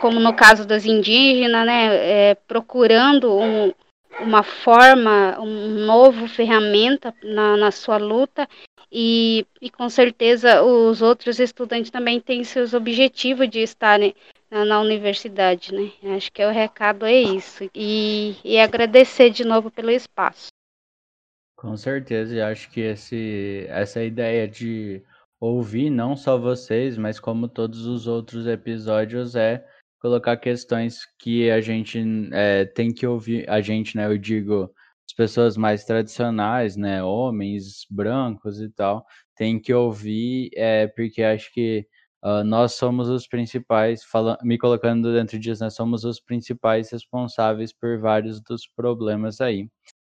como 0.00 0.20
no 0.20 0.34
caso 0.34 0.66
das 0.66 0.84
indígenas, 0.84 1.66
né, 1.66 2.30
é, 2.30 2.34
procurando 2.34 3.32
um, 3.38 3.72
uma 4.20 4.42
forma, 4.42 5.40
um 5.40 5.86
novo 5.86 6.28
ferramenta 6.28 7.14
na, 7.22 7.56
na 7.56 7.70
sua 7.70 7.96
luta 7.96 8.48
e, 8.90 9.46
e, 9.60 9.70
com 9.70 9.88
certeza 9.88 10.62
os 10.62 11.02
outros 11.02 11.40
estudantes 11.40 11.90
também 11.90 12.20
têm 12.20 12.44
seus 12.44 12.74
objetivos 12.74 13.48
de 13.48 13.60
estarem 13.60 14.14
na, 14.50 14.64
na 14.64 14.80
universidade, 14.80 15.74
né? 15.74 15.90
Acho 16.16 16.30
que 16.30 16.44
o 16.44 16.50
recado 16.50 17.04
é 17.04 17.20
isso 17.20 17.68
e, 17.74 18.36
e 18.44 18.58
agradecer 18.58 19.30
de 19.30 19.44
novo 19.44 19.70
pelo 19.70 19.90
espaço. 19.90 20.48
Com 21.56 21.76
certeza, 21.76 22.36
eu 22.36 22.44
acho 22.44 22.70
que 22.70 22.80
esse, 22.82 23.66
essa 23.68 24.04
ideia 24.04 24.46
de 24.46 25.02
ouvir 25.40 25.90
não 25.90 26.16
só 26.16 26.38
vocês, 26.38 26.96
mas 26.96 27.20
como 27.20 27.48
todos 27.48 27.86
os 27.86 28.06
outros 28.06 28.46
episódios 28.46 29.36
é 29.36 29.64
colocar 30.00 30.36
questões 30.36 31.06
que 31.18 31.50
a 31.50 31.60
gente 31.60 31.98
é, 32.32 32.66
tem 32.66 32.92
que 32.92 33.06
ouvir, 33.06 33.48
a 33.48 33.60
gente, 33.60 33.96
né, 33.96 34.06
eu 34.06 34.18
digo, 34.18 34.70
as 35.08 35.14
pessoas 35.16 35.56
mais 35.56 35.84
tradicionais, 35.84 36.76
né, 36.76 37.02
homens 37.02 37.86
brancos 37.90 38.60
e 38.60 38.68
tal, 38.68 39.06
tem 39.34 39.58
que 39.60 39.72
ouvir, 39.72 40.50
é, 40.54 40.86
porque 40.88 41.22
acho 41.22 41.52
que 41.52 41.86
uh, 42.22 42.44
nós 42.44 42.74
somos 42.74 43.08
os 43.08 43.26
principais, 43.26 44.04
falando, 44.04 44.38
me 44.42 44.58
colocando 44.58 45.12
dentro 45.12 45.38
disso, 45.38 45.64
nós 45.64 45.74
somos 45.74 46.04
os 46.04 46.20
principais 46.20 46.90
responsáveis 46.90 47.72
por 47.72 47.98
vários 47.98 48.40
dos 48.42 48.66
problemas 48.66 49.40
aí. 49.40 49.68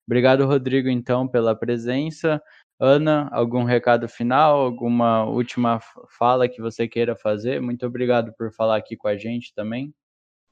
Obrigado, 0.07 0.47
Rodrigo, 0.47 0.89
então, 0.89 1.27
pela 1.27 1.55
presença. 1.55 2.41
Ana, 2.79 3.29
algum 3.33 3.65
recado 3.65 4.09
final, 4.09 4.61
alguma 4.61 5.25
última 5.25 5.81
fala 6.19 6.49
que 6.49 6.61
você 6.61 6.87
queira 6.87 7.17
fazer? 7.17 7.61
Muito 7.61 7.87
obrigado 7.87 8.33
por 8.35 8.53
falar 8.53 8.77
aqui 8.77 8.97
com 8.97 9.09
a 9.09 9.17
gente 9.17 9.55
também. 9.55 9.95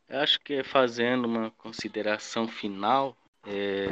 Eu 0.09 0.21
acho 0.21 0.41
que 0.41 0.63
fazendo 0.65 1.27
uma 1.27 1.51
consideração 1.53 2.49
final, 2.49 3.17
é, 3.47 3.91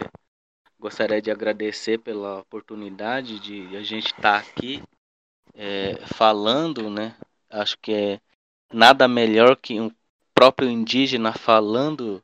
gostaria 0.79 1.21
de 1.21 1.31
agradecer 1.31 1.99
pela 1.99 2.41
oportunidade 2.41 3.39
de 3.39 3.77
a 3.77 3.83
gente 3.83 4.07
estar 4.07 4.21
tá 4.21 4.39
aqui 4.39 4.83
é, 5.55 5.97
falando, 6.07 6.91
né? 6.91 7.15
Acho 7.49 7.77
que 7.79 7.93
é 7.93 8.21
nada 8.73 9.07
melhor 9.07 9.57
que 9.57 9.81
um 9.81 9.91
próprio 10.35 10.71
indígena 10.71 11.33
falando? 11.33 12.23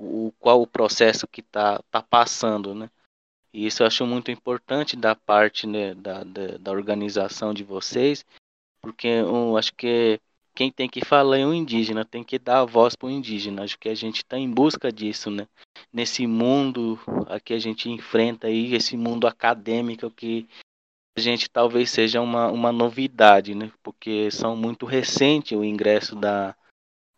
O 0.00 0.32
qual 0.38 0.62
o 0.62 0.66
processo 0.66 1.26
que 1.26 1.40
está 1.40 1.82
tá 1.90 2.00
passando, 2.00 2.74
né? 2.74 2.88
E 3.52 3.66
isso 3.66 3.82
eu 3.82 3.86
acho 3.86 4.06
muito 4.06 4.30
importante 4.30 4.96
da 4.96 5.14
parte 5.14 5.66
né, 5.66 5.94
da, 5.94 6.22
da, 6.22 6.58
da, 6.58 6.70
organização 6.70 7.52
de 7.52 7.64
vocês, 7.64 8.24
porque 8.80 9.08
eu 9.08 9.56
acho 9.56 9.74
que 9.74 10.20
quem 10.54 10.70
tem 10.70 10.88
que 10.88 11.04
falar 11.04 11.38
é 11.38 11.46
o 11.46 11.54
indígena, 11.54 12.04
tem 12.04 12.22
que 12.22 12.38
dar 12.38 12.60
a 12.60 12.64
voz 12.64 12.94
para 12.94 13.06
o 13.06 13.10
indígena. 13.10 13.62
Acho 13.62 13.78
que 13.78 13.88
a 13.88 13.94
gente 13.94 14.18
está 14.18 14.36
em 14.36 14.50
busca 14.50 14.92
disso, 14.92 15.30
né? 15.30 15.46
Nesse 15.92 16.26
mundo 16.26 16.98
que 17.44 17.54
a 17.54 17.58
gente 17.58 17.88
enfrenta 17.88 18.48
aí, 18.48 18.74
esse 18.74 18.96
mundo 18.96 19.26
acadêmico 19.26 20.10
que 20.10 20.48
a 21.16 21.20
gente 21.20 21.48
talvez 21.48 21.90
seja 21.90 22.20
uma, 22.20 22.48
uma 22.50 22.72
novidade, 22.72 23.54
né? 23.54 23.70
Porque 23.82 24.30
são 24.30 24.56
muito 24.56 24.84
recente 24.84 25.54
o 25.54 25.64
ingresso 25.64 26.16
da, 26.16 26.56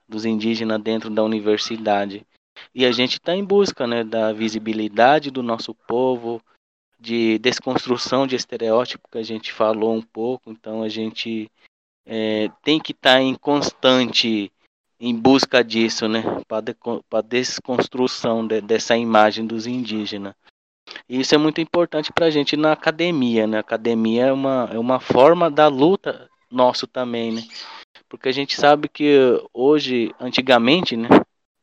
dos 0.09 0.25
indígenas 0.25 0.81
dentro 0.83 1.11
da 1.11 1.23
universidade. 1.23 2.27
E 2.75 2.85
a 2.85 2.93
gente 2.93 3.15
está 3.15 3.35
em 3.35 3.45
busca 3.45 3.87
né, 3.87 4.05
da 4.05 4.33
visibilidade 4.33 5.31
do 5.31 5.43
nosso 5.43 5.75
povo, 5.75 6.43
de 6.99 7.39
desconstrução 7.39 8.27
de 8.27 8.37
estereótipo 8.37 9.09
que 9.11 9.19
a 9.19 9.23
gente 9.23 9.53
falou 9.53 9.95
um 9.95 10.03
pouco. 10.03 10.51
Então 10.51 10.83
a 10.83 10.89
gente 10.89 11.51
é, 12.07 12.51
tem 12.63 12.79
que 12.79 12.93
estar 12.93 13.15
tá 13.15 13.21
em 13.21 13.35
constante 13.35 14.53
em 15.03 15.17
busca 15.17 15.65
disso, 15.65 16.07
né, 16.07 16.23
para 16.47 17.23
desconstrução 17.23 18.47
de, 18.47 18.61
dessa 18.61 18.95
imagem 18.97 19.47
dos 19.47 19.67
indígenas. 19.67 20.35
E 21.09 21.21
isso 21.21 21.35
é 21.35 21.39
muito 21.39 21.61
importante 21.61 22.13
para 22.13 22.27
a 22.27 22.31
gente 22.31 22.57
na 22.57 22.73
academia, 22.73 23.47
né? 23.47 23.59
A 23.59 23.61
academia 23.61 24.27
é 24.27 24.33
uma, 24.33 24.69
é 24.73 24.79
uma 24.79 25.01
forma 25.01 25.51
da 25.51 25.69
luta 25.69 26.29
nosso 26.51 26.87
também, 26.87 27.33
né? 27.33 27.43
Porque 28.09 28.29
a 28.29 28.33
gente 28.33 28.57
sabe 28.57 28.89
que 28.89 29.17
hoje, 29.55 30.13
antigamente, 30.21 30.97
né? 30.97 31.09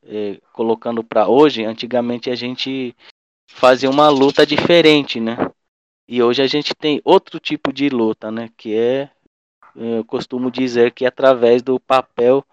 É, 0.08 0.40
colocando 0.54 1.04
para 1.04 1.28
hoje, 1.28 1.66
antigamente 1.66 2.30
a 2.30 2.36
gente 2.36 2.96
fazia 3.50 3.90
uma 3.90 4.10
luta 4.10 4.46
diferente, 4.46 5.20
né? 5.20 5.36
E 6.08 6.24
hoje 6.24 6.42
a 6.42 6.48
gente 6.48 6.74
tem 6.74 7.02
outro 7.04 7.40
tipo 7.40 7.74
de 7.74 7.90
luta, 7.90 8.32
né? 8.32 8.50
Que 8.56 8.76
é, 8.76 9.10
eu 9.76 10.06
costumo 10.06 10.50
dizer 10.50 10.92
que 10.92 11.04
é 11.04 11.10
através 11.10 11.62
do 11.62 11.80
papel 11.80 12.46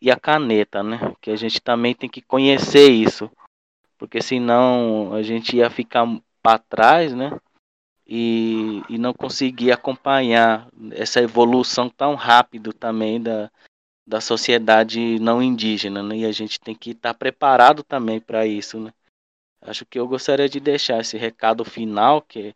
e 0.00 0.10
a 0.10 0.16
caneta, 0.16 0.82
né? 0.82 1.14
Que 1.20 1.30
a 1.30 1.36
gente 1.36 1.60
também 1.60 1.94
tem 1.94 2.08
que 2.08 2.20
conhecer 2.20 2.90
isso, 2.90 3.30
porque 3.96 4.20
senão 4.20 5.14
a 5.14 5.22
gente 5.22 5.56
ia 5.56 5.70
ficar 5.70 6.06
para 6.42 6.58
trás, 6.58 7.14
né? 7.14 7.38
E, 8.06 8.82
e 8.88 8.98
não 8.98 9.14
conseguir 9.14 9.70
acompanhar 9.70 10.66
essa 10.90 11.20
evolução 11.20 11.88
tão 11.88 12.16
rápido 12.16 12.72
também 12.72 13.22
da, 13.22 13.48
da 14.10 14.20
sociedade 14.20 15.20
não 15.20 15.40
indígena, 15.40 16.02
né? 16.02 16.16
E 16.16 16.26
a 16.26 16.32
gente 16.32 16.58
tem 16.58 16.74
que 16.74 16.90
estar 16.90 17.14
tá 17.14 17.18
preparado 17.18 17.84
também 17.84 18.18
para 18.18 18.44
isso, 18.44 18.80
né? 18.80 18.92
Acho 19.62 19.86
que 19.86 20.00
eu 20.00 20.08
gostaria 20.08 20.48
de 20.48 20.58
deixar 20.58 21.00
esse 21.00 21.16
recado 21.16 21.64
final, 21.64 22.20
que 22.20 22.52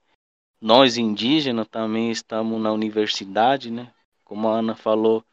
nós 0.61 0.97
indígenas 0.97 1.69
também 1.69 2.11
estamos 2.11 2.61
na 2.61 2.73
universidade, 2.73 3.71
né? 3.71 3.93
Como 4.25 4.49
a 4.49 4.59
Ana 4.59 4.75
falou, 4.75 5.25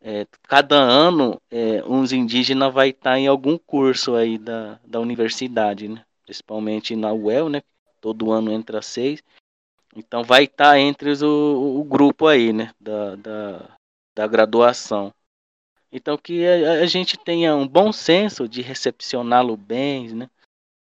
é, 0.00 0.26
cada 0.44 0.76
ano 0.76 1.38
é, 1.50 1.84
uns 1.84 2.12
indígenas 2.12 2.72
vai 2.72 2.88
estar 2.88 3.10
tá 3.10 3.18
em 3.18 3.26
algum 3.26 3.58
curso 3.58 4.14
aí 4.14 4.38
da, 4.38 4.80
da 4.86 5.00
universidade, 5.00 5.86
né? 5.86 6.02
Principalmente 6.24 6.96
na 6.96 7.12
UEL, 7.12 7.50
né? 7.50 7.62
Todo 8.00 8.32
ano 8.32 8.50
entra 8.50 8.80
seis. 8.80 9.22
Então 9.94 10.24
vai 10.24 10.44
estar 10.44 10.70
tá 10.70 10.78
entre 10.78 11.10
os, 11.10 11.20
o, 11.20 11.78
o 11.78 11.84
grupo 11.84 12.26
aí, 12.26 12.54
né? 12.54 12.72
Da, 12.80 13.16
da, 13.16 13.76
da 14.16 14.26
graduação. 14.26 15.12
Então 15.92 16.16
que 16.16 16.46
a, 16.46 16.82
a 16.82 16.86
gente 16.86 17.18
tenha 17.18 17.54
um 17.54 17.68
bom 17.68 17.92
senso 17.92 18.48
de 18.48 18.62
recepcioná-lo 18.62 19.56
bem, 19.56 20.14
né? 20.14 20.30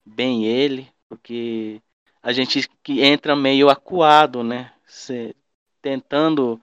Bem 0.07 0.47
ele, 0.47 0.89
porque 1.09 1.83
a 2.23 2.33
gente 2.33 2.69
que 2.83 3.03
entra 3.03 3.35
meio 3.35 3.69
acuado, 3.69 4.45
né? 4.45 4.73
Se, 4.87 5.35
tentando 5.83 6.61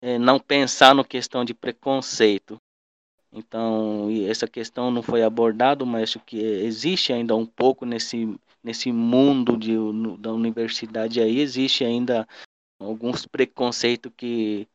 é, 0.00 0.18
não 0.18 0.40
pensar 0.40 0.94
no 0.94 1.04
questão 1.04 1.44
de 1.44 1.52
preconceito. 1.52 2.58
Então, 3.32 4.08
essa 4.28 4.48
questão 4.48 4.90
não 4.90 5.02
foi 5.02 5.22
abordada, 5.22 5.84
mas 5.84 6.02
acho 6.02 6.20
que 6.20 6.38
existe 6.38 7.12
ainda 7.12 7.36
um 7.36 7.46
pouco 7.46 7.84
nesse, 7.84 8.36
nesse 8.62 8.90
mundo 8.90 9.56
de, 9.56 9.72
no, 9.72 10.16
da 10.16 10.32
universidade 10.32 11.20
aí, 11.20 11.38
existe 11.38 11.84
ainda 11.84 12.26
alguns 12.78 13.26
preconceitos 13.26 14.10
que 14.16 14.66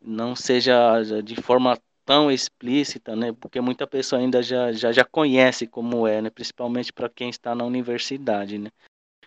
não 0.00 0.36
seja 0.36 1.02
de 1.22 1.34
forma 1.36 1.76
tão 2.04 2.30
explícita, 2.30 3.14
né? 3.16 3.32
Porque 3.32 3.60
muita 3.60 3.86
pessoa 3.86 4.20
ainda 4.20 4.42
já, 4.42 4.72
já, 4.72 4.92
já 4.92 5.04
conhece 5.04 5.66
como 5.66 6.06
é, 6.06 6.20
né? 6.22 6.30
Principalmente 6.30 6.92
para 6.92 7.08
quem 7.08 7.30
está 7.30 7.54
na 7.54 7.64
universidade, 7.64 8.58
né? 8.58 8.70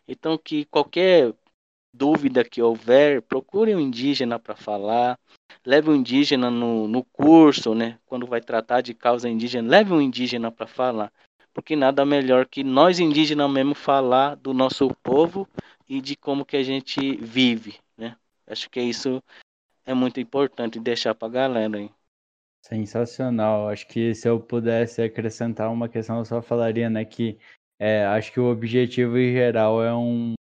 Então 0.08 0.38
que 0.38 0.66
qualquer 0.66 1.34
dúvida 1.94 2.44
que 2.44 2.62
houver, 2.62 3.22
procure 3.22 3.76
um 3.76 3.80
indígena 3.80 4.40
para 4.40 4.56
falar, 4.56 5.20
leve 5.66 5.90
um 5.90 5.96
indígena 5.96 6.50
no, 6.50 6.88
no 6.88 7.04
curso, 7.04 7.76
né? 7.76 8.00
Quando 8.06 8.26
vai 8.26 8.42
tratar 8.42 8.82
de 8.82 8.94
causa 8.94 9.30
indígena, 9.30 9.70
leve 9.70 9.94
um 9.94 10.02
indígena 10.02 10.52
para 10.52 10.66
falar. 10.68 11.12
Porque 11.54 11.76
nada 11.76 12.04
melhor 12.04 12.48
que 12.48 12.64
nós 12.64 13.00
indígenas 13.00 13.50
mesmo 13.50 13.76
falar 13.76 14.36
do 14.36 14.54
nosso 14.54 14.90
povo 15.04 15.48
e 15.88 16.02
de 16.02 16.16
como 16.16 16.46
que 16.46 16.58
a 16.58 16.64
gente 16.64 17.16
vive, 17.18 17.76
né? 17.96 18.18
Acho 18.48 18.70
que 18.70 18.82
isso 18.82 19.22
é 19.86 19.94
muito 19.94 20.20
importante 20.20 20.80
deixar 20.80 21.14
para 21.14 21.28
a 21.28 21.32
galera 21.32 21.78
aí. 21.78 21.92
Sensacional. 22.66 23.70
Acho 23.70 23.88
que 23.88 24.16
se 24.16 24.28
eu 24.28 24.40
pudesse 24.40 25.02
acrescentar 25.02 25.72
uma 25.72 25.90
questão, 25.90 26.20
eu 26.20 26.26
só 26.26 26.42
falaria, 26.42 26.90
né, 26.90 27.04
que 27.04 27.38
é, 27.80 28.06
acho 28.06 28.32
que 28.32 28.40
o 28.40 28.50
objetivo 28.50 29.18
em 29.18 29.34
geral 29.34 29.84
é 29.84 29.94
um 29.94 30.34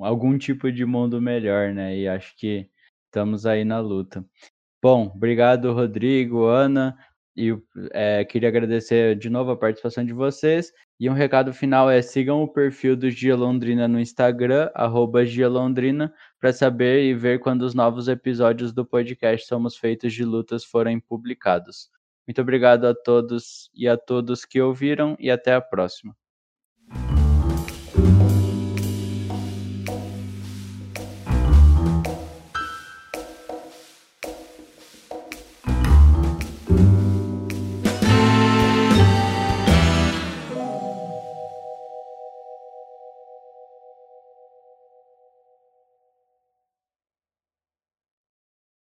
algum 0.00 0.36
tipo 0.36 0.72
de 0.72 0.84
mundo 0.84 1.20
melhor, 1.22 1.72
né? 1.72 1.96
E 1.96 2.08
acho 2.08 2.36
que 2.36 2.68
estamos 3.06 3.46
aí 3.46 3.64
na 3.64 3.78
luta. 3.80 4.24
Bom, 4.82 5.12
obrigado, 5.14 5.72
Rodrigo, 5.72 6.46
Ana. 6.46 6.96
E 7.36 7.56
é, 7.92 8.24
queria 8.24 8.48
agradecer 8.48 9.16
de 9.16 9.30
novo 9.30 9.50
a 9.52 9.56
participação 9.56 10.04
de 10.04 10.12
vocês. 10.12 10.72
E 11.00 11.08
um 11.10 11.12
recado 11.12 11.52
final 11.52 11.90
é 11.90 12.02
sigam 12.02 12.42
o 12.42 12.48
perfil 12.48 12.96
do 12.96 13.10
Gia 13.10 13.36
Londrina 13.36 13.88
no 13.88 14.00
Instagram, 14.00 14.70
arroba 14.74 15.24
Gia 15.24 15.48
Londrina, 15.48 16.12
para 16.44 16.52
saber 16.52 17.02
e 17.04 17.14
ver 17.14 17.40
quando 17.40 17.62
os 17.62 17.72
novos 17.72 18.06
episódios 18.06 18.70
do 18.70 18.84
podcast 18.84 19.46
Somos 19.46 19.78
Feitos 19.78 20.12
de 20.12 20.26
Lutas 20.26 20.62
forem 20.62 21.00
publicados. 21.00 21.88
Muito 22.28 22.38
obrigado 22.42 22.84
a 22.84 22.94
todos 22.94 23.70
e 23.74 23.88
a 23.88 23.96
todos 23.96 24.44
que 24.44 24.60
ouviram 24.60 25.16
e 25.18 25.30
até 25.30 25.54
a 25.54 25.60
próxima. 25.62 26.14